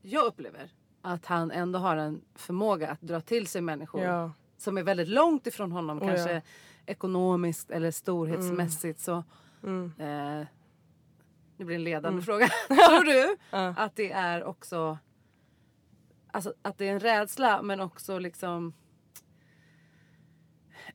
[0.03, 0.71] jag upplever
[1.03, 4.33] att han ändå har en förmåga att dra till sig människor Ja.
[4.57, 5.99] som är väldigt långt ifrån honom.
[6.03, 6.41] Oh, kanske ja.
[6.87, 9.01] ekonomiskt eller storhetsmässigt.
[9.01, 9.25] Så,
[9.63, 9.93] Mm.
[9.99, 10.47] eh,
[11.57, 12.49] det blir en ledande fråga.
[12.69, 13.75] Tror du Ja.
[13.77, 14.99] att det är också
[16.33, 18.73] alltså, att det är en rädsla men också liksom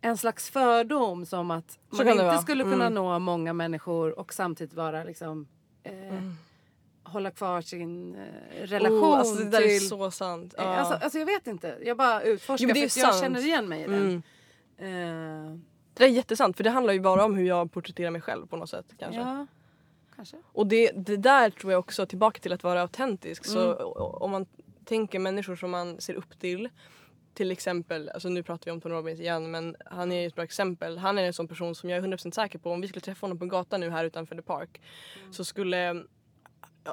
[0.01, 2.38] en slags fördom som att man det inte vara.
[2.38, 2.93] skulle kunna Mm.
[2.93, 5.47] nå många människor och samtidigt vara liksom
[5.86, 6.21] eh,
[7.03, 9.69] hålla kvar sin eh, relation Oh, alltså det där till...
[9.75, 10.53] är så sant.
[10.57, 10.79] Eh.
[10.79, 13.19] Alltså, alltså jag vet inte, jag bara utforskar Jo, för jag sant.
[13.21, 14.23] känner igen mig i den.
[14.77, 15.51] Mm.
[15.53, 15.57] Eh,
[15.93, 18.45] Det där är jättesant för det handlar ju bara om hur jag porträtterar mig själv
[18.47, 18.86] på något sätt.
[18.99, 19.21] Kanske.
[19.21, 19.47] ja,
[20.15, 20.38] kanske.
[20.45, 23.45] Och det, det där tror jag också, tillbaka till att vara autentisk.
[23.45, 23.86] Så Mm.
[23.86, 24.45] o- om man
[24.86, 26.69] tänker människor som man ser upp till.
[27.36, 30.36] Till exempel, alltså nu pratar vi om Tony Robbins igen men han är ju ett
[30.36, 30.97] bra exempel.
[30.97, 33.23] Han är en sån person som jag är 100% säker på om vi skulle träffa
[33.25, 34.81] honom på gatan nu här utanför The Park
[35.21, 35.33] Mm.
[35.33, 36.03] så skulle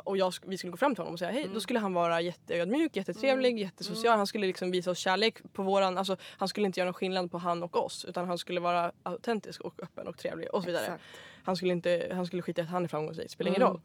[0.05, 1.55] och jag, vi skulle gå fram till honom och säga hej, Mm.
[1.55, 4.17] då skulle han vara jätteödmjuk, jättetrevlig, jättesocial.
[4.17, 7.31] Han skulle liksom visa oss kärlek på våran, alltså han skulle inte göra någon skillnad
[7.31, 10.67] på han och oss utan han skulle vara autentisk och öppen och trevlig och så
[10.67, 10.85] vidare.
[10.85, 11.05] Exakt.
[11.45, 13.73] Han skulle, inte, han skulle skita i att han är framgångsrik, spelar ingen Mm.
[13.73, 13.81] roll.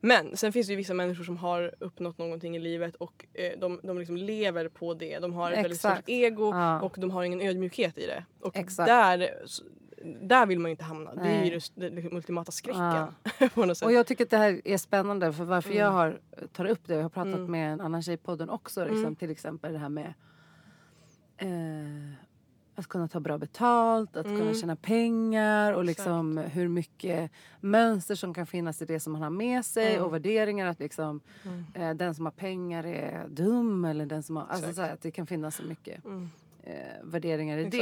[0.00, 3.58] Men sen finns det ju vissa människor som har uppnått någonting i livet och eh,
[3.58, 5.18] de, de liksom lever på det.
[5.18, 5.96] De har ett väldigt Exakt.
[6.02, 6.80] stort ego Ja.
[6.80, 8.24] och de har ingen ödmjukhet i det.
[8.40, 8.86] Och Exakt.
[8.88, 9.30] där,
[10.22, 11.14] där vill man ju inte hamna.
[11.14, 11.48] Det är Nej.
[11.50, 13.12] ju det, liksom ultimata skräcken Ja.
[13.84, 15.94] Och jag tycker att det här är spännande för varför jag Mm.
[15.94, 16.20] har,
[16.52, 17.50] tar upp det jag har pratat Mm.
[17.50, 18.80] med en annan tjej i podden också.
[18.84, 19.16] Liksom, Mm.
[19.16, 20.14] Till exempel det här med
[21.36, 22.12] eh,
[22.74, 24.54] att kunna ta bra betalt, att kunna Mm.
[24.54, 29.30] tjäna pengar och liksom hur mycket mönster som kan finnas i det som man har
[29.30, 30.04] med sig Mm.
[30.04, 30.66] och värderingar.
[30.66, 31.64] Att liksom, Mm.
[31.74, 34.46] eh, den som har pengar är dum eller den som har...
[34.48, 36.30] Alltså så här, att det kan finnas så mycket Mm.
[36.62, 37.72] eh, värderingar i Exakt.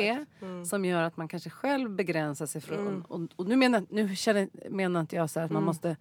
[0.41, 0.65] det Mm.
[0.67, 2.79] som gör att man kanske själv begränsar sig från...
[2.87, 3.03] Mm.
[3.09, 5.97] Och, och nu, menar, nu känner, menar inte jag så att man måste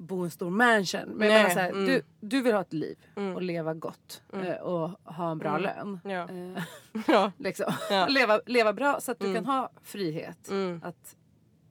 [0.00, 1.00] bo i en stor mansion.
[1.14, 1.84] Men jag Nej, menar så här, mm.
[1.86, 3.34] du, du vill ha ett liv Mm.
[3.34, 4.46] och leva gott Mm.
[4.46, 5.62] eh, och ha en bra Mm.
[5.62, 6.00] lön.
[6.04, 6.28] Ja.
[6.28, 6.62] Eh,
[7.08, 7.32] Ja.
[7.38, 7.72] liksom.
[7.90, 8.06] Ja.
[8.10, 9.34] leva, leva bra så att du Mm.
[9.36, 10.80] kan ha frihet Mm.
[10.84, 11.16] att,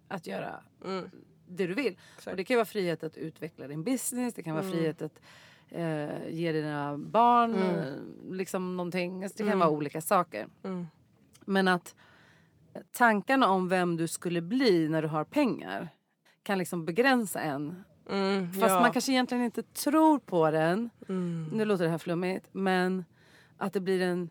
[0.07, 0.55] att göra
[0.85, 1.09] Mm.
[1.47, 1.97] det du vill.
[2.15, 2.27] Exakt.
[2.27, 4.73] Och det kan vara frihet att utveckla din business, det kan vara Mm.
[4.77, 5.21] frihet att
[5.71, 7.75] eh, ge dina barn Mm.
[7.79, 7.93] eh,
[8.31, 9.23] liksom någonting.
[9.23, 9.59] Alltså det kan Mm.
[9.59, 10.47] vara olika saker.
[10.63, 10.87] Mm.
[11.45, 11.95] Men att
[12.91, 15.89] tankarna om vem du skulle bli när du har pengar
[16.43, 17.83] kan liksom begränsa en.
[18.09, 18.53] Mm.
[18.53, 18.81] Fast ja.
[18.81, 20.89] man kanske egentligen inte tror på den.
[21.09, 21.49] Mm.
[21.53, 22.45] Nu låter det här flummigt.
[22.51, 23.05] Men
[23.57, 24.29] att det blir en,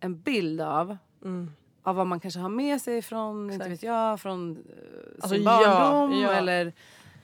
[0.00, 1.50] en bild av, Mm.
[1.82, 3.70] av vad man kanske har med sig från, inte Exakt.
[3.72, 4.62] vet jag, från eh,
[5.14, 6.20] Alltså, sin ja, barndom.
[6.20, 6.32] ja.
[6.32, 6.72] Eller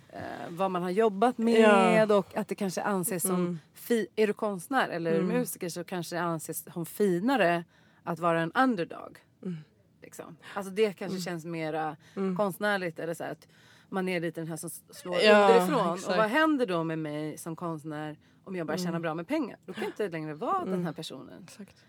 [0.09, 1.61] eh, vad man har jobbat med.
[2.09, 2.17] Ja.
[2.19, 3.59] Och att det kanske anses som, Mm.
[3.75, 5.27] fi- är du konstnär eller Mm.
[5.27, 7.65] musiker så kanske det anses som finare
[8.05, 9.19] att vara en underdog.
[9.43, 9.57] Mm.
[10.03, 10.37] Liksom.
[10.55, 12.37] Alltså det kanske känns mera Mm.
[12.37, 13.49] konstnärligt eller så här att
[13.93, 15.95] man är lite den här som slår Ja, underifrån.
[15.95, 16.11] exakt.
[16.11, 19.03] Och vad händer då med mig som konstnär om jag börjar tjäna Mm.
[19.03, 19.59] bra med pengar?
[19.67, 21.43] Då kan jag inte längre vara den här personen.
[21.45, 21.85] Exakt.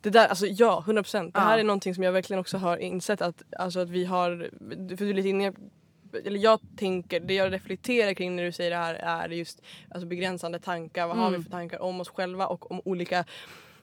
[0.00, 1.34] Det där, alltså ja, 100 procent.
[1.34, 1.60] Det här Ja.
[1.60, 4.50] är någonting som jag verkligen också har insett att, alltså att vi har,
[4.96, 5.52] för du är lite inne
[6.24, 10.06] eller jag tänker, det jag reflekterar kring när du säger det här är just alltså
[10.06, 11.06] begränsande tankar.
[11.06, 11.40] Vad har Mm.
[11.40, 13.24] vi för tankar om oss själva och om olika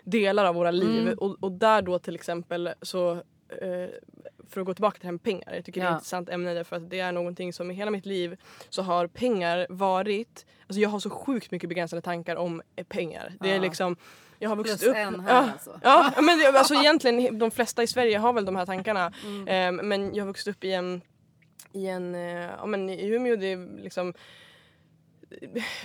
[0.03, 1.01] delar av våra liv.
[1.01, 1.17] Mm.
[1.17, 3.21] Och, och där då till exempel så
[4.49, 5.53] för att gå tillbaka till det här med pengar.
[5.55, 5.95] Jag tycker det är Ja.
[5.95, 8.37] ett intressant ämne därför att det är någonting som i hela mitt liv
[8.69, 13.33] så har pengar varit, alltså jag har så sjukt mycket begränsande tankar om eh, pengar.
[13.39, 13.61] Det är Ja.
[13.61, 13.95] liksom,
[14.39, 14.95] jag har vuxit Plus upp...
[14.95, 15.79] en här ja, alltså.
[15.83, 19.13] Ja, men det, alltså egentligen de flesta i Sverige har väl de här tankarna.
[19.25, 19.47] Mm.
[19.47, 21.01] Ehm, men jag har vuxit upp i en,
[21.73, 22.21] i en, eh,
[22.59, 24.13] ja men i Umeå det är liksom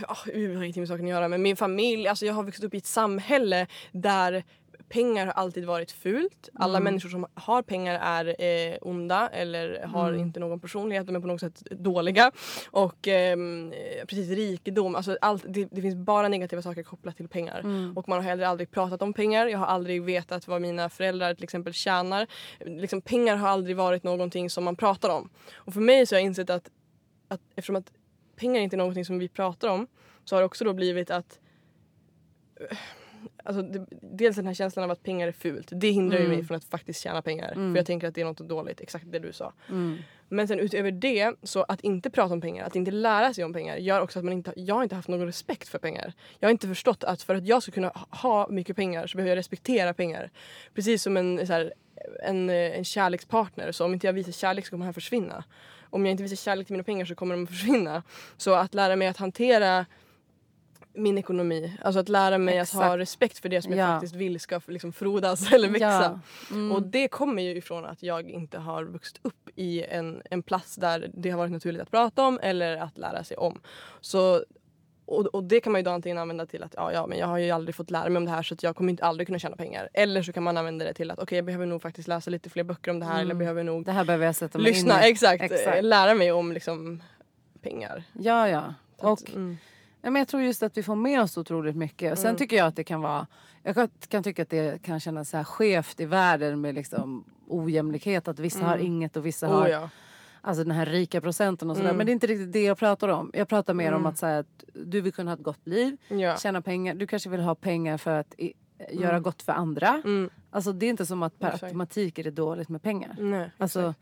[0.09, 2.65] Ja, Umeå har ingenting med saken att göra men min familj, alltså jag har vuxit
[2.65, 4.45] upp i ett samhälle där
[4.91, 6.49] pengar har alltid varit fult.
[6.55, 6.85] Alla Mm.
[6.85, 10.21] människor som har pengar är eh, onda eller har Mm.
[10.21, 12.33] inte någon personlighet, de är på något sätt dåliga.
[12.71, 17.29] Och ehm, eh, precis rikedom, alltså allt, det, det finns bara negativa saker kopplat till
[17.29, 17.61] pengar.
[17.61, 17.97] Mm.
[17.97, 19.47] Och man har heller aldrig pratat om pengar.
[19.47, 22.27] Jag har aldrig vetat vad mina föräldrar till exempel tjänar.
[22.61, 25.31] Liksom, pengar har aldrig varit någonting som man pratar om.
[25.55, 26.71] Och för mig så har jag insett att,
[27.29, 27.93] att eftersom att
[28.37, 29.87] pengar inte är någonting som vi pratar om
[30.25, 31.39] så har det också då blivit att
[33.45, 35.69] Alltså, det, dels den här känslan av att pengar är fult.
[35.73, 36.37] Det hindrar ju Mm.
[36.37, 37.53] mig från att faktiskt tjäna pengar.
[37.53, 37.73] Mm.
[37.73, 38.81] För jag tänker att det är något dåligt.
[38.81, 39.53] Exakt det du sa.
[39.69, 39.99] Mm.
[40.29, 43.53] Men sen utöver det, så att inte prata om pengar, att inte lära sig om
[43.53, 46.13] pengar gör också att man inte, jag har inte haft någon respekt för pengar.
[46.39, 49.31] Jag har inte förstått att för att jag ska kunna ha mycket pengar så behöver
[49.31, 50.31] jag respektera pengar.
[50.75, 51.73] Precis som en, så här,
[52.23, 53.73] en, en kärlekspartner.
[53.73, 55.45] Så om inte jag visar kärlek så kommer han försvinna.
[55.91, 58.03] Om jag inte visar kärlek till mina pengar så kommer de att försvinna.
[58.37, 59.87] Så att lära mig att hantera
[60.95, 61.77] min ekonomi.
[61.83, 62.99] Alltså att lära mig att ha Exakt.
[62.99, 63.93] respekt för det som jag Ja.
[63.95, 66.21] faktiskt vill ska liksom frodas eller växa.
[66.51, 66.73] Mm.
[66.73, 70.75] Och det kommer ju ifrån att jag inte har vuxit upp i en, en plats
[70.77, 73.61] där det har varit naturligt att prata om eller att lära sig om.
[74.01, 74.45] Så,
[75.07, 77.27] och, och det kan man ju då antingen använda till att ja, ja, men jag
[77.27, 79.39] har ju aldrig fått lära mig om det här så jag kommer inte aldrig kunna
[79.39, 79.89] tjäna pengar.
[79.95, 82.51] Eller så kan man använda det till att okej jag behöver nog faktiskt läsa lite
[82.51, 84.99] fler böcker om det här eller behöver nog Det här behöver jag sätta mig lyssna,
[84.99, 85.11] in i.
[85.11, 85.85] exakt, Exakt.
[85.85, 87.03] lära mig om liksom
[87.63, 88.05] pengar.
[88.13, 88.75] Ja, ja.
[88.99, 89.57] Att, Och mm.
[90.03, 92.13] Ja, men jag tror just att vi får med oss otroligt mycket.
[92.13, 92.37] Och sen Mm.
[92.39, 93.27] tycker jag att det kan vara...
[93.63, 97.25] Jag kan, kan tycka att det kan kännas så här skevt i världen med liksom
[97.49, 98.29] ojämlikhet.
[98.29, 99.89] Att vissa har inget och vissa har Oh, ja.
[100.41, 101.89] alltså den här rika procenten och sådär.
[101.89, 101.97] Mm.
[101.97, 103.31] Men det är inte riktigt det jag pratar om.
[103.35, 104.07] Jag pratar mer om Mm.
[104.07, 105.97] att, så här, att du vill kunna ha ett gott liv.
[106.09, 106.37] Ja.
[106.37, 106.95] Tjäna pengar.
[106.95, 108.53] Du kanske vill ha pengar för att i,
[108.93, 109.23] göra Mm.
[109.23, 110.03] gott för andra.
[110.05, 110.31] Mm.
[110.51, 111.63] Alltså det är inte som att per Exakt.
[111.63, 113.17] automatik är det dåligt med pengar.
[113.19, 113.95] Nej, Alltså,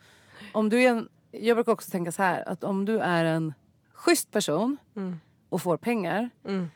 [0.52, 3.54] om du är en, jag brukar också tänka så här att om du är en
[3.92, 5.20] schysst person Mm.
[5.48, 6.30] Och får pengar.
[6.44, 6.68] Mm.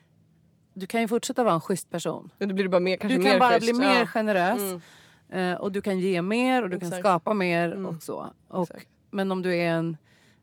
[0.75, 2.31] Du kan ju fortsätta vara en schysst person.
[2.39, 3.73] Då blir det bara mer, kanske Du mer kan bara schysst.
[3.79, 4.07] bli mer Ja.
[4.07, 4.61] generös.
[5.31, 5.53] Mm.
[5.53, 7.01] eh, och du kan ge mer och du kan Exakt.
[7.07, 7.87] skapa mer Mm.
[7.87, 8.27] och så.
[8.49, 8.69] Och,
[9.11, 9.97] men om du är en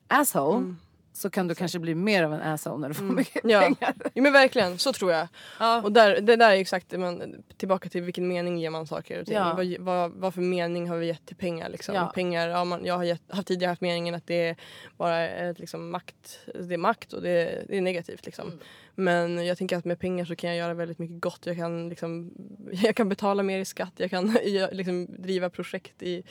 [0.08, 0.78] asshole Mm.
[1.14, 3.16] Så kan du kanske bli mer av en asshole när du får Mm.
[3.16, 3.62] mycket Ja.
[3.62, 3.94] pengar.
[4.14, 5.28] Jo men verkligen, så tror jag.
[5.60, 5.82] Ja.
[5.82, 9.26] Och där, det där är exakt man, tillbaka till vilken mening ger man saker och
[9.26, 9.36] ting.
[9.36, 9.54] Ja.
[9.58, 11.96] Vad, vad, vad för mening har vi gett till pengar liksom?
[11.96, 12.12] Ja.
[12.16, 14.56] Pengar, ja, man, jag har, gett, har tidigare haft meningen att det är
[14.98, 18.48] bara är ett, liksom, makt, det är makt och det, det är negativt liksom.
[18.48, 18.60] Mm.
[19.00, 21.46] Men jag tänker att med pengar så kan jag göra väldigt mycket gott.
[21.46, 22.32] Jag kan, liksom,
[22.72, 24.26] jag kan betala mer i skatt, jag kan
[24.72, 26.24] liksom, driva projekt i...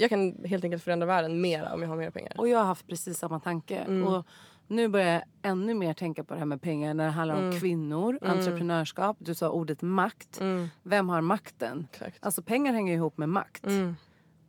[0.00, 2.32] Jag kan helt enkelt förändra världen mer om jag har mer pengar.
[2.38, 3.76] Och jag har haft precis samma tanke.
[3.78, 4.06] Mm.
[4.08, 4.26] Och
[4.66, 7.44] nu börjar jag ännu mer tänka på det här med pengar när det handlar om
[7.44, 7.60] Mm.
[7.60, 8.38] kvinnor, Mm.
[8.38, 9.16] entreprenörskap.
[9.20, 10.40] Du sa ordet makt.
[10.40, 11.86] Mm, Vem har makten?
[11.92, 12.18] exakt.
[12.20, 13.66] Alltså pengar hänger ihop med makt.
[13.66, 13.96] Mm,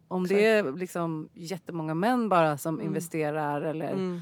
[0.08, 2.88] Om det är liksom jättemånga män bara som Mm.
[2.88, 4.22] investerar eller.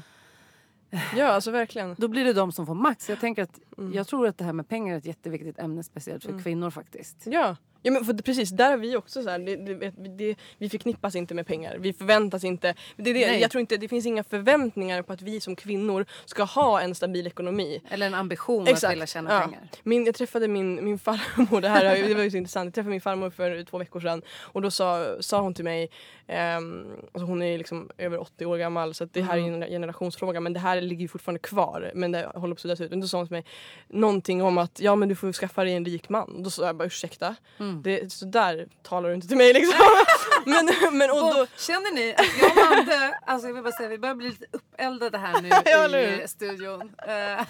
[1.16, 1.94] Ja alltså verkligen.
[1.98, 2.94] då blir det de som får.
[3.02, 3.92] Så jag tänker att Mm.
[3.94, 6.42] jag tror att det här med pengar är ett jätteviktigt ämne speciellt för Mm.
[6.42, 7.16] kvinnor faktiskt.
[7.26, 7.56] Ja.
[7.82, 11.14] Ja men för precis, där är vi också så här, det, det, det, vi förknippas
[11.14, 11.76] inte med pengar.
[11.78, 12.74] Vi förväntas inte.
[12.96, 16.42] Det, det, jag tror inte det finns inga förväntningar på att vi som kvinnor ska
[16.44, 17.80] ha en stabil ekonomi.
[17.90, 18.92] Eller en ambition att Exakt.
[18.92, 19.40] vilja tjäna Ja.
[19.40, 19.68] pengar.
[19.82, 22.66] Min, jag träffade min, min farmor, det här det var ju så intressant.
[22.66, 25.88] Jag träffade min farmor för två veckor sedan och då sa, sa hon till mig,
[26.26, 29.70] ehm, alltså hon är liksom över 80 år gammal så det här är ju en
[29.70, 32.90] generationsfråga men det här ligger fortfarande kvar men det håller på att suddas ut.
[32.90, 33.44] Då sa hon till mig
[33.88, 36.42] någonting om att ja men du får skaffa dig en rik man.
[36.42, 37.82] Då sa jag bara ursäkta, Mm.
[37.82, 39.78] det, så där talar du inte till mig liksom.
[40.46, 43.88] men, men och då, känner ni att jag och Mande, alltså jag vill bara säga
[43.88, 46.80] vi börjar bli lite uppeldade här nu Ja, i studion.
[46.82, 47.46] Uh,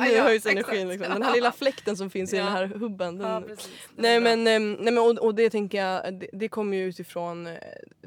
[0.00, 1.12] nu höjs energin liksom.
[1.12, 2.44] Den här lilla fläkten som finns i Ja.
[2.44, 3.18] den här hubben.
[3.18, 3.56] Den, Ja,
[3.96, 7.46] Nej men, ehm, nej, men och, och det tänker jag, det, det kommer ju utifrån
[7.46, 7.54] eh,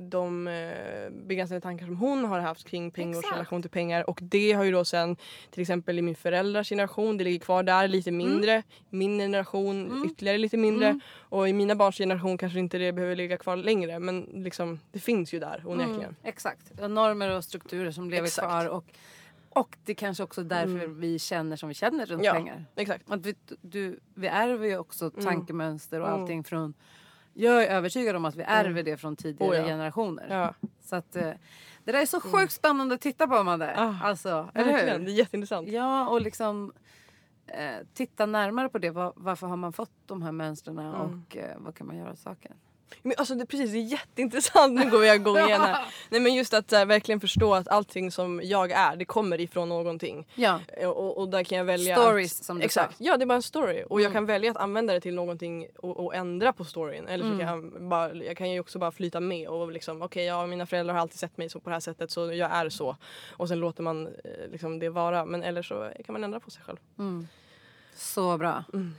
[0.10, 3.34] de eh, begränsade tankar som hon har haft kring pengars Exakt.
[3.36, 5.18] relation till pengar och det har ju då sen
[5.52, 10.06] till exempel i min föräldrars generation, det ligger kvar där lite mindre, min generation Mm.
[10.06, 11.00] ytterligare lite mindre Mm.
[11.20, 15.00] och i mina barns generation kanske inte det behöver ligga kvar längre men liksom det
[15.00, 16.00] finns ju där onekligen.
[16.04, 16.80] Mm, exakt.
[16.80, 18.48] Är Normer och strukturer som lever Exakt.
[18.48, 18.66] kvar.
[18.70, 18.86] Och,
[19.50, 21.00] och det är kanske också därför Mm.
[21.00, 22.34] vi känner som vi känner runt Ja.
[22.34, 22.66] pengar.
[22.76, 23.12] Exakt.
[23.12, 25.26] Att vi, du, vi ärver ju också Mm.
[25.26, 26.22] tankemönster och Mm.
[26.22, 26.74] allting från...
[27.34, 29.64] Jag är övertygad om att vi ärver det från tidigare Oh ja.
[29.66, 30.28] generationer.
[30.30, 31.32] Ja, Så att, eh,
[31.84, 33.74] det där är så sjukt spännande att titta på Amanda.
[33.78, 35.06] Ah, alltså, eller hur?
[35.06, 35.68] Det är jätteintressant.
[35.70, 36.74] Ja, och liksom
[37.48, 38.90] eh, titta närmare på det.
[38.90, 40.94] Var, varför har man fått de här mönstren Mm.
[40.94, 42.54] och eh, vad kan man göra åt saken?
[43.02, 44.80] Men alltså det, precis, det är jätteintressant.
[44.80, 45.86] Nu går vi igång igen här.
[46.10, 49.70] Nej men just att här, verkligen förstå att allting som jag är, det kommer ifrån
[49.70, 50.28] någonting.
[50.36, 53.04] Ja, Eh, Och, och där kan jag välja stories att, som du Exakt, sa.
[53.04, 53.84] ja det är bara en story.
[53.90, 54.14] Och jag Mm.
[54.14, 57.08] kan välja att använda det till någonting och, och ändra på storyn.
[57.08, 57.40] Eller så Mm.
[57.40, 60.66] kan jag, bara, jag kan ju också bara flyta med och liksom okej ja mina
[60.66, 62.96] föräldrar har alltid sett mig så på det här sättet så jag är så.
[63.38, 64.12] Och sen låter man eh,
[64.52, 65.26] liksom det vara.
[65.26, 66.78] Men eller så kan man ändra på sig själv.
[67.00, 67.28] Mm.
[67.96, 68.64] Så bra.
[68.74, 68.96] Mm.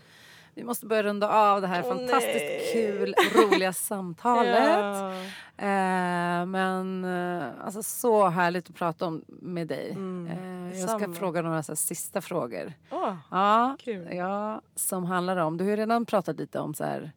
[0.55, 2.71] Vi måste börja runda av det här Åh, fantastiskt nej.
[2.73, 4.69] kul, roliga samtalet.
[4.69, 5.13] Ja.
[5.57, 9.91] Eh, men eh, alltså så härligt att prata om med dig.
[9.91, 10.27] Mm.
[10.73, 12.73] Eh, jag ska fråga några så här, sista frågor.
[12.91, 14.09] Åh, Ja, Kul.
[14.17, 17.13] ja, som handlar om, du har ju redan pratat lite om så här,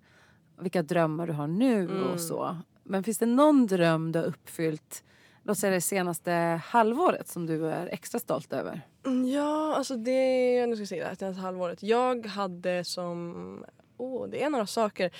[0.59, 2.03] vilka drömmar du har nu Mm.
[2.03, 2.57] och så.
[2.83, 5.03] Men finns det någon dröm du har uppfyllt,
[5.43, 8.81] låt säga det senaste halvåret som du är extra stolt över?
[9.05, 10.65] Mm, ja, alltså det...
[10.67, 11.83] Nu ska jag säga det här halvåret.
[11.83, 13.65] Jag hade som...
[13.97, 15.11] Åh, det är några saker.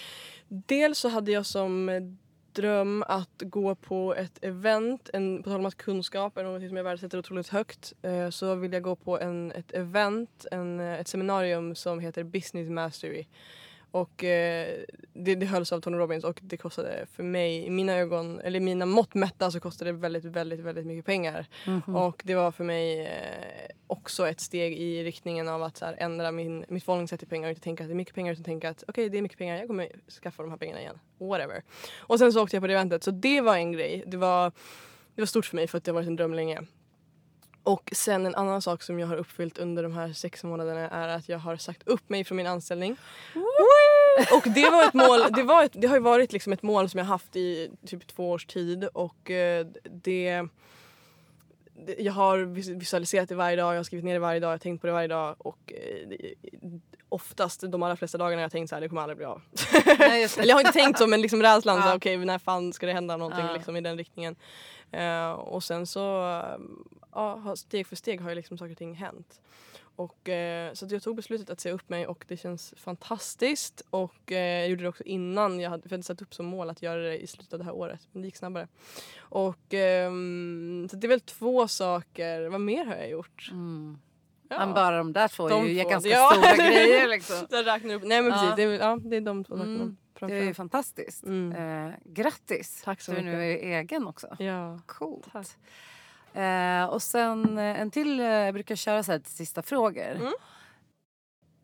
[0.47, 1.89] Dels så hade jag som
[2.53, 6.77] dröm att gå på ett event, en, på tal om att kunskap är något som
[6.77, 7.93] jag värdesätter otroligt högt.
[8.01, 12.69] Eh, så vill jag gå på en, ett event, en, ett seminarium som heter Business
[12.69, 13.25] Mastery.
[13.93, 14.83] Och eh,
[15.13, 18.59] det, det hölls av Tony Robbins och det kostade för mig, i mina ögon, eller
[18.59, 21.45] i mina mått mätta så kostade det väldigt, väldigt, väldigt mycket pengar.
[21.67, 21.95] Mhm.
[21.95, 26.31] Och det var för mig eh, också ett steg i riktningen av att här, ändra
[26.31, 28.69] min, mitt förhållningssätt till pengar och inte tänka att det är mycket pengar utan tänka
[28.69, 29.89] att okej det är mycket pengar, jag kommer
[30.23, 30.99] skaffa de här pengarna igen.
[31.17, 31.63] Whatever.
[31.99, 34.03] Och sen så åkte jag på det eventet så det var en grej.
[34.07, 34.51] Det var,
[35.15, 36.61] det var stort för mig för att det har varit en dröm länge.
[37.63, 41.07] Och sen en annan sak som jag har uppfyllt under de här sex månaderna är
[41.07, 42.97] att jag har sagt upp mig från min anställning.
[44.31, 46.89] Och det var ett mål, det, var ett, det har ju varit liksom ett mål
[46.89, 50.47] som jag haft i typ två års tid och eh, det,
[51.97, 54.53] jag har vis- visualiserat det varje dag, jag har skrivit ner det varje dag, jag
[54.53, 56.17] har tänkt på det varje dag och eh,
[57.09, 59.41] oftast de allra flesta dagarna har jag tänkt så här, det kommer aldrig bli av.
[59.99, 60.23] Nej.
[60.37, 61.95] Eller jag har inte tänkt så men liksom rädslan, så Ja.
[61.95, 63.53] okej när fan ska det hända någonting Ja.
[63.53, 64.35] liksom, i den riktningen.
[64.91, 66.01] Eh, och sen så,
[67.11, 69.41] har- steg för steg har ju liksom saker och ting hänt.
[69.95, 73.81] Och, eh, så jag tog beslutet att säga upp mig och det känns fantastiskt.
[73.89, 76.45] Och eh, jag gjorde det också innan jag hade, för jag hade satt upp som
[76.45, 78.07] mål att göra det i slutet av det här året.
[78.11, 78.67] Men det gick snabbare.
[79.19, 82.47] Och ehm, så det är väl två saker.
[82.49, 83.49] Vad mer har jag gjort?
[83.51, 83.97] Mm.
[84.49, 84.59] Ja.
[84.65, 85.89] Men bara de där två är De ju två.
[85.89, 86.31] ganska Ja.
[86.33, 87.47] stora grejer liksom.
[87.49, 88.03] Jag räknar upp.
[88.05, 88.37] Nej men Ja.
[88.39, 89.75] precis, det är, ja, det är de två sakerna.
[89.75, 89.97] Mm.
[90.19, 91.23] Det är ju fantastiskt.
[91.23, 91.51] Mm.
[91.87, 92.81] Eh, grattis!
[92.83, 93.63] Tack så du nu mycket.
[93.65, 94.35] är egen också.
[94.39, 94.79] Ja.
[94.85, 95.27] Coolt.
[95.31, 95.47] Tack.
[96.33, 100.11] Eh, och sen eh, en till, eh, jag brukar köra så här till sista frågor.
[100.15, 100.33] Mm.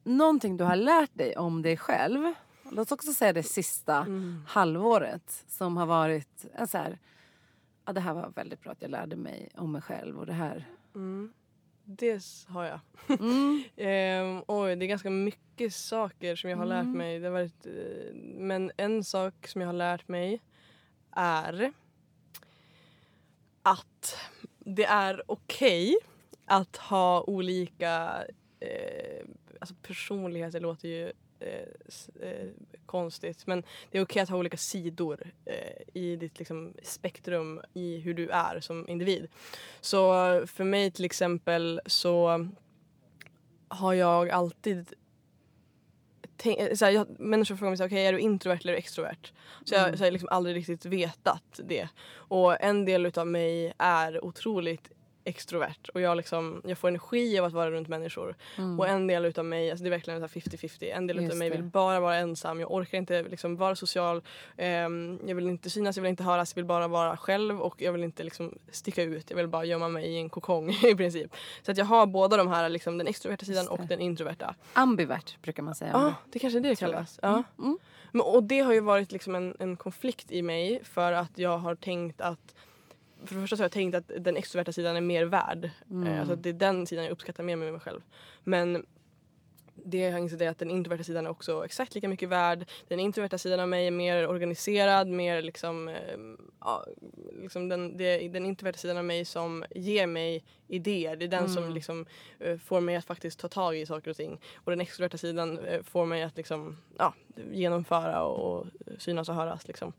[0.04, 2.34] Någonting du har lärt dig om dig själv.
[2.72, 4.44] Låt oss också säga det sista Mm.
[4.48, 6.98] halvåret som har varit en så här,
[7.86, 10.34] ja det här var väldigt bra att jag lärde mig om mig själv och det
[10.34, 10.66] här.
[10.96, 11.34] Mm.
[11.84, 12.80] Det har jag.
[13.20, 13.64] Mm.
[13.76, 16.98] Ehm, oj, det är ganska mycket saker som jag har lärt Mm.
[16.98, 17.20] mig.
[17.20, 20.42] Det har varit, eh, men en sak som jag har lärt mig
[21.12, 21.74] är
[23.64, 24.18] att
[24.76, 25.98] det är okej
[26.46, 28.24] att ha olika
[28.60, 29.26] eh,
[29.60, 31.06] alltså personligheter låter ju
[31.40, 32.48] eh, s- eh,
[32.86, 37.98] konstigt men det är okej att ha olika sidor eh, i ditt liksom, spektrum i
[38.00, 39.28] hur du är som individ.
[39.82, 40.14] Så
[40.48, 42.48] för mig till exempel så
[43.68, 44.94] har jag alltid
[46.46, 49.32] eh, såhär, jag, människor frågar mig såhär, okej är du introvert eller extrovert?
[49.66, 49.98] Så jag, Mm.
[49.98, 51.88] så jag har liksom aldrig riktigt vetat det.
[52.14, 54.90] Och en del utav mig är otroligt
[55.30, 58.36] extrovert och jag, liksom, jag får energi av att vara runt människor.
[58.58, 58.80] Mm.
[58.80, 60.96] Och en del utav mig, alltså det är verkligen så här 50-50.
[60.96, 61.56] En del Just utav mig det.
[61.56, 62.60] vill bara vara ensam.
[62.60, 64.22] Jag orkar inte liksom vara social.
[64.58, 66.52] Ehm, jag vill inte synas, jag vill inte höras.
[66.52, 69.30] Jag vill bara vara själv och jag vill inte liksom sticka ut.
[69.30, 71.36] Jag vill bara gömma mig i en kokong i princip.
[71.62, 74.56] Så att jag har båda de här, liksom, den extroverta sidan och den introverta.
[74.74, 75.92] Ambivert brukar man säga.
[75.94, 76.40] Ja, om det.
[76.40, 77.20] kanske är det det kallas.
[77.22, 77.44] Ja.
[77.60, 77.78] Mm.
[78.12, 81.58] Men, och det har ju varit liksom en, en konflikt i mig för att jag
[81.58, 82.56] har tänkt att
[83.30, 85.70] för det första så har jag tänkt att den extroverta sidan är mer värd.
[85.92, 86.08] Mm.
[86.08, 88.02] Eh, Alltså att det är den sidan jag uppskattar mer med mig själv.
[88.44, 88.86] Men
[89.86, 92.66] det har insett är att den introverta sidan är också exakt lika mycket värd.
[92.88, 95.96] Den introverta sidan av mig är mer organiserad, mer liksom, eh,
[96.60, 96.86] ja,
[97.42, 101.16] liksom den, det, den introverta sidan av mig som ger mig idéer.
[101.16, 101.76] Det är den som Mm.
[101.76, 102.06] liksom,
[102.40, 104.40] eh, får mig att faktiskt ta tag i saker och ting.
[104.56, 107.14] Och den extroverta sidan eh, får mig att liksom, ja,
[107.52, 109.68] genomföra och, och synas och höras.
[109.68, 109.94] Liksom.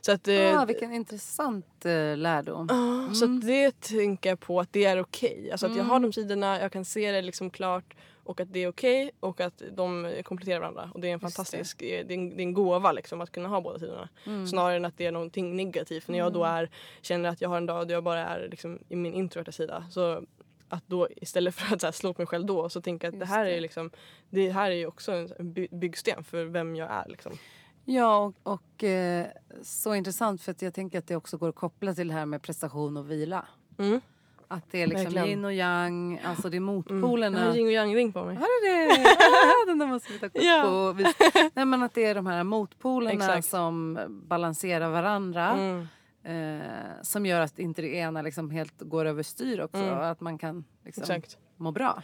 [0.00, 2.68] Så att, eh, Ah, vilken intressant eh, lärdom.
[3.14, 3.38] Så Mm.
[3.38, 5.48] att det tänker jag på att det är okej.
[5.50, 6.02] Alltså att jag har Mm.
[6.02, 7.94] de sidorna, jag kan se det liksom klart
[8.28, 10.90] och att det är okej och att de kompletterar varandra.
[10.94, 11.96] Och det är en fantastisk, det.
[11.96, 14.08] är en, det är en gåva liksom att kunna ha båda sidorna.
[14.26, 14.46] Mm.
[14.46, 16.08] Snarare än att det är någonting negativt.
[16.08, 16.56] När jag då Mm.
[16.56, 16.70] är,
[17.02, 19.86] känner att jag har en dag då jag bara är liksom i min introverta sida.
[19.90, 20.22] Så
[20.68, 23.14] att då istället för att så här, slå upp mig själv då så tänker jag
[23.14, 23.56] att det här det.
[23.56, 23.90] är liksom
[24.30, 27.32] det här är också en by- byggsten för vem jag är liksom.
[27.84, 29.26] Ja, och, och eh,
[29.62, 32.26] så intressant för att jag tänker att det också går att koppla till det här
[32.26, 33.46] med prestation och vila.
[33.78, 34.00] Mm.
[34.50, 35.28] Att det är liksom Verkligen.
[35.28, 36.68] yin och yang, alltså det är Mm.
[36.74, 37.44] Jag motpolerna.
[37.44, 38.36] har yin och yang ring på mig.
[38.36, 39.16] Har du det?
[39.66, 40.62] Den där måste vi ta kort Ja.
[40.64, 41.02] på.
[41.54, 43.46] Nej men att det är de här motpolerna Exakt.
[43.48, 45.48] som balanserar varandra.
[45.50, 45.86] Mm.
[46.22, 46.66] Eh,
[47.02, 49.82] som gör att inte det ena liksom helt går överstyr också.
[49.82, 49.98] Mm.
[49.98, 51.38] Att man kan liksom Exakt.
[51.56, 52.02] må bra.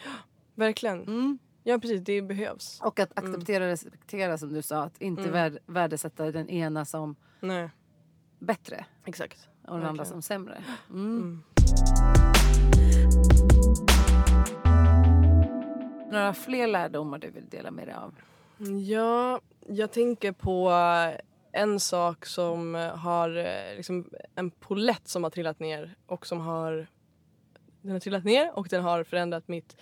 [0.55, 1.03] Verkligen.
[1.03, 1.39] Mm.
[1.63, 2.81] Ja precis, det behövs.
[2.83, 4.83] Och att acceptera och respektera som du sa.
[4.83, 5.33] Att inte Mm.
[5.33, 7.71] värd, värdesätta den ena som Nej,
[8.39, 9.49] bättre exakt.
[9.63, 10.07] och den andra Verkligen.
[10.07, 10.63] som sämre.
[16.11, 18.15] Några fler lärdomar du vill dela med dig av?
[18.87, 20.73] Ja, jag tänker på
[21.53, 26.87] en sak som har eh, liksom en polett som har trillat ner och som har
[27.83, 29.77] den har trillat ner och den har förändrat mitt,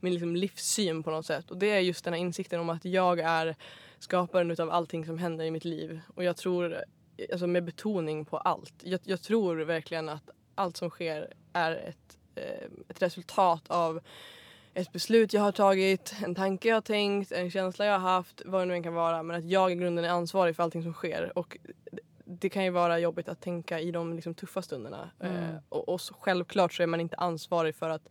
[0.00, 1.50] min liksom livssyn på något sätt.
[1.50, 3.56] Och det är just den här insikten om att jag är
[3.98, 6.00] skaparen utav allting som händer i mitt liv.
[6.14, 6.74] Och jag tror,
[7.16, 8.74] eh, alltså med betoning på allt.
[8.82, 14.00] Jag, jag tror verkligen att allt som sker är ett, eh, ett resultat av
[14.74, 18.42] ett beslut jag har tagit, en tanke jag har tänkt, en känsla jag har haft,
[18.44, 19.22] vad det nu än kan vara.
[19.22, 21.38] Men att jag i grunden är ansvarig för allting som sker.
[21.38, 21.58] Och
[22.24, 25.10] det kan ju vara jobbigt att tänka i de liksom, tuffa stunderna.
[25.20, 25.36] Mm.
[25.36, 28.08] Eh, och, och så, självklart så är man inte ansvarig för att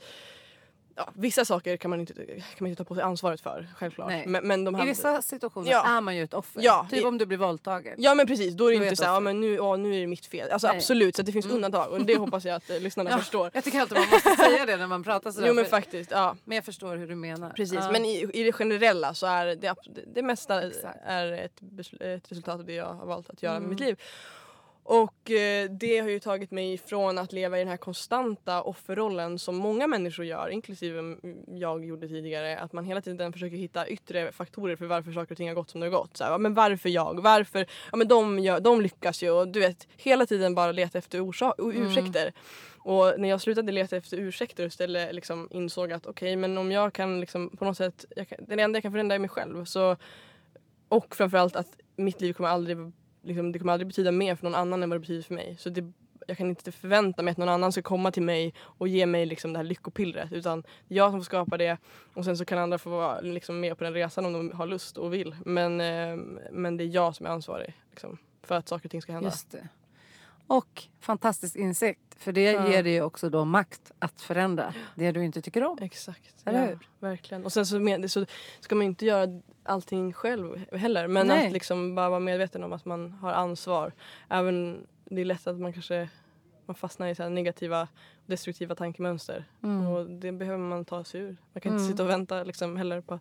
[0.99, 4.13] Ja, vissa saker kan man, inte, kan man inte ta på sig ansvaret för, självklart.
[4.25, 5.97] Men, men de I vissa situationer Ja.
[5.97, 6.61] är man ju ett offer.
[6.63, 7.95] Ja, typ i- om du blir våldtagen.
[7.97, 9.99] Ja men precis, då är det är inte såhär, ja men nu, åh, nu är
[10.01, 10.51] det mitt fel.
[10.51, 10.77] Alltså Nej.
[10.77, 11.55] absolut, så det finns Mm.
[11.55, 13.51] undantag och det hoppas jag att eh, lyssnarna Ja, förstår.
[13.53, 15.47] Jag tycker alltid man måste säga det när man pratar sådär.
[15.47, 16.35] Jo men faktiskt, ja.
[16.45, 17.49] men jag förstår hur du menar.
[17.49, 19.75] Precis, men i, i det generella så är det,
[20.13, 20.97] det, mesta Exakt.
[21.05, 21.61] är ett,
[22.01, 23.63] ett resultat av det jag har valt att göra Mm.
[23.63, 23.97] med mitt liv.
[24.89, 29.39] Och eh, det har ju tagit mig ifrån att leva i den här konstanta offerrollen
[29.39, 32.59] som många människor gör, inklusive mm, jag gjorde tidigare.
[32.59, 35.69] Att man hela tiden försöker hitta yttre faktorer för varför saker och ting har gått
[35.69, 36.17] som det har gått.
[36.17, 37.21] Så här, men varför jag?
[37.21, 37.65] Varför?
[37.91, 41.17] Ja men de, gör, de lyckas ju och du vet hela tiden bara leta efter
[41.17, 41.87] Mm.
[41.87, 42.33] ursäkter.
[42.77, 46.71] Och när jag slutade leta efter ursäkter och istället liksom insåg att okej men om
[46.71, 49.65] jag kan liksom på något sätt, kan, det enda jag kan förändra är mig själv.
[49.65, 49.97] Så,
[50.89, 52.77] och framförallt att mitt liv kommer aldrig,
[53.27, 55.55] liksom, det kommer aldrig betyda mer för någon annan än vad det betyder för mig.
[55.59, 55.91] Så det,
[56.27, 59.25] jag kan inte förvänta mig att någon annan ska komma till mig och ge mig
[59.25, 60.31] liksom det här lyckopillret.
[60.31, 61.77] Utan jag som får skapa det
[62.13, 64.67] och sen så kan andra få vara liksom med på den resan om de har
[64.67, 65.35] lust och vill.
[65.45, 66.15] Men, eh,
[66.51, 69.29] men det är jag som är ansvarig liksom, för att saker och ting ska hända.
[69.29, 69.67] Just det.
[70.47, 72.06] Och fantastisk insikt.
[72.17, 72.71] För det Ja.
[72.71, 75.77] ger dig också då makt att förändra det du inte tycker om.
[75.81, 76.35] Exakt.
[76.45, 76.79] Eller ja, hur?
[76.99, 77.45] Verkligen.
[77.45, 78.25] Och sen så, med, så
[78.59, 81.07] ska man inte göra allting själv heller.
[81.07, 81.47] Men Nej.
[81.47, 83.93] att liksom bara vara medveten om att man har ansvar.
[84.29, 86.09] Även det är lätt att man kanske
[86.65, 87.87] man fastnar i så negativa
[88.27, 89.45] destruktiva tankemönster.
[89.63, 89.87] Mm.
[89.87, 91.37] Och det behöver man ta sig ur.
[91.53, 91.91] Man kan inte Mm.
[91.91, 93.19] sitta och vänta liksom heller på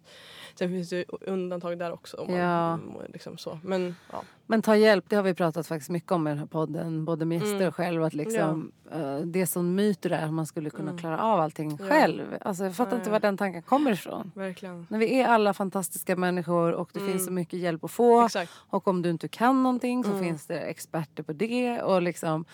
[0.59, 2.16] Sen finns det undantag där också.
[2.16, 2.78] Om man, Ja.
[3.09, 3.59] liksom så.
[3.62, 4.23] Men ja.
[4.49, 7.05] Men ta hjälp, det har vi pratat faktiskt mycket om i den här podden.
[7.05, 7.69] Både med gäster Mm.
[7.69, 8.05] och själv.
[8.05, 10.99] Att liksom, eh, det som myter är att man skulle kunna Mm.
[10.99, 11.89] klara av allting Ja.
[11.89, 12.23] själv.
[12.41, 13.12] Alltså, jag fattar inte Nej.
[13.12, 14.33] var den tanken kommer ifrån.
[14.35, 14.87] Verkligen.
[14.91, 17.12] När vi är alla fantastiska människor och det Mm.
[17.12, 18.24] finns så mycket hjälp att få.
[18.24, 18.53] Exakt.
[18.70, 20.23] Och om du inte kan någonting så Mm.
[20.24, 21.83] finns det experter på det.
[21.83, 22.45] Och liksom,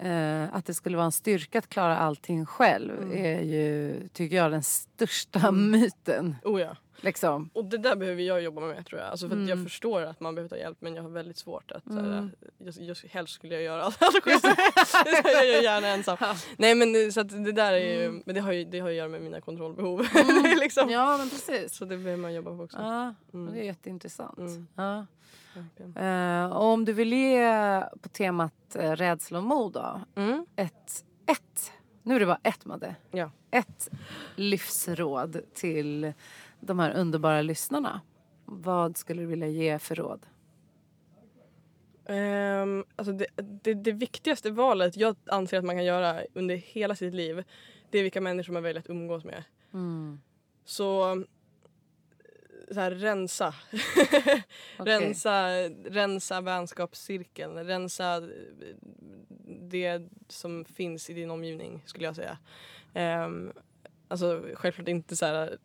[0.00, 3.24] eh, att det skulle vara en styrka att klara allting själv Mm.
[3.24, 5.70] är ju, tycker jag, den största Mm.
[5.70, 6.36] myten.
[6.44, 6.76] Oh ja.
[7.00, 7.50] Liksom.
[7.52, 9.10] Och det där behöver jag jobba med tror jag.
[9.10, 9.48] Alltså för Mm.
[9.48, 12.04] jag förstår att man behöver ta hjälp men jag har väldigt svårt att Mm.
[12.04, 12.30] mm.
[12.58, 14.40] jag, jag, helst skulle jag göra allt själv.
[15.24, 16.16] jag gör gärna ensam.
[16.56, 18.92] Nej men det- så det där är ju, men det har ju, det har ju
[18.94, 20.00] att göra med mina kontrollbehov.
[20.00, 20.82] Är liksom.
[20.82, 20.92] Mm.
[20.94, 21.74] Ja men precis.
[21.76, 22.78] Så det behöver man jobba på också.
[22.78, 23.54] Ja, Mm.
[23.54, 24.38] det är jätteintressant.
[24.38, 24.66] Mm.
[24.74, 25.06] Ja.
[25.96, 30.00] Eh, och om du vill ge på temat uh, rädsla och mod då.
[30.16, 30.46] Mm.
[30.56, 31.72] Ett, ett,
[32.06, 32.94] nu är det bara ett Madde.
[33.10, 33.30] Ja.
[33.50, 33.90] Ett
[34.36, 36.12] livsråd till
[36.60, 38.00] de här underbara lyssnarna.
[38.44, 40.26] Vad skulle du vilja ge för råd?
[42.04, 46.94] Ehm, alltså det, det, det viktigaste valet jag anser att man kan göra under hela
[46.94, 47.44] sitt liv
[47.90, 49.44] det är vilka människor man väljer att umgås med.
[49.74, 50.20] Mm.
[50.64, 51.24] Så,
[52.70, 53.54] så här, rensa.
[54.78, 54.94] Okej.
[54.94, 55.48] rensa.
[55.84, 57.64] Rensa vänskapscirkeln.
[57.64, 58.22] Rensa
[59.70, 62.38] det som finns i din omgivning skulle jag säga.
[63.24, 63.52] Um,
[64.08, 65.58] alltså självklart inte så här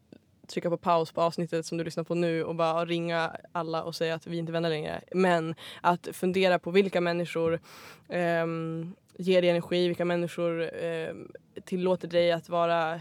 [0.47, 3.95] trycka på paus på avsnittet som du lyssnar på nu och bara ringa alla och
[3.95, 5.01] säga att vi inte vänner längre.
[5.11, 7.59] Men att fundera på vilka människor
[8.07, 11.31] um, ger dig energi, vilka människor um,
[11.65, 12.99] tillåter dig att vara eh,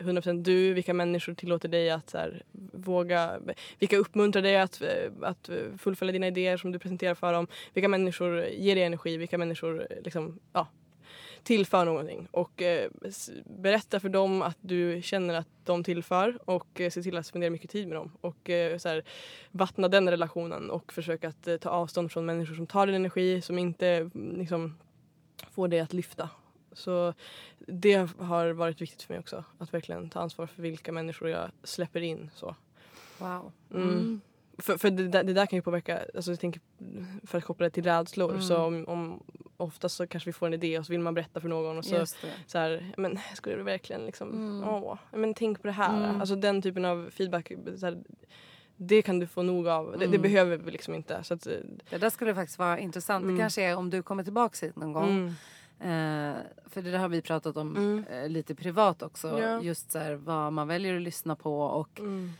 [0.00, 3.40] 100% du, vilka människor tillåter dig att så här, våga,
[3.78, 7.88] vilka uppmuntrar dig att, eh, att fullfölja dina idéer som du presenterar för dem, vilka
[7.88, 10.68] människor ger dig energi, vilka människor eh, liksom, ja,
[11.42, 12.90] tillför någonting och eh,
[13.44, 17.50] berätta för dem att du känner att de tillför och eh, se till att spendera
[17.50, 19.04] mycket tid med dem och eh, så här,
[19.50, 23.42] vattna den relationen och försöka att eh, ta avstånd från människor som tar din energi,
[23.42, 24.78] som inte liksom,
[25.50, 26.28] får dig att lyfta.
[26.72, 27.14] Så
[27.58, 29.44] det har varit viktigt för mig också.
[29.58, 32.30] Att verkligen ta ansvar för vilka människor jag släpper in.
[32.34, 32.56] Så.
[33.18, 33.52] Wow.
[33.74, 34.20] Mm.
[34.58, 36.60] För, för det, där, det där kan ju påverka, alltså jag tänker
[37.26, 38.30] för att koppla det till rädslor.
[38.30, 38.42] Mm.
[38.42, 39.22] Så om, om,
[39.56, 41.84] oftast så kanske vi får en idé och så vill man berätta för någon och
[41.84, 42.06] så, det.
[42.46, 44.68] så här, men skulle du verkligen liksom, Mm.
[44.68, 46.04] åh, men tänk på det här.
[46.04, 46.20] Mm.
[46.20, 48.02] Alltså den typen av feedback, så här,
[48.76, 49.90] det kan du få nog av.
[49.92, 50.22] Det, det Mm.
[50.22, 51.24] behöver vi liksom inte.
[51.24, 51.52] Så att, eh,
[51.90, 53.22] Det där skulle faktiskt vara intressant.
[53.22, 53.34] Mm.
[53.36, 55.34] Det kanske är om du kommer tillbaka hit någon gång.
[55.80, 56.36] Mm, Eh,
[56.66, 58.04] för det där har vi pratat om Mm.
[58.10, 59.40] eh, lite privat också.
[59.40, 59.62] Ja.
[59.62, 62.32] Just så här, vad man väljer att lyssna på och mm,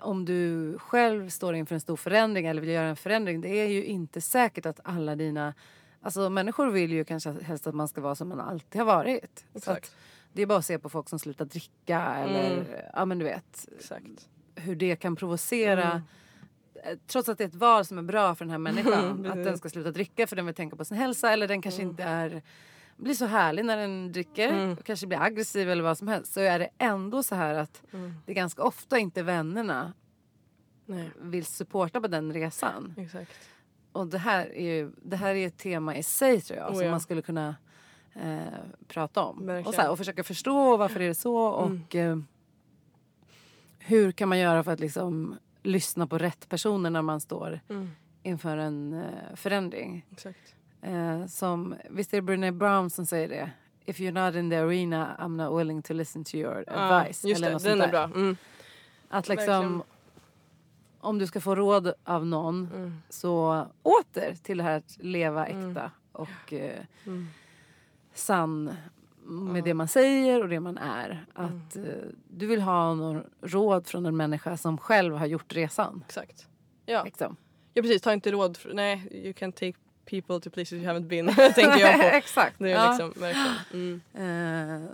[0.00, 3.40] om du själv står inför en stor förändring eller vill göra en förändring.
[3.40, 5.54] Det är ju inte säkert att alla dina...
[6.02, 9.44] Alltså människor vill ju kanske helst att man ska vara som man alltid har varit.
[9.54, 9.96] Exakt.
[10.32, 12.66] det är bara att se på folk som slutar dricka eller Mm.
[12.94, 14.28] ja men du vet exakt.
[14.54, 16.02] hur det kan provocera.
[16.84, 16.98] Mm.
[17.06, 19.26] Trots att det är ett val som är bra för den här människan.
[19.30, 21.82] Att den ska sluta dricka för den vill tänka på sin hälsa eller den kanske
[21.82, 21.90] Mm.
[21.90, 22.42] inte är
[22.96, 24.72] blir så härlig när den dricker Mm.
[24.72, 27.82] och kanske blir aggressiv eller vad som helst så är det ändå så här att
[27.92, 28.14] Mm.
[28.26, 29.92] det ganska ofta inte vännerna
[30.86, 32.94] Nej, vill supporta på den resan.
[32.96, 33.32] exakt.
[33.92, 36.74] Och det här är ju det här är ett tema i sig tror jag Oh,
[36.74, 36.90] som ja.
[36.90, 37.56] man skulle kunna
[38.14, 38.38] eh,
[38.88, 39.46] prata om.
[39.46, 39.66] Verkligen.
[39.66, 41.82] Och, så här, och försöka förstå varför är det så Mm.
[41.86, 42.18] och eh,
[43.78, 45.38] hur kan man göra för att liksom
[45.68, 47.90] lyssna på rätt personer när man står Mm.
[48.22, 50.06] inför en eh, förändring.
[50.12, 50.54] Exakt.
[50.82, 53.50] Eh, som, visst är det Brené Brown som säger det?
[53.84, 57.24] If you're not in the arena I'm not willing to listen to your Ja, advice.
[57.24, 58.08] just eller det, något den sånt är där.
[58.08, 58.20] bra.
[58.20, 58.36] Mm.
[59.08, 59.82] Att liksom, Verkligen.
[61.00, 63.02] om du ska få råd av någon Mm.
[63.08, 65.70] så åter till det här att leva Mm.
[65.70, 67.26] äkta och eh, Mm.
[68.14, 68.74] sann
[69.28, 69.64] med Ja.
[69.64, 71.26] det man säger och det man är.
[71.38, 71.50] Mm.
[71.66, 71.82] Att eh,
[72.28, 76.02] du vill ha någon råd från en människa som själv har gjort resan.
[76.06, 76.46] Exakt.
[76.86, 77.02] Ja.
[77.04, 77.36] Liksom.
[77.74, 78.02] ja, precis.
[78.02, 78.56] Ta inte råd.
[78.56, 79.72] För, nej, you can take
[80.10, 81.26] people to places you haven't been.
[81.54, 82.06] tänker jag på.
[82.16, 82.54] Exakt.
[82.58, 82.90] Det är ja.
[82.90, 84.00] liksom, verkligen.
[84.14, 84.82] Mm.
[84.84, 84.88] Eh,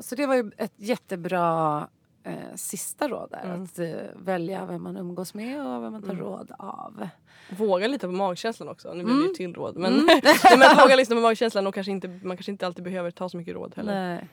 [0.00, 1.88] så det var ju ett jättebra
[2.24, 3.44] eh, sista råd där.
[3.44, 3.62] Mm.
[3.62, 6.24] Att eh, välja vem man umgås med och vem man tar Mm.
[6.24, 7.08] råd av.
[7.56, 8.94] Våga lita på magkänslan också.
[8.94, 9.28] Nu blir det Mm.
[9.28, 9.76] ju till råd.
[9.76, 10.22] Men, nej,
[10.58, 13.36] men våga lyssna på magkänslan och kanske inte, man kanske inte alltid behöver ta så
[13.36, 14.14] mycket råd heller.
[14.14, 14.28] Nej.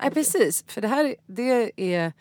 [0.00, 2.12] Nej precis, för det här det är...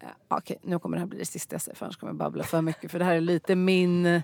[0.00, 2.16] Ja, Okej, nu kommer det här bli det sista jag säger för annars kommer jag
[2.18, 2.90] babbla för mycket.
[2.90, 4.22] För det här är lite min eh,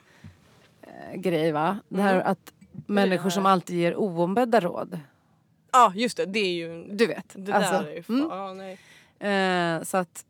[1.14, 1.78] grej va.
[1.88, 2.26] Det här Mm.
[2.26, 2.52] att
[2.86, 5.00] människor som alltid ger oombedda råd.
[5.72, 6.84] Ja just det, det är ju...
[6.92, 7.24] Du vet.
[7.34, 8.28] Det alltså, där är ju fan, mm.
[8.30, 8.78] ja, nej.
[9.76, 10.24] eh, så att,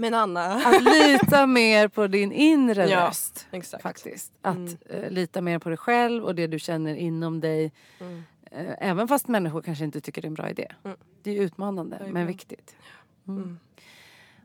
[0.00, 0.46] Men Anna.
[0.54, 3.46] att lita mer på din inre Ja, röst.
[3.50, 3.82] Exakt.
[3.82, 4.32] Faktiskt.
[4.42, 4.76] Att Mm.
[4.90, 7.72] eh, lita mer på dig själv och det du känner inom dig.
[8.00, 8.22] Mm.
[8.50, 10.66] Eh, även fast människor kanske inte tycker det är en bra idé.
[10.84, 10.96] Mm.
[11.22, 12.26] Det är utmanande men Verkligen.
[12.26, 12.76] viktigt.
[13.28, 13.58] Mm.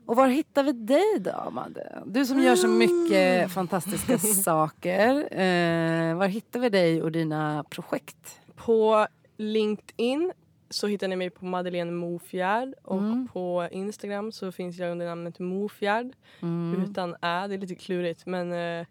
[0.06, 2.02] Och var hittar vi dig då, Madde?
[2.06, 2.78] Du som gör så Mm.
[2.78, 5.14] mycket fantastiska saker.
[5.40, 8.40] Eh, var hittar vi dig och dina projekt?
[8.56, 9.06] På
[9.36, 10.32] LinkedIn
[10.70, 13.28] så hittar ni mig på Madeleine Mofjärd och Mm.
[13.32, 16.12] på Instagram så finns jag under namnet Mofjärd
[16.42, 16.82] Mm.
[16.82, 17.46] utan ä.
[17.48, 18.86] Det är lite klurigt men eh,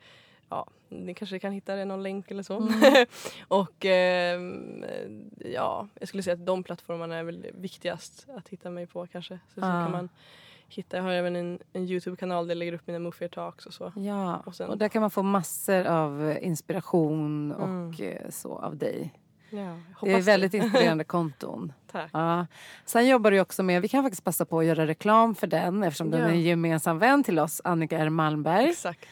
[0.49, 2.57] ja, ni kanske kan hitta det någon länk eller så.
[2.57, 3.05] Mm.
[3.47, 4.85] och ehm,
[5.53, 9.39] ja, jag skulle säga att de plattformarna är väl viktigast att hitta mig på kanske.
[9.53, 9.83] Så, så Ah.
[9.83, 10.09] kan man
[10.67, 13.73] hitta, jag har även en, en Youtube-kanal där jag lägger upp mina Mofjärd talks och
[13.73, 13.93] så.
[13.95, 17.93] Ja, Och sen- och där kan man få massor av eh, inspiration och Mm.
[17.99, 19.13] eh, så av dig.
[19.55, 21.73] Ja, Det är väldigt inspirerande konton.
[21.91, 22.09] Tack.
[22.13, 22.45] Ja.
[22.85, 25.83] Sen jobbar du också med, vi kan faktiskt passa på att göra reklam för den
[25.83, 26.27] eftersom den Ja.
[26.27, 28.69] är en gemensam vän till oss, Annika R Malmberg.
[28.69, 29.05] Exakt.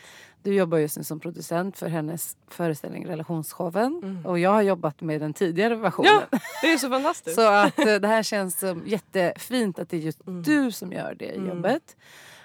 [0.43, 3.99] Du jobbar just nu som producent för hennes föreställning Relationsshowen.
[4.03, 4.25] Mm.
[4.25, 6.11] Och jag har jobbat med den tidigare versionen.
[6.31, 7.35] Ja, det är så fantastiskt.
[7.39, 10.43] Så att eh, det här känns som jättefint att det är just Mm.
[10.43, 11.47] du som gör det Mm.
[11.49, 11.95] jobbet.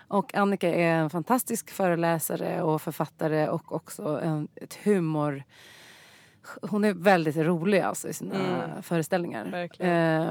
[0.09, 5.43] Och Annika är en fantastisk föreläsare och författare och också en, ett humor...
[6.63, 8.83] Hon är väldigt rolig alltså i sina Mm.
[8.83, 9.69] föreställningar.
[9.79, 10.29] Eh,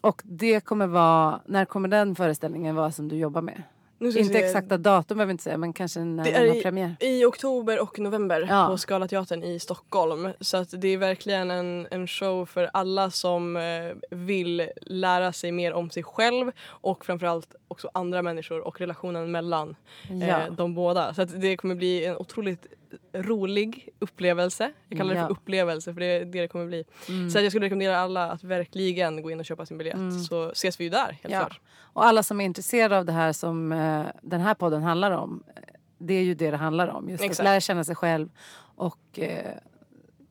[0.00, 1.40] och det kommer vara...
[1.46, 3.62] När kommer den föreställningen vara som du jobbar med?
[4.00, 4.44] Inte se.
[4.44, 6.96] exakta datum behöver vi inte säga men kanske när Det är har i- premiär.
[7.00, 8.66] I oktober och november Ja.
[8.70, 10.28] på Scalateatern i Stockholm.
[10.40, 13.62] Så att det är verkligen en, en show för alla som eh,
[14.10, 19.76] vill lära sig mer om sig själv och framförallt också andra människor och relationen mellan
[20.10, 20.16] Ja.
[20.40, 21.14] eh, de båda.
[21.14, 22.66] Så det kommer bli en otroligt
[23.12, 24.72] rolig upplevelse.
[24.88, 25.26] Jag kallar det Ja.
[25.26, 26.84] för upplevelse för det är det det kommer bli.
[27.08, 27.30] Mm.
[27.30, 30.20] Så jag skulle rekommendera alla att verkligen gå in och köpa sin biljett Mm.
[30.20, 31.38] så ses vi ju där helt Ja.
[31.40, 31.60] klart.
[31.76, 35.42] Och alla som är intresserade av det här som eh, den här podden handlar om.
[35.56, 35.62] eh,
[35.98, 37.08] Det är ju det det handlar om.
[37.08, 37.40] Just Exakt.
[37.40, 38.28] att lära känna sig själv
[38.76, 39.52] och eh,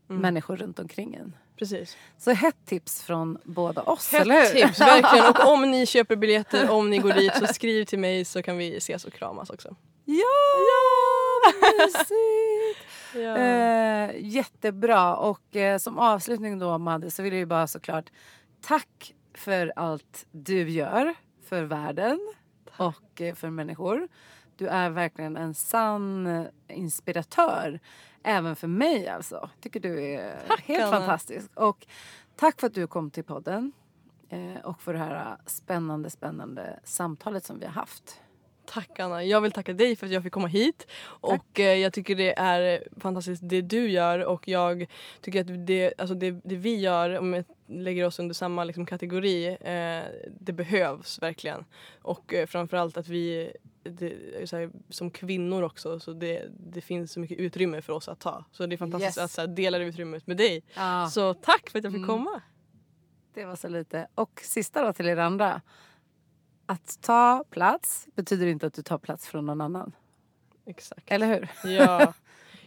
[0.10, 0.22] Mm.
[0.22, 1.36] människor runt omkring en.
[1.59, 1.97] Precis.
[2.17, 4.61] Så hett tips från båda oss, Hett eller hur?
[4.61, 5.25] tips, verkligen.
[5.30, 8.57] Och om ni köper biljetter, om ni går dit så skriv till mig så kan
[8.57, 9.75] vi ses och kramas också.
[10.05, 10.23] Ja,
[11.43, 12.80] vad mysigt!
[13.15, 13.38] Ja.
[13.38, 15.15] Eh, jättebra.
[15.15, 18.05] Och eh, som avslutning då Madde så vill jag ju bara såklart
[18.61, 21.13] tack för allt du gör
[21.49, 22.34] för världen
[22.77, 24.07] och eh, för människor.
[24.57, 27.80] Du är verkligen en sann inspiratör.
[28.24, 29.50] Även för mig alltså.
[29.62, 30.98] Tycker du är Tack, helt Anna.
[30.98, 31.50] fantastisk.
[31.54, 31.88] Och
[32.36, 33.72] tack för att du kom till podden.
[34.30, 38.20] Eh, och för det här spännande, spännande samtalet som vi har haft.
[38.66, 39.24] Tack Anna.
[39.24, 40.88] Jag vill tacka dig för att jag fick komma hit.
[41.04, 44.86] Och eh, jag tycker det är fantastiskt det du gör och jag
[45.22, 48.86] tycker att det, alltså det, det vi gör, om jag lägger oss under samma liksom,
[48.86, 51.66] kategori, eh, det behövs verkligen.
[52.02, 57.11] Och eh, framförallt att vi det, så här, som kvinnor också, så det, det finns
[57.11, 58.45] så mycket utrymme för oss att ta.
[58.51, 59.26] Så det är fantastiskt Yes.
[59.26, 60.64] att så här, dela det utrymmet med dig.
[60.73, 61.10] Ja.
[61.11, 62.07] Så tack för att jag fick Mm.
[62.10, 62.41] komma.
[63.34, 64.07] Det var så lite.
[64.15, 65.61] Och sista då till er andra.
[66.65, 69.91] Att ta plats betyder inte att du tar plats från någon annan.
[70.65, 71.11] Exakt.
[71.11, 71.72] Eller hur?
[71.72, 72.14] Ja.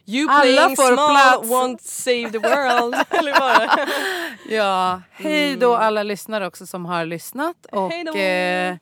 [0.09, 1.11] You Alla får small
[1.41, 1.49] plats.
[1.51, 2.95] won't save the world.
[3.11, 3.89] Eller vad?
[4.49, 7.67] Ja, hej då alla lyssnare också som har lyssnat.
[7.67, 8.77] Och, eh,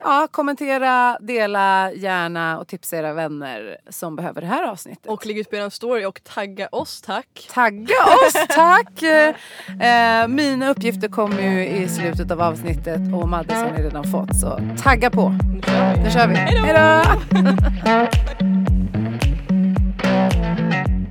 [0.00, 5.06] ja, kommentera, dela gärna och tipsa era vänner som behöver det här avsnittet.
[5.06, 7.48] Och lägg ut på er story och tagga oss tack.
[7.54, 7.94] Tagga
[8.26, 9.02] oss, tack!
[9.80, 14.36] Eh, mina uppgifter kommer ju i slutet av avsnittet och Maddis har ni redan fått
[14.40, 15.28] så tagga på.
[15.28, 16.04] Nu kör vi.
[16.04, 16.34] Nu kör vi.
[16.36, 16.60] Hej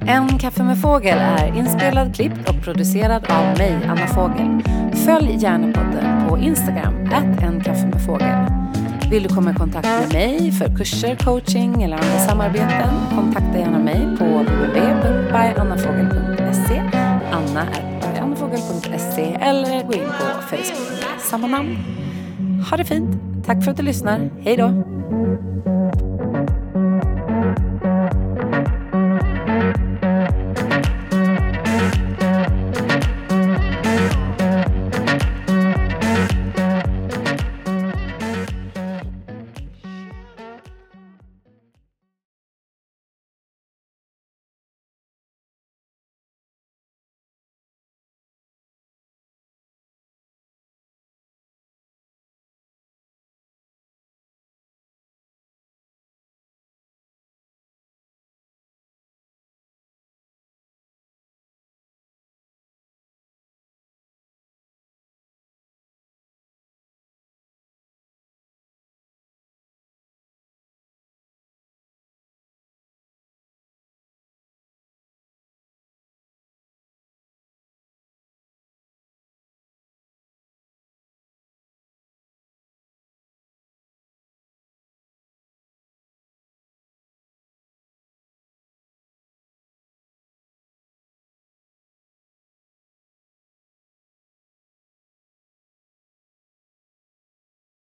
[0.08, 4.64] En kaffe med fågel är inspelad, klippt och producerad av mig, Anna Fågel.
[5.06, 8.65] Följ gärna podden på Instagram, att en kaffe med fågel.
[9.10, 12.90] Vill du komma i kontakt med mig för kurser, coaching eller andra samarbeten?
[13.16, 16.82] Kontakta gärna mig på www.byannafogel.se
[17.32, 21.78] anna.byannafogel.se eller gå in på Facebook samma namn.
[22.70, 23.22] Ha det fint!
[23.46, 24.30] Tack för att du lyssnar.
[24.44, 24.84] Hej då!